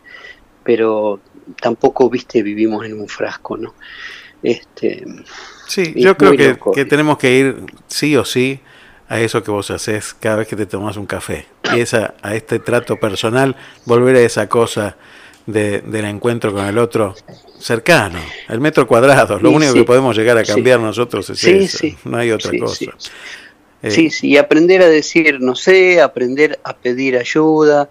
pero 0.63 1.19
tampoco, 1.61 2.09
viste, 2.09 2.41
vivimos 2.41 2.85
en 2.85 2.99
un 2.99 3.07
frasco, 3.07 3.57
¿no? 3.57 3.73
Este, 4.47 5.05
sí, 5.67 5.93
yo 5.95 6.15
creo 6.15 6.31
que, 6.31 6.57
que, 6.73 6.85
tenemos 6.85 7.17
que 7.17 7.37
ir 7.37 7.57
sí 7.87 8.15
o 8.15 8.23
sí 8.23 8.61
a 9.09 9.19
eso 9.19 9.43
que 9.43 9.51
vos 9.51 9.71
haces 9.71 10.13
cada 10.13 10.37
vez 10.37 10.47
que 10.47 10.55
te 10.55 10.65
tomas 10.65 10.97
un 10.97 11.05
café. 11.05 11.45
Y 11.75 11.79
esa, 11.79 12.13
a 12.21 12.35
este 12.35 12.59
trato 12.59 12.97
personal, 12.97 13.55
volver 13.85 14.15
a 14.15 14.21
esa 14.21 14.47
cosa 14.47 14.95
del 15.45 16.05
encuentro 16.05 16.53
con 16.53 16.65
el 16.65 16.77
otro 16.77 17.15
cercano, 17.59 18.19
el 18.49 18.59
metro 18.59 18.85
cuadrado. 18.85 19.39
Lo 19.39 19.51
único 19.51 19.73
que 19.73 19.83
podemos 19.83 20.15
llegar 20.15 20.37
a 20.37 20.43
cambiar 20.43 20.79
nosotros 20.79 21.29
es 21.29 21.43
eso, 21.43 21.87
no 22.03 22.17
hay 22.17 22.31
otra 22.31 22.51
cosa. 22.59 22.85
Eh, 23.81 23.91
sí, 23.91 24.09
sí, 24.09 24.29
y 24.29 24.37
aprender 24.37 24.81
a 24.81 24.87
decir 24.87 25.39
no 25.39 25.55
sé, 25.55 26.01
aprender 26.01 26.59
a 26.63 26.75
pedir 26.75 27.15
ayuda, 27.15 27.89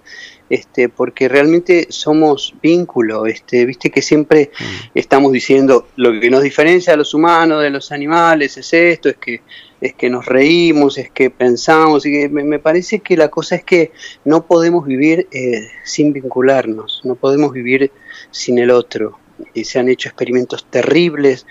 este, 0.49 0.88
porque 0.88 1.28
realmente 1.28 1.86
somos 1.90 2.55
vínculo, 2.62 3.26
este, 3.26 3.64
viste 3.64 3.90
que 3.90 4.03
siempre 4.03 4.51
mm. 4.59 4.64
estamos 4.94 5.32
diciendo 5.32 5.88
lo 5.97 6.18
que 6.20 6.30
nos 6.30 6.42
diferencia 6.42 6.94
a 6.94 6.97
los 6.97 7.14
humanos 7.14 7.62
de 7.62 7.70
los 7.70 7.92
animales 7.92 8.57
es 8.57 8.72
esto, 8.72 9.09
es 9.09 9.16
que 9.16 9.42
es 9.80 9.94
que 9.94 10.09
nos 10.09 10.26
reímos, 10.26 10.99
es 10.99 11.11
que 11.11 11.30
pensamos, 11.30 12.07
y 12.07 12.12
que 12.12 12.28
me, 12.28 12.59
parece 12.59 13.01
que 13.01 13.16
la 13.16 13.28
cosa 13.28 13.57
es 13.57 13.64
que 13.64 13.92
no 14.24 14.47
podemos 14.47 14.86
vivir 14.86 15.28
eh, 15.30 15.68
sin 15.84 16.12
vincularnos, 16.12 17.03
no 17.05 17.14
podemos 17.14 17.53
vivir 17.53 17.90
sin 18.30 18.59
el 18.59 18.70
otro. 18.70 19.18
Y 19.53 19.64
se 19.64 19.78
han 19.78 19.88
hecho 19.88 20.09
experimentos 20.09 20.66
terribles 20.70 21.47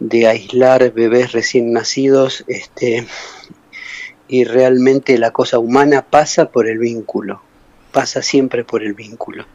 de 0.00 0.26
aislar 0.26 0.92
bebés 0.92 1.32
recién 1.32 1.72
nacidos, 1.72 2.44
este, 2.48 3.06
y 4.26 4.44
realmente 4.44 5.16
la 5.18 5.30
cosa 5.30 5.58
humana 5.58 6.02
pasa 6.02 6.50
por 6.50 6.66
el 6.66 6.78
vínculo, 6.78 7.40
pasa 7.94 8.22
siempre 8.22 8.64
por 8.64 8.82
el 8.82 8.92
vínculo. 8.92 9.46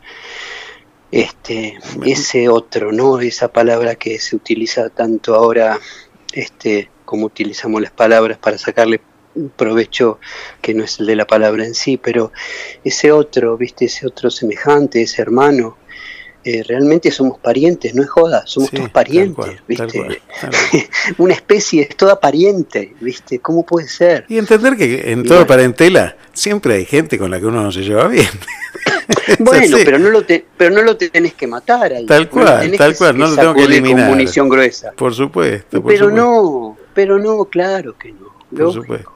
Este, 1.12 1.78
ese 2.06 2.48
otro, 2.48 2.94
¿no? 2.94 3.20
Esa 3.20 3.50
palabra 3.52 3.96
que 3.96 4.18
se 4.20 4.36
utiliza 4.38 4.90
tanto 4.90 5.36
ahora, 5.36 5.78
este, 6.32 6.90
como 7.04 7.26
utilizamos 7.26 7.82
las 7.82 7.92
palabras 7.92 8.38
para 8.38 8.58
sacarle 8.58 9.02
un 9.36 9.50
provecho 9.50 10.20
que 10.62 10.74
no 10.74 10.86
es 10.86 11.00
el 11.00 11.08
de 11.08 11.18
la 11.18 11.28
palabra 11.28 11.66
en 11.66 11.76
sí, 11.76 11.98
pero 11.98 12.32
ese 12.84 13.12
otro, 13.12 13.58
viste, 13.58 13.86
ese 13.86 14.08
otro 14.08 14.32
semejante, 14.32 15.02
ese 15.02 15.22
hermano, 15.22 15.78
eh, 16.44 16.64
realmente 16.66 17.12
somos 17.12 17.38
parientes, 17.38 17.94
no 17.94 18.02
es 18.02 18.10
joda, 18.10 18.44
somos 18.46 18.72
todos 18.72 18.90
parientes, 18.90 19.62
¿viste? 19.68 20.22
Una 21.18 21.34
especie 21.34 21.82
es 21.84 21.98
toda 21.98 22.20
pariente, 22.20 22.96
¿viste? 23.02 23.40
¿Cómo 23.40 23.66
puede 23.66 23.90
ser? 23.90 24.26
Y 24.30 24.38
entender 24.38 24.78
que 24.78 25.12
en 25.12 25.26
toda 25.26 25.46
parentela 25.46 26.16
siempre 26.34 26.76
hay 26.76 26.86
gente 26.86 27.18
con 27.18 27.30
la 27.30 27.40
que 27.40 27.46
uno 27.46 27.62
no 27.62 27.72
se 27.72 27.82
lleva 27.82 28.08
bien. 28.08 28.30
bueno, 29.40 29.78
pero 29.84 30.00
no 30.00 30.10
lo 30.10 30.24
pero 30.58 30.74
no 30.74 30.82
lo 30.82 30.96
tenés 30.96 31.34
que 31.34 31.46
matar. 31.46 31.94
Tal 32.08 32.30
cual, 32.30 32.72
tal 32.78 32.96
cual, 32.96 33.18
no 33.18 33.28
lo 33.28 33.36
tengo 33.36 33.54
que 33.56 33.64
eliminar. 33.64 34.08
Con 34.08 34.18
munición 34.18 34.48
gruesa. 34.48 34.94
Por 34.94 35.14
supuesto. 35.14 35.84
pero 35.84 36.10
no, 36.10 36.78
pero 36.94 37.20
no, 37.20 37.46
claro 37.46 37.98
que 37.98 38.14
no. 38.14 38.30
Por 38.58 38.74
supuesto. 38.74 39.12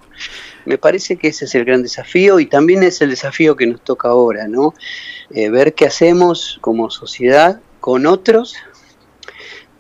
Me 0.66 0.78
parece 0.78 1.18
que 1.18 1.30
ese 1.30 1.46
es 1.46 1.56
el 1.56 1.66
gran 1.66 1.84
desafío 1.84 2.40
y 2.40 2.46
también 2.46 2.84
es 2.84 3.02
el 3.02 3.10
desafío 3.10 3.56
que 3.56 3.68
nos 3.68 3.82
toca 3.82 4.10
ahora, 4.10 4.48
¿no? 4.48 4.74
Eh, 5.32 5.50
ver 5.50 5.74
qué 5.74 5.86
hacemos 5.86 6.58
como 6.62 6.90
sociedad 6.90 7.60
con 7.80 8.06
otros 8.06 8.56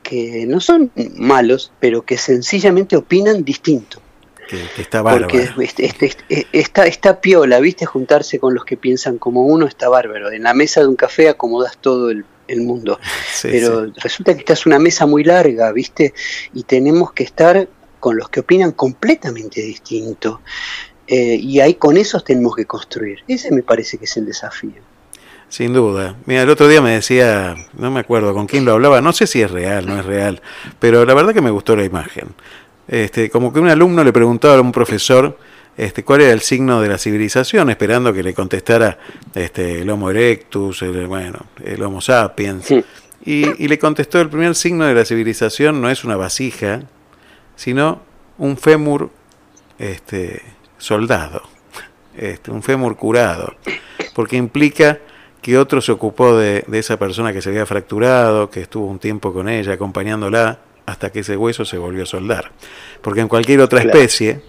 que 0.04 0.46
no 0.46 0.60
son 0.60 0.92
malos, 1.16 1.72
pero 1.80 2.04
que 2.04 2.18
sencillamente 2.18 2.96
opinan 2.96 3.44
distinto. 3.44 4.02
Que, 4.48 4.82
está 4.82 5.02
bárbaro. 5.02 5.28
Porque 5.28 5.50
este, 5.64 5.86
este, 5.86 6.12
este, 6.52 6.88
esta, 6.88 7.22
piola, 7.22 7.60
¿viste? 7.60 7.86
Juntarse 7.86 8.38
con 8.40 8.54
los 8.54 8.66
que 8.66 8.78
piensan 8.78 9.18
como 9.18 9.46
uno 9.46 9.66
está 9.66 9.90
bárbaro. 9.90 10.32
En 10.32 10.44
la 10.44 10.54
mesa 10.54 10.82
de 10.82 10.88
un 10.88 10.98
café 10.98 11.30
acomodas 11.30 11.78
todo 11.78 12.12
el, 12.12 12.26
mundo. 12.58 13.00
pero 13.42 13.92
resulta 13.96 14.34
que 14.34 14.40
esta 14.40 14.54
es 14.54 14.66
una 14.68 14.78
mesa 14.78 15.08
muy 15.08 15.24
larga, 15.24 15.72
¿viste? 15.72 16.14
Y 16.54 16.64
tenemos 16.64 17.14
que 17.14 17.24
estar 17.24 17.68
con 18.04 18.18
los 18.18 18.28
que 18.28 18.42
opinan 18.42 18.74
completamente 18.74 19.62
distinto. 19.62 20.42
Eh, 21.08 21.38
y 21.40 21.62
ahí 21.62 21.76
con 21.76 21.96
esos 21.96 22.26
tenemos 22.26 22.54
que 22.54 22.66
construir. 22.66 23.20
Ese 23.30 23.50
me 23.50 23.64
parece 23.64 23.98
que 23.98 24.04
es 24.04 24.18
el 24.18 24.26
desafío. 24.26 24.82
Sin 25.48 25.72
duda. 25.72 26.18
Mira, 26.26 26.42
el 26.42 26.50
otro 26.50 26.68
día 26.68 26.82
me 26.82 26.92
decía, 26.92 27.56
no 27.72 27.92
me 27.92 28.02
acuerdo 28.02 28.34
con 28.34 28.46
quién 28.46 28.66
lo 28.66 28.74
hablaba, 28.74 29.00
no 29.00 29.14
sé 29.14 29.26
si 29.26 29.42
es 29.42 29.50
real, 29.50 29.86
no 29.86 29.98
es 29.98 30.06
real, 30.06 30.42
pero 30.80 31.06
la 31.06 31.14
verdad 31.14 31.34
que 31.34 31.40
me 31.40 31.50
gustó 31.50 31.78
la 31.78 31.86
imagen. 31.86 32.28
Este, 32.90 33.30
como 33.30 33.54
que 33.54 33.62
un 33.62 33.70
alumno 33.70 34.04
le 34.04 34.12
preguntaba 34.12 34.56
a 34.58 34.62
un 34.62 34.74
profesor 34.74 35.38
este, 35.78 36.04
cuál 36.04 36.22
era 36.22 36.34
el 36.34 36.42
signo 36.42 36.82
de 36.82 36.90
la 36.90 36.98
civilización, 36.98 37.70
esperando 37.70 38.12
que 38.12 38.22
le 38.22 38.34
contestara 38.34 39.00
este, 39.34 39.84
el 39.84 39.90
Homo 39.90 40.10
erectus, 40.10 40.82
el, 40.82 41.08
bueno, 41.08 41.40
el 41.64 41.82
Homo 41.82 42.02
sapiens. 42.02 42.70
Y, 42.70 42.84
y, 43.64 43.68
le 43.70 43.80
contestó, 43.80 44.20
el 44.20 44.28
primer 44.28 44.56
signo 44.56 44.84
de 44.84 44.94
la 44.94 45.06
civilización 45.06 45.82
no 45.82 45.90
es 45.90 46.04
una 46.04 46.18
vasija, 46.18 46.82
sino 47.56 48.02
un 48.38 48.58
fémur 48.58 49.10
este, 49.80 50.42
soldado, 50.78 51.44
este, 52.18 52.52
un 52.52 52.64
fémur 52.64 52.96
curado, 52.96 53.56
porque 54.14 54.38
implica 54.38 55.00
que 55.42 55.58
otro 55.58 55.82
se 55.82 55.92
ocupó 55.92 56.38
de, 56.38 56.66
esa 56.72 56.98
persona 56.98 57.34
que 57.34 57.42
se 57.42 57.50
había 57.50 57.66
fracturado, 57.66 58.50
que 58.50 58.62
estuvo 58.62 58.88
un 58.88 58.98
tiempo 58.98 59.34
con 59.34 59.50
ella 59.50 59.74
acompañándola 59.74 60.60
hasta 60.86 61.12
que 61.12 61.20
ese 61.20 61.38
hueso 61.38 61.66
se 61.66 61.78
volvió 61.78 62.04
a 62.04 62.06
soldar. 62.06 62.52
Porque 63.02 63.22
en 63.22 63.28
cualquier 63.28 63.60
otra 63.60 63.82
especie, 63.82 64.42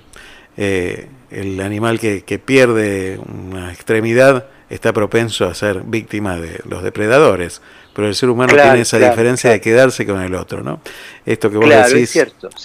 eh, 0.57 1.09
el 1.31 1.61
animal 1.61 1.99
que, 1.99 2.23
pierde 2.45 3.19
una 3.19 3.73
extremididad 3.73 4.47
está 4.71 4.93
propenso 4.93 5.47
a 5.47 5.55
ser 5.55 5.83
víctima 5.83 6.37
de 6.37 6.61
los 6.69 6.83
depredadores, 6.83 7.61
pero 7.95 8.09
el 8.09 8.15
ser 8.15 8.29
humano 8.29 8.53
tiene 8.53 8.81
esa 8.81 8.99
diferencia 8.99 9.51
de 9.51 9.61
quedarse 9.61 10.05
con 10.05 10.21
el 10.21 10.35
otro, 10.35 10.63
¿no? 10.63 10.81
Esto 11.25 11.51
que 11.51 11.57
vos 11.57 11.69
decís, 11.69 12.17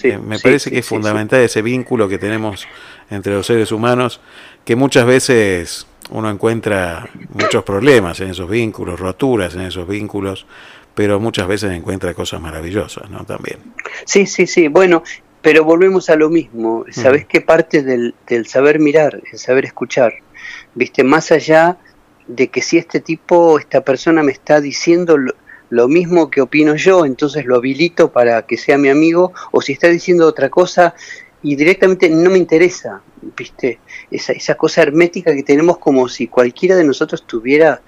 eh, 0.04 0.18
me 0.18 0.40
parece 0.40 0.72
que 0.72 0.80
es 0.80 0.86
fundamental 0.86 1.40
ese 1.42 1.62
vínculo 1.62 2.10
que 2.10 2.18
tenemos 2.18 2.68
entre 3.10 3.34
los 3.34 3.46
seres 3.46 3.72
humanos, 3.72 4.20
que 4.66 4.76
muchas 4.76 5.06
veces 5.06 5.86
uno 6.10 6.30
encuentra 6.30 7.08
muchos 7.34 7.64
problemas 7.64 8.20
en 8.22 8.32
esos 8.32 8.50
vínculos, 8.50 9.00
roturas 9.00 9.54
en 9.54 9.62
esos 9.62 9.88
vínculos, 9.88 10.48
pero 10.96 11.20
muchas 11.20 11.48
veces 11.48 11.72
encuentra 11.72 12.14
cosas 12.14 12.42
maravillosas, 12.42 13.10
¿no? 13.10 13.24
También. 13.24 13.60
Sí, 14.06 14.26
sí, 14.26 14.48
sí. 14.48 14.68
Bueno, 14.68 15.04
pero 15.42 15.64
volvemos 15.64 16.10
a 16.10 16.16
lo 16.16 16.30
mismo. 16.30 16.86
¿Sabés 16.90 17.26
qué 17.26 17.42
parte 17.42 17.84
del, 17.84 18.16
del 18.28 18.48
saber 18.48 18.80
mirar, 18.80 19.22
el 19.32 19.38
saber 19.38 19.66
escuchar? 19.66 20.14
¿Viste? 20.74 21.04
Más 21.04 21.32
allá 21.32 21.78
de 22.30 22.48
que 22.50 22.62
si 22.62 22.78
este 22.78 23.00
tipo, 23.00 23.58
esta 23.58 23.82
persona 23.82 24.22
me 24.22 24.32
está 24.32 24.62
diciendo 24.62 25.18
lo 25.70 25.88
mismo 25.88 26.30
que 26.30 26.42
opino 26.42 26.76
yo, 26.76 27.06
entonces 27.06 27.46
lo 27.46 27.56
habilito 27.56 28.12
para 28.12 28.44
que 28.44 28.56
sea 28.56 28.78
mi 28.78 28.90
amigo, 28.90 29.34
o 29.52 29.62
si 29.62 29.74
está 29.74 29.88
diciendo 29.88 30.28
otra 30.28 30.50
cosa 30.50 30.94
y 31.42 31.56
directamente 31.56 32.08
no 32.08 32.30
me 32.30 32.38
interesa, 32.38 33.02
¿viste? 33.36 33.80
Esa, 34.12 34.34
esa 34.34 34.56
cosa 34.56 34.84
hermética 34.84 35.34
que 35.34 35.42
tenemos 35.42 35.80
como 35.80 36.08
si 36.08 36.28
cualquiera 36.28 36.76
de 36.76 36.84
nosotros 36.84 37.26
tuviera 37.26 37.82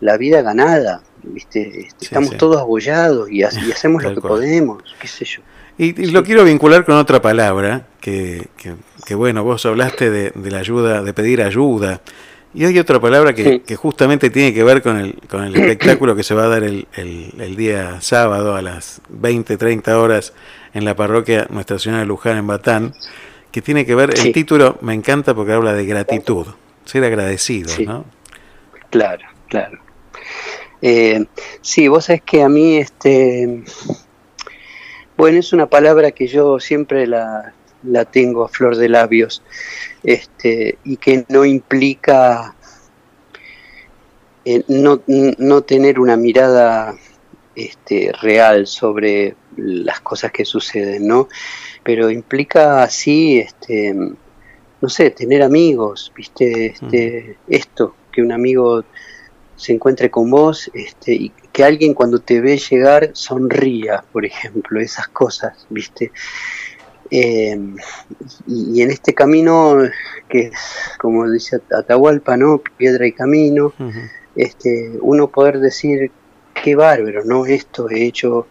la 0.00 0.18
vida 0.18 0.42
ganada, 0.42 1.02
¿viste? 1.22 1.86
Este, 1.86 2.04
Estamos 2.04 2.36
todos 2.36 2.58
abollados 2.58 3.30
y, 3.30 3.42
hacemos 3.42 4.02
lo 4.02 4.14
que 4.14 4.20
podemos, 4.20 4.82
qué 5.00 5.08
sé 5.08 5.24
yo. 5.24 5.40
Y, 5.78 5.92
lo 6.10 6.22
quiero 6.24 6.44
vincular 6.44 6.84
con 6.84 6.96
otra 6.96 7.22
palabra, 7.22 7.86
que, 8.02 8.48
que, 9.06 9.14
bueno, 9.14 9.44
vos 9.44 9.64
hablaste 9.64 10.10
de, 10.10 10.32
de, 10.34 10.50
la 10.50 10.58
ayuda, 10.58 11.02
de 11.02 11.14
pedir 11.14 11.40
ayuda. 11.40 12.02
Y 12.54 12.64
hay 12.64 12.78
otra 12.78 12.98
palabra 12.98 13.34
que, 13.34 13.60
que, 13.60 13.76
justamente 13.76 14.30
tiene 14.30 14.54
que 14.54 14.64
ver 14.64 14.82
con 14.82 14.98
el, 14.98 15.14
con 15.28 15.44
el 15.44 15.54
espectáculo 15.56 16.16
que 16.16 16.22
se 16.22 16.34
va 16.34 16.44
a 16.44 16.48
dar 16.48 16.62
el, 16.64 16.86
el, 16.96 17.56
día 17.56 18.00
sábado 18.00 18.56
a 18.56 18.62
las 18.62 19.00
20, 19.10 19.56
30 19.56 19.98
horas 19.98 20.32
en 20.72 20.84
la 20.84 20.96
parroquia 20.96 21.46
Nuestra 21.50 21.78
Señora 21.78 22.00
de 22.00 22.06
Luján 22.06 22.38
en 22.38 22.46
Batán, 22.46 22.94
que 23.50 23.62
tiene 23.62 23.84
que 23.84 23.94
ver, 23.94 24.10
el 24.18 24.32
título 24.32 24.78
me 24.80 24.94
encanta 24.94 25.34
porque 25.34 25.52
habla 25.52 25.72
de 25.72 25.84
gratitud, 25.84 26.46
ser 26.84 27.04
agradecido, 27.04 27.70
¿no? 27.84 28.04
Claro, 28.90 29.26
claro. 29.48 29.78
Eh, 30.80 31.24
sí, 31.60 31.88
vos 31.88 32.06
sabés 32.06 32.22
que 32.22 32.42
a 32.42 32.48
mí, 32.48 32.76
este, 32.76 33.62
bueno, 35.16 35.38
es 35.38 35.52
una 35.52 35.66
palabra 35.66 36.12
que 36.12 36.28
yo 36.28 36.60
siempre 36.60 37.06
la, 37.06 37.52
la 37.82 38.04
tengo 38.04 38.44
a 38.44 38.48
flor 38.48 38.76
de 38.76 38.88
labios 38.88 39.42
este, 40.02 40.78
y 40.84 40.96
que 40.96 41.24
no 41.28 41.44
implica 41.44 42.54
eh, 44.44 44.62
no, 44.68 45.02
no, 45.06 45.62
tener 45.62 46.00
una 46.00 46.16
mirada 46.16 46.96
este, 47.54 48.12
real 48.22 48.66
sobre 48.66 49.36
las 49.56 50.00
cosas 50.00 50.32
que 50.32 50.46
suceden, 50.46 51.06
¿no? 51.06 51.28
Pero 51.82 52.10
implica 52.10 52.82
así, 52.82 53.40
este, 53.40 53.94
no 53.94 54.88
sé, 54.88 55.10
tener 55.10 55.42
amigos, 55.42 56.12
¿viste? 56.16 56.66
Este, 56.66 57.36
Esto, 57.46 57.94
que 58.10 58.22
un 58.22 58.32
amigo 58.32 58.84
se 59.56 59.72
encuentre 59.72 60.10
con 60.10 60.30
vos 60.30 60.70
este, 60.72 61.12
y 61.12 61.32
que 61.52 61.64
alguien 61.64 61.92
cuando 61.92 62.20
te 62.20 62.40
ve 62.40 62.56
llegar 62.56 63.10
sonría, 63.12 64.04
por 64.12 64.24
ejemplo, 64.24 64.80
esas 64.80 65.08
cosas, 65.08 65.66
¿viste? 65.68 66.12
Eh, 67.10 67.58
y, 68.46 68.82
en 68.82 68.90
este 68.90 69.14
camino, 69.14 69.78
que 70.28 70.40
es 70.46 70.52
como 70.98 71.30
dice 71.30 71.60
Atahualpa, 71.70 72.36
¿no? 72.36 72.58
Piedra 72.76 73.06
y 73.06 73.12
camino, 73.12 73.72
este, 74.36 74.92
uno 75.00 75.28
poder 75.28 75.60
decir, 75.60 76.10
qué 76.62 76.74
bárbaro, 76.74 77.24
¿no? 77.24 77.46
Esto 77.46 77.88
he 77.88 78.04
hecho, 78.04 78.48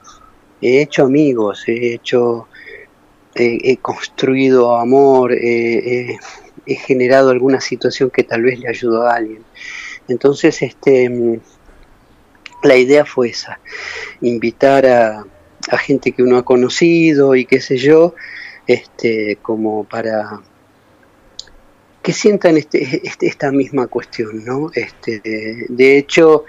he 0.61 0.81
hecho 0.81 1.05
amigos, 1.05 1.63
he 1.67 1.93
hecho, 1.93 2.47
he 3.35 3.77
construido 3.77 4.75
amor, 4.75 5.33
he 5.33 6.17
generado 6.65 7.29
alguna 7.29 7.61
situación 7.61 8.09
que 8.09 8.23
tal 8.23 8.41
vez 8.41 8.59
le 8.59 8.69
ayudó 8.69 9.07
a 9.07 9.15
alguien. 9.15 9.43
Entonces, 10.07 10.61
este, 10.61 11.39
la 12.63 12.75
idea 12.75 13.05
fue 13.05 13.29
esa, 13.29 13.59
invitar 14.21 14.85
a, 14.87 15.25
a 15.69 15.77
gente 15.77 16.11
que 16.11 16.23
uno 16.23 16.37
ha 16.37 16.45
conocido 16.45 17.35
y 17.35 17.45
qué 17.45 17.59
sé 17.61 17.77
yo, 17.77 18.15
este, 18.67 19.37
como 19.41 19.85
para 19.85 20.41
que 22.01 22.13
sientan 22.13 22.57
este, 22.57 23.01
este, 23.05 23.27
esta 23.27 23.51
misma 23.51 23.87
cuestión, 23.87 24.45
¿no? 24.45 24.69
Este, 24.73 25.21
de, 25.67 25.97
hecho, 25.97 26.45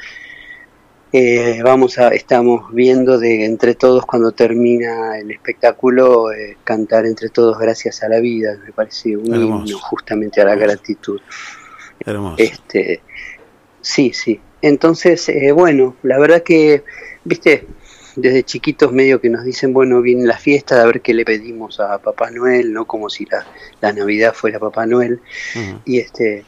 eh, 1.13 1.61
vamos 1.65 1.99
a, 1.99 2.09
estamos 2.11 2.73
viendo 2.73 3.19
de 3.19 3.45
entre 3.45 3.75
todos 3.75 4.07
cuando 4.07 4.31
termina 4.33 5.19
el 5.19 5.31
espectáculo 5.31 6.31
eh, 6.33 6.59
cantar 6.63 7.07
entre 7.07 7.29
todos 7.31 7.59
gracias 7.59 8.03
a 8.05 8.09
la 8.09 8.21
vida, 8.21 8.57
me 8.65 8.73
parece 8.73 9.17
un 9.17 9.35
himno 9.35 9.79
justamente 9.79 10.41
a 10.41 10.45
la 10.45 10.55
gratitud. 10.55 11.21
Este, 12.37 13.03
sí, 13.81 14.13
sí. 14.13 14.41
Entonces, 14.63 15.29
eh, 15.29 15.53
bueno, 15.53 15.97
la 16.03 16.19
verdad 16.19 16.43
que, 16.43 16.85
viste, 17.25 17.67
desde 18.21 18.43
chiquitos 18.43 18.93
medio 18.93 19.21
que 19.21 19.31
nos 19.31 19.45
dicen, 19.45 19.73
bueno, 19.73 20.03
viene 20.03 20.27
la 20.27 20.37
fiesta, 20.37 20.83
a 20.83 20.87
ver 20.87 21.01
qué 21.01 21.15
le 21.15 21.25
pedimos 21.25 21.81
a 21.81 21.99
Papá 21.99 22.31
Noel, 22.31 22.73
no 22.73 22.85
como 22.85 23.09
si 23.09 23.25
la, 23.27 23.47
la 23.81 23.93
Navidad 23.93 24.35
fuera 24.35 24.59
Papá 24.59 24.87
Noel. 24.87 25.21
Y 25.85 25.99
este 25.99 26.45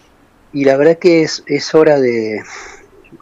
y 0.52 0.64
la 0.64 0.76
verdad 0.76 0.98
que 0.98 1.22
es, 1.22 1.44
es 1.46 1.74
hora 1.74 2.00
de 2.00 2.42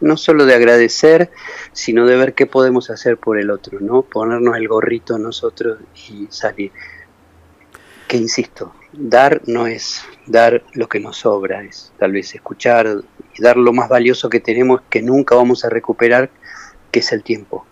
no 0.01 0.17
solo 0.17 0.45
de 0.45 0.55
agradecer, 0.55 1.29
sino 1.73 2.05
de 2.07 2.15
ver 2.15 2.33
qué 2.33 2.45
podemos 2.45 2.89
hacer 2.89 3.17
por 3.17 3.39
el 3.39 3.51
otro, 3.51 3.79
¿no? 3.79 4.01
Ponernos 4.01 4.57
el 4.57 4.67
gorrito 4.67 5.17
nosotros 5.17 5.79
y 6.09 6.27
salir. 6.29 6.71
Que 8.07 8.17
insisto, 8.17 8.73
dar 8.93 9.41
no 9.45 9.67
es 9.67 10.03
dar 10.25 10.63
lo 10.73 10.89
que 10.89 10.99
nos 10.99 11.17
sobra, 11.17 11.63
es 11.63 11.91
tal 11.99 12.11
vez 12.11 12.33
escuchar 12.33 12.87
y 13.35 13.41
dar 13.41 13.57
lo 13.57 13.73
más 13.73 13.89
valioso 13.89 14.29
que 14.29 14.39
tenemos 14.39 14.81
que 14.89 15.01
nunca 15.03 15.35
vamos 15.35 15.63
a 15.65 15.69
recuperar, 15.69 16.31
que 16.91 16.99
es 16.99 17.11
el 17.11 17.23
tiempo. 17.23 17.65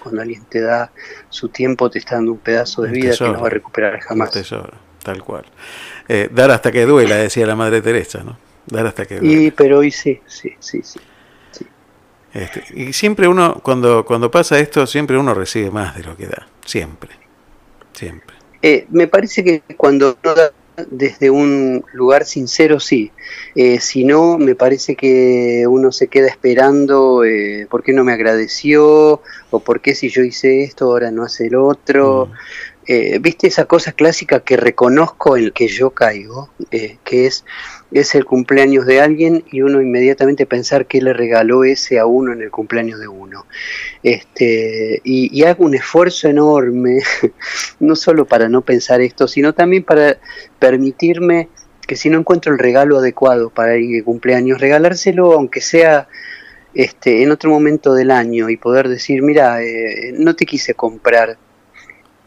Cuando 0.00 0.22
alguien 0.22 0.44
te 0.44 0.60
da 0.60 0.90
su 1.28 1.48
tiempo, 1.48 1.90
te 1.90 1.98
está 1.98 2.16
dando 2.16 2.32
un 2.32 2.38
pedazo 2.38 2.82
de 2.82 2.90
vida 2.90 3.14
que 3.16 3.24
no 3.24 3.40
va 3.40 3.46
a 3.46 3.50
recuperar 3.50 4.00
jamás. 4.00 4.30
tal 5.02 5.22
cual. 5.22 5.44
Eh, 6.08 6.28
dar 6.32 6.50
hasta 6.50 6.72
que 6.72 6.84
duela, 6.84 7.16
decía 7.16 7.46
la 7.46 7.56
Madre 7.56 7.80
Teresa, 7.82 8.22
¿no? 8.24 8.38
Dar 8.66 8.86
hasta 8.86 9.06
que 9.06 9.20
duela. 9.20 9.40
Y, 9.42 9.50
pero 9.50 9.78
hoy 9.78 9.90
sí, 9.90 10.20
sí, 10.26 10.54
sí, 10.58 10.80
sí. 10.82 11.00
Este, 12.32 12.64
y 12.74 12.92
siempre 12.92 13.26
uno, 13.26 13.60
cuando, 13.62 14.04
cuando 14.04 14.30
pasa 14.30 14.58
esto, 14.58 14.86
siempre 14.86 15.18
uno 15.18 15.34
recibe 15.34 15.70
más 15.70 15.96
de 15.96 16.04
lo 16.04 16.16
que 16.16 16.26
da. 16.26 16.46
Siempre. 16.64 17.10
Siempre. 17.92 18.36
Eh, 18.62 18.86
me 18.90 19.08
parece 19.08 19.42
que 19.42 19.62
cuando 19.76 20.16
uno 20.22 20.34
da 20.34 20.52
desde 20.90 21.30
un 21.30 21.84
lugar 21.92 22.24
sincero, 22.24 22.80
sí. 22.80 23.10
Eh, 23.54 23.80
si 23.80 24.04
no, 24.04 24.38
me 24.38 24.54
parece 24.54 24.96
que 24.96 25.66
uno 25.68 25.92
se 25.92 26.08
queda 26.08 26.28
esperando 26.28 27.24
eh, 27.24 27.66
por 27.70 27.82
qué 27.82 27.92
no 27.92 28.04
me 28.04 28.12
agradeció 28.12 29.22
o 29.50 29.60
por 29.60 29.80
qué 29.80 29.94
si 29.94 30.08
yo 30.08 30.22
hice 30.22 30.62
esto 30.62 30.86
ahora 30.86 31.10
no 31.10 31.24
hace 31.24 31.46
el 31.46 31.56
otro. 31.56 32.26
Mm. 32.26 32.32
Eh, 32.86 33.18
¿Viste 33.20 33.46
esa 33.46 33.66
cosa 33.66 33.92
clásica 33.92 34.40
que 34.40 34.56
reconozco 34.56 35.36
en 35.36 35.50
que 35.52 35.68
yo 35.68 35.90
caigo? 35.90 36.50
Que 36.70 37.26
es 37.26 37.44
es 37.92 38.14
el 38.14 38.24
cumpleaños 38.24 38.86
de 38.86 39.00
alguien 39.00 39.44
y 39.50 39.62
uno 39.62 39.80
inmediatamente 39.80 40.46
pensar 40.46 40.86
que 40.86 41.00
le 41.00 41.12
regaló 41.12 41.64
ese 41.64 41.98
a 41.98 42.06
uno 42.06 42.32
en 42.32 42.42
el 42.42 42.50
cumpleaños 42.50 43.00
de 43.00 43.08
uno. 43.08 43.46
Este, 44.02 45.00
y, 45.04 45.42
hago 45.44 45.64
un 45.64 45.74
esfuerzo 45.74 46.28
enorme, 46.28 47.00
no 47.80 47.96
solo 47.96 48.26
para 48.26 48.48
no 48.48 48.62
pensar 48.62 49.00
esto, 49.00 49.26
sino 49.26 49.54
también 49.54 49.82
para 49.82 50.18
permitirme 50.58 51.48
que 51.86 51.96
si 51.96 52.08
no 52.08 52.18
encuentro 52.18 52.52
el 52.52 52.58
regalo 52.58 52.98
adecuado 52.98 53.50
para 53.50 53.74
el 53.74 54.04
cumpleaños, 54.04 54.60
regalárselo 54.60 55.32
aunque 55.32 55.60
sea 55.60 56.06
este, 56.72 57.24
en 57.24 57.32
otro 57.32 57.50
momento 57.50 57.94
del 57.94 58.12
año 58.12 58.48
y 58.48 58.56
poder 58.56 58.88
decir, 58.88 59.22
mira, 59.22 59.60
eh, 59.62 60.12
no 60.14 60.36
te 60.36 60.46
quise 60.46 60.74
comprar 60.74 61.36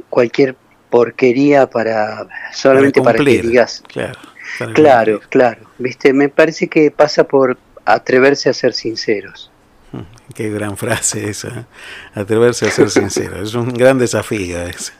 cualquier 0.09 0.57
porquería 0.89 1.69
para 1.69 2.27
solamente 2.51 3.01
para, 3.01 3.17
que 3.17 3.41
digas 3.41 3.81
claro 3.87 4.32
Claro, 4.73 5.21
claro. 5.29 5.61
Viste, 5.77 6.13
me 6.13 6.29
parece 6.29 6.67
que 6.67 6.91
pasa 6.91 7.23
por 7.25 7.57
atreverse 7.85 8.49
a 8.49 8.53
ser 8.53 8.73
sinceros. 8.73 9.51
Mm, 9.91 10.33
qué 10.33 10.49
gran 10.49 10.77
frase 10.77 11.29
esa, 11.29 11.47
¿eh? 11.49 11.65
atreverse 12.13 12.67
a 12.67 12.71
ser 12.71 12.89
sincero. 12.89 13.41
Es 13.41 13.53
un 13.53 13.73
gran 13.73 13.97
desafío 13.97 14.61
ese. 14.63 14.93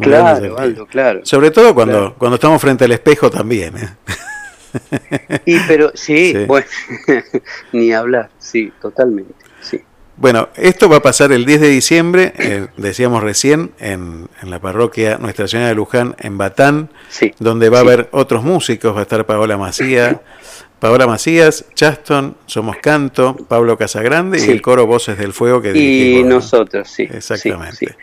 claro, 0.00 0.58
Aldo, 0.58 0.86
claro. 0.86 1.20
Sobre 1.24 1.50
todo 1.50 1.74
cuando, 1.74 2.14
cuando 2.16 2.36
estamos 2.36 2.60
frente 2.60 2.84
al 2.84 2.92
espejo 2.92 3.30
también. 3.30 3.76
¿eh? 3.76 3.88
Y 5.44 5.58
pero 5.60 5.92
sí, 5.94 6.34
bueno, 6.46 6.66
ni 7.72 7.92
hablar, 7.92 8.30
sí, 8.38 8.72
totalmente, 8.80 9.34
sí. 9.60 9.80
Bueno, 10.20 10.50
esto 10.54 10.90
va 10.90 10.98
a 10.98 11.00
pasar 11.00 11.32
el 11.32 11.46
10 11.46 11.62
de 11.62 11.68
diciembre, 11.68 12.34
eh, 12.36 12.66
decíamos 12.76 13.22
recién, 13.22 13.70
en, 13.80 14.28
la 14.42 14.60
parroquia 14.60 15.16
Nuestra 15.16 15.48
Señora 15.48 15.68
de 15.70 15.74
Luján, 15.74 16.14
en 16.18 16.36
Batán, 16.36 16.90
donde 17.38 17.70
va 17.70 17.78
a 17.78 17.80
haber 17.80 18.10
otros 18.12 18.44
músicos, 18.44 18.94
va 18.94 18.98
a 19.00 19.02
estar 19.04 19.24
Paola 19.24 19.56
Macías, 19.56 20.16
Paola 20.78 21.06
Macías, 21.06 21.64
Chaston, 21.74 22.36
Somos 22.44 22.76
Canto, 22.82 23.34
Pablo 23.48 23.78
Casagrande 23.78 24.38
y 24.44 24.50
el 24.50 24.60
coro 24.60 24.86
Voces 24.86 25.16
del 25.16 25.32
Fuego 25.32 25.62
que 25.62 25.72
Y 25.74 26.22
nosotros, 26.22 26.90
sí. 26.90 27.08
Exactamente. 27.10 27.96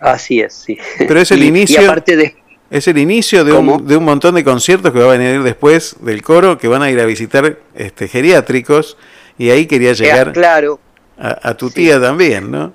Así 0.00 0.40
es, 0.40 0.52
sí. 0.52 0.76
Pero 0.98 1.18
es 1.18 1.30
el 1.30 1.42
inicio... 1.44 1.80
de... 2.04 2.36
Es 2.70 2.86
el 2.88 2.98
inicio 2.98 3.44
de 3.44 3.52
un, 3.54 3.86
de 3.86 3.96
un, 3.96 4.04
montón 4.04 4.34
de 4.34 4.44
conciertos 4.44 4.92
que 4.92 4.98
va 4.98 5.14
a 5.14 5.16
venir 5.16 5.42
después 5.42 5.96
del 6.00 6.20
coro, 6.20 6.58
que 6.58 6.68
van 6.68 6.82
a 6.82 6.90
ir 6.90 7.00
a 7.00 7.06
visitar 7.06 7.58
este, 7.74 8.06
geriátricos, 8.08 8.98
y 9.38 9.48
ahí 9.48 9.64
quería 9.64 9.94
llegar... 9.94 10.34
claro, 10.34 10.78
a, 11.18 11.54
tu 11.54 11.70
tía 11.70 12.00
también, 12.00 12.50
¿no? 12.50 12.72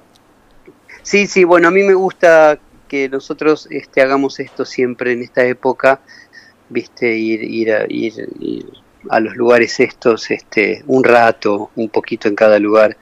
Sí, 1.02 1.28
sí, 1.28 1.44
bueno, 1.44 1.68
a 1.68 1.72
mí 1.72 1.84
me 1.84 1.94
gusta 1.94 2.60
que 2.88 3.10
nosotros 3.10 3.68
este, 3.72 4.02
hagamos 4.02 4.40
esto 4.40 4.66
siempre 4.66 5.14
en 5.14 5.24
esta 5.24 5.44
época, 5.46 6.02
viste, 6.70 7.16
ir, 7.16 7.44
ir, 7.44 7.74
a, 7.74 7.86
ir, 7.88 8.14
a 9.10 9.20
los 9.20 9.36
lugares 9.36 9.80
estos 9.80 10.30
este, 10.32 10.84
un 10.88 11.04
rato, 11.04 11.72
un 11.76 11.90
poquito 11.90 12.28
en 12.28 12.36
cada 12.36 12.60
lugar. 12.60 12.98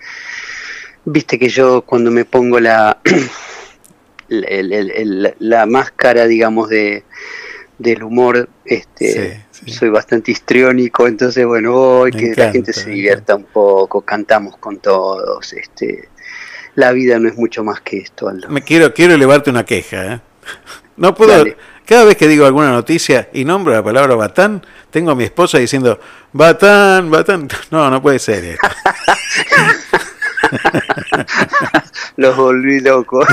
viste 1.06 1.38
que 1.38 1.50
yo 1.50 1.82
cuando 1.82 2.12
me 2.12 2.26
pongo 2.26 2.60
la, 2.60 3.00
la 4.30 5.66
máscara, 5.66 6.28
digamos, 6.28 6.70
de 6.70 7.04
del 7.78 8.04
humor, 8.04 8.48
este, 8.64 9.34
Sí, 9.34 9.42
sí. 9.66 9.72
soy 9.72 9.89
bastante 9.89 10.32
histriónico, 10.32 11.07
entonces 11.07 11.45
bueno, 11.45 11.74
voy, 11.74 12.12
Me 12.12 12.20
que 12.20 12.26
encanta, 12.28 12.45
la 12.45 12.51
gente 12.51 12.74
se 12.74 12.89
divierta 12.89 13.36
un 13.36 13.45
poco, 13.45 14.01
cantamos 14.01 14.57
con 14.57 14.80
todos, 14.80 15.53
este, 15.53 16.09
la 16.76 16.91
vida 16.91 17.20
no 17.20 17.28
es 17.28 17.36
mucho 17.36 17.64
más 17.64 17.82
que 17.82 17.97
esto, 17.97 18.28
Aldo. 18.28 18.49
Me 18.49 18.62
quiero, 18.62 18.93
quiero 18.93 19.14
elevarte 19.14 19.49
una 19.49 19.66
queja. 19.66 20.14
¿eh? 20.14 20.22
No 20.97 21.14
puedo. 21.14 21.32
Dale. 21.32 21.57
Cada 21.86 22.05
vez 22.05 22.16
que 22.16 22.28
digo 22.28 22.45
alguna 22.45 22.72
noticia 22.72 23.30
y 23.34 23.43
nombro 23.43 23.74
la 23.74 23.84
palabra 23.84 24.16
Batán, 24.16 24.66
tengo 24.91 25.12
a 25.12 25.16
mi 25.16 25.26
esposa 25.26 25.57
diciendo 25.57 25.99
Batán, 26.32 27.09
Batán. 27.09 27.49
No, 27.72 27.89
no 27.89 28.01
puede 28.01 28.20
ser 28.20 28.45
esto. 28.45 28.68
Los 32.18 32.36
volví 32.36 32.80
locos. 32.82 33.28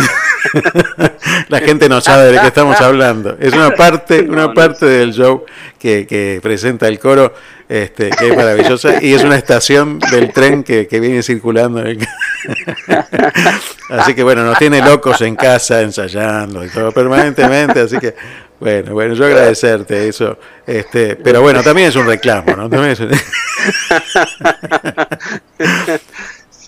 La 1.49 1.59
gente 1.61 1.89
no 1.89 2.01
sabe 2.01 2.33
de 2.33 2.41
qué 2.41 2.47
estamos 2.49 2.81
hablando. 2.81 3.37
Es 3.41 3.53
una 3.53 3.71
parte, 3.71 4.21
una 4.29 4.53
parte 4.55 4.87
del 4.87 5.13
show 5.13 5.45
que, 5.79 6.07
que 6.07 6.41
presenta 6.43 6.87
el 6.89 6.99
coro, 6.99 7.33
este, 7.69 8.11
que 8.11 8.29
es 8.31 8.37
maravillosa, 8.37 9.03
y 9.03 9.13
es 9.15 9.23
una 9.25 9.37
estación 9.37 9.99
del 9.99 10.33
tren 10.33 10.63
que, 10.65 10.87
que 10.87 11.01
viene 11.01 11.23
circulando. 11.23 11.81
en 11.81 11.87
el- 11.89 12.09
Así 13.91 14.15
que 14.15 14.23
bueno, 14.23 14.45
nos 14.45 14.59
tiene 14.59 14.81
locos 14.83 15.21
en 15.23 15.35
casa, 15.37 15.81
ensayando 15.83 16.65
y 16.65 16.69
todo 16.69 16.93
permanentemente, 16.93 17.81
así 17.81 17.99
que 17.99 18.15
bueno, 18.61 18.93
bueno, 18.93 19.15
yo 19.15 19.25
agradecerte 19.25 20.09
eso. 20.09 20.39
Este, 20.67 21.17
pero 21.17 21.41
bueno, 21.43 21.63
también 21.63 21.89
es 21.89 21.97
un 21.97 22.07
reclamo, 22.07 22.57
¿no? 22.57 22.69
También 22.69 22.91
es 22.93 23.01
un- 23.01 23.11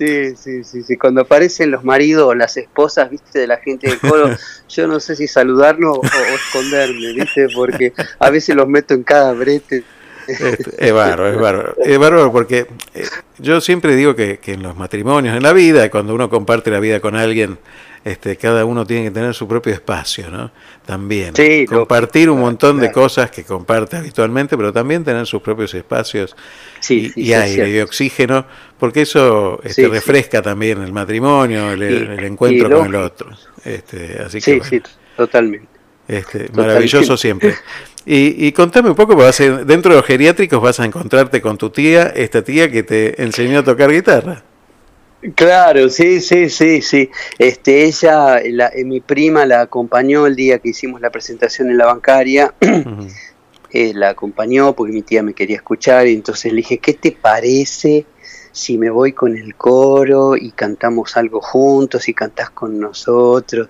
Sí, 0.01 0.35
sí, 0.35 0.65
sí, 0.65 0.83
sí. 0.83 0.97
Cuando 0.97 1.21
aparecen 1.21 1.71
los 1.71 1.85
maridos 1.85 2.25
o 2.25 2.35
las 2.35 2.57
esposas, 2.57 3.11
viste, 3.11 3.39
de 3.39 3.47
la 3.47 3.59
gente 3.59 3.87
del 3.87 3.99
coro, 4.01 4.31
yo 4.71 4.87
no 4.87 4.99
sé 4.99 5.15
si 5.15 5.29
saludarlos 5.29 5.99
o, 5.99 6.01
o 6.01 6.35
esconderme, 6.35 7.13
viste, 7.13 7.49
porque 7.55 7.93
a 8.19 8.31
veces 8.31 8.57
los 8.57 8.67
meto 8.67 8.95
en 8.95 9.03
cada 9.03 9.35
brete. 9.35 9.85
Este, 10.27 10.87
es 10.87 10.93
bárbaro, 10.95 11.29
es 11.29 11.39
bárbaro. 11.39 11.77
Es 11.85 11.99
bárbaro 11.99 12.33
porque 12.33 12.67
eh, 12.95 13.05
yo 13.37 13.61
siempre 13.61 13.95
digo 13.95 14.15
que, 14.15 14.39
que 14.39 14.55
en 14.55 14.63
los 14.63 14.75
matrimonios, 14.75 15.37
en 15.37 15.43
la 15.43 15.53
vida, 15.53 15.91
cuando 15.91 16.15
uno 16.15 16.31
comparte 16.31 16.71
la 16.71 16.81
vida 16.81 17.01
con 17.01 17.15
alguien, 17.15 17.59
este, 18.05 18.37
cada 18.37 18.65
uno 18.65 18.87
tiene 18.87 19.05
que 19.05 19.11
tener 19.11 19.35
su 19.35 19.47
propio 19.47 19.73
espacio, 19.75 20.31
¿no? 20.31 20.51
También. 20.87 21.35
Sí, 21.37 21.67
Compartir 21.67 22.31
un 22.31 22.37
claro, 22.37 22.47
montón 22.47 22.81
de 22.81 22.91
cosas 22.91 23.31
que 23.31 23.45
comparte 23.45 23.97
habitualmente, 23.97 24.57
pero 24.57 24.73
también 24.73 25.05
tener 25.05 25.27
sus 25.27 25.43
propios 25.43 25.75
espacios 25.75 26.35
Sí, 26.81 27.13
y, 27.15 27.27
sí, 27.27 27.35
aire 27.35 27.71
y 27.71 27.81
oxígeno, 27.81 28.47
porque 28.79 29.03
eso 29.03 29.61
este, 29.63 29.89
refresca 29.89 30.41
también 30.43 30.83
el 30.83 30.93
matrimonio, 30.93 31.73
el, 31.73 31.83
el 31.83 32.25
encuentro 32.25 32.71
con 32.71 32.87
el 32.87 32.95
otro. 32.95 33.31
Este, 33.65 34.19
así 34.25 34.41
que 34.41 34.53
Sí, 34.53 34.57
bueno. 34.57 34.65
sí, 34.65 34.83
totalmente. 35.17 35.69
Este, 36.09 36.49
Totalmente. 36.49 36.53
maravilloso 36.55 37.17
siempre. 37.17 37.61
Y, 38.05 38.47
y 38.47 38.53
contame 38.53 38.89
un 38.91 38.97
poco, 38.97 39.15
vas 39.15 39.41
a- 39.41 39.65
dentro 39.65 39.93
de 39.93 39.99
los 39.99 40.07
geriátricos 40.07 40.61
vas 40.61 40.81
a 40.81 40.85
encontrarte 40.87 41.41
con 41.41 41.59
tu 41.59 41.71
tía, 41.71 42.05
esta 42.17 42.43
tía 42.43 42.71
que 42.71 42.83
te 42.83 43.23
enseñó 43.23 43.61
a 43.61 43.65
tocar 43.65 43.91
guitarra. 43.93 44.45
Claro, 45.35 45.91
sí, 45.91 46.21
sí, 46.21 46.49
sí, 46.49 46.81
sí. 46.81 47.11
Este, 47.39 47.85
ella, 47.85 48.41
la, 48.45 48.69
eh, 48.69 48.85
mi 48.85 49.01
prima 49.01 49.45
la 49.45 49.61
acompañó 49.61 50.27
el 50.27 50.35
día 50.35 50.59
que 50.59 50.71
hicimos 50.71 51.01
la 51.01 51.11
presentación 51.11 51.71
en 51.71 51.79
la 51.79 51.87
bancaria. 51.87 52.55
Eh, 53.73 53.93
la 53.95 54.09
acompañó 54.09 54.75
porque 54.75 54.93
mi 54.93 55.03
tía 55.03 55.23
me 55.23 55.33
quería 55.33 55.55
escuchar 55.55 56.09
y 56.09 56.15
entonces 56.15 56.53
le 56.53 56.57
dije, 56.57 56.79
¿qué 56.79 56.93
te 56.93 57.13
parece 57.13 58.05
si 58.51 58.77
me 58.77 58.91
voy 58.91 59.13
con 59.13 59.39
el 59.39 59.55
coro 59.55 60.37
y 60.37 60.51
cantamos 60.51 61.17
algo 61.17 61.41
juntos 61.41 62.09
y 62.09 62.13
cantás 62.13 62.51
con 62.51 62.81
nosotros? 62.81 63.69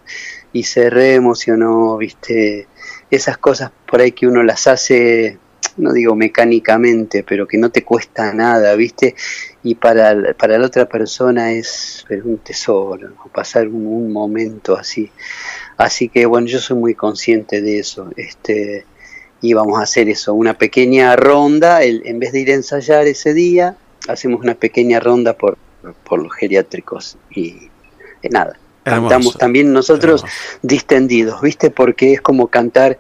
Y 0.55 0.63
se 0.63 0.89
re 0.89 1.17
emocionó, 1.17 1.99
viste, 1.99 2.67
esas 3.11 3.37
cosas 3.37 3.73
por 3.87 4.01
ahí 4.01 4.13
que 4.13 4.27
uno 4.27 4.43
las 4.43 4.67
hace, 4.69 5.39
no 5.81 5.93
digo 5.93 6.15
mecánicamente, 6.15 7.23
pero 7.25 7.47
que 7.47 7.59
no 7.59 7.71
te 7.71 7.85
cuesta 7.85 8.33
nada, 8.33 8.75
viste, 8.75 9.15
y 9.63 9.75
para, 9.75 10.15
la- 10.15 10.35
para 10.35 10.59
la 10.59 10.67
otra 10.67 10.87
persona 10.89 11.53
es 11.53 12.05
pero 12.09 12.25
un 12.27 12.39
tesoro, 12.39 13.09
¿no? 13.11 13.25
pasar 13.33 13.69
un, 13.69 13.87
un 13.87 14.13
momento 14.13 14.77
así. 14.77 15.11
Así 15.77 16.09
que 16.09 16.27
bueno, 16.27 16.47
yo 16.47 16.59
soy 16.59 16.77
muy 16.79 16.95
consciente 16.95 17.63
de 17.63 17.79
eso. 17.79 18.11
Este, 18.17 18.85
y 19.43 19.55
vamos 19.55 19.79
a 19.81 19.83
hacer 19.85 20.09
eso, 20.11 20.35
una 20.35 20.55
pequeña 20.59 21.17
ronda, 21.17 21.83
el- 21.83 22.03
en 22.05 22.19
vez 22.19 22.33
de 22.33 22.41
ir 22.41 22.51
a 22.51 22.55
ensayar 22.55 23.07
ese 23.07 23.33
día, 23.35 23.77
hacemos 24.09 24.41
una 24.43 24.55
pequeña 24.55 25.01
ronda 25.01 25.33
por, 25.35 25.57
por 26.05 26.23
los 26.23 26.33
geriátricos 26.35 27.17
y 27.31 27.71
eh, 28.23 28.29
nada. 28.31 28.59
Hermoso, 28.85 29.09
Cantamos 29.09 29.39
también 29.39 29.73
nosotros 29.73 30.23
hermoso. 30.23 30.59
distendidos, 30.63 31.41
¿viste? 31.43 31.71
Porque 31.71 32.15
es 32.15 32.21
como 32.21 32.49
cantar 32.49 32.99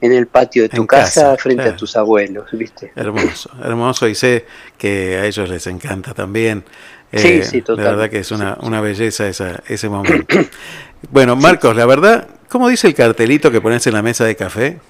en 0.00 0.12
el 0.12 0.28
patio 0.28 0.62
de 0.64 0.68
tu 0.70 0.86
casa, 0.86 1.32
casa, 1.32 1.36
frente 1.38 1.62
claro. 1.62 1.70
a 1.70 1.76
tus 1.76 1.96
abuelos, 1.96 2.48
¿viste? 2.52 2.94
Hermoso, 2.94 3.50
hermoso 3.62 4.08
y 4.08 4.14
sé 4.14 4.46
que 4.76 5.16
a 5.18 5.26
ellos 5.26 5.48
les 5.48 5.66
encanta 5.66 6.14
también. 6.14 6.64
Sí, 7.14 7.40
Eh, 7.40 7.42
sí, 7.42 7.60
La 7.60 7.64
total. 7.64 7.84
verdad 7.84 8.10
que 8.10 8.18
es 8.20 8.30
una, 8.32 8.56
una 8.62 8.80
belleza 8.80 9.28
esa, 9.28 9.62
ese 9.66 9.88
momento. 9.88 10.38
Bueno, 11.10 11.36
Marcos, 11.36 11.76
la 11.76 11.86
verdad, 11.86 12.28
¿cómo 12.48 12.68
dice 12.68 12.88
el 12.88 12.94
cartelito 12.94 13.52
que 13.52 13.60
pones 13.60 13.86
en 13.86 13.94
la 13.94 14.02
mesa 14.02 14.24
de 14.24 14.34
café? 14.36 14.82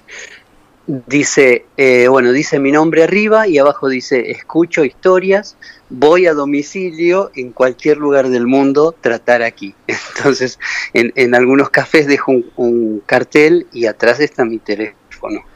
Dice, 0.91 1.69
eh, 1.77 2.07
bueno, 2.07 2.31
dice 2.31 2.57
mi 2.59 2.71
nombre 2.71 3.03
arriba 3.03 3.47
y 3.47 3.59
abajo 3.59 3.87
dice, 3.89 4.31
escucho 4.31 4.83
historias, 4.83 5.55
voy 5.87 6.25
a 6.25 6.33
domicilio 6.33 7.29
en 7.35 7.51
cualquier 7.51 7.97
lugar 7.97 8.29
del 8.29 8.47
mundo, 8.47 8.95
tratar 8.99 9.43
aquí. 9.43 9.75
Entonces, 9.87 10.57
en, 10.93 11.11
en 11.15 11.35
algunos 11.35 11.69
cafés 11.69 12.07
dejo 12.07 12.31
un, 12.31 12.51
un 12.55 13.03
cartel 13.05 13.67
y 13.71 13.85
atrás 13.85 14.19
está 14.19 14.45
mi 14.45 14.57
teléfono. 14.57 14.98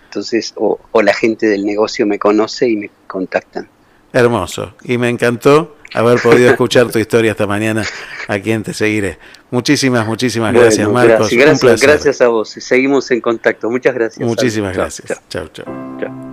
Entonces, 0.06 0.54
o, 0.56 0.80
o 0.92 1.02
la 1.02 1.14
gente 1.14 1.48
del 1.48 1.66
negocio 1.66 2.06
me 2.06 2.20
conoce 2.20 2.68
y 2.70 2.76
me 2.76 2.90
contactan. 3.08 3.68
Hermoso. 4.12 4.76
Y 4.84 4.98
me 5.00 5.10
encantó 5.10 5.76
haber 5.94 6.20
podido 6.22 6.50
escuchar 6.52 6.92
tu 6.92 7.00
historia 7.00 7.32
esta 7.32 7.48
mañana 7.48 7.84
aquí 8.28 8.52
en 8.52 8.64
Te 8.64 8.74
Seguiré. 8.74 9.18
Muchísimas, 9.50 10.06
muchísimas 10.06 10.54
gracias, 10.54 10.88
Marcos. 10.88 11.30
Gracias, 11.32 11.54
Un 11.54 11.60
placer. 11.60 11.90
gracias 11.90 12.22
a 12.22 12.28
vos. 12.28 12.50
Seguimos 12.50 13.10
en 13.12 13.22
contacto. 13.22 13.70
Muchas 13.70 13.94
gracias. 13.94 14.28
Muchísimas 14.28 14.76
gracias. 14.76 15.22
chao. 15.30 15.48
Chao, 15.48 16.33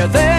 Yeah. 0.00 0.29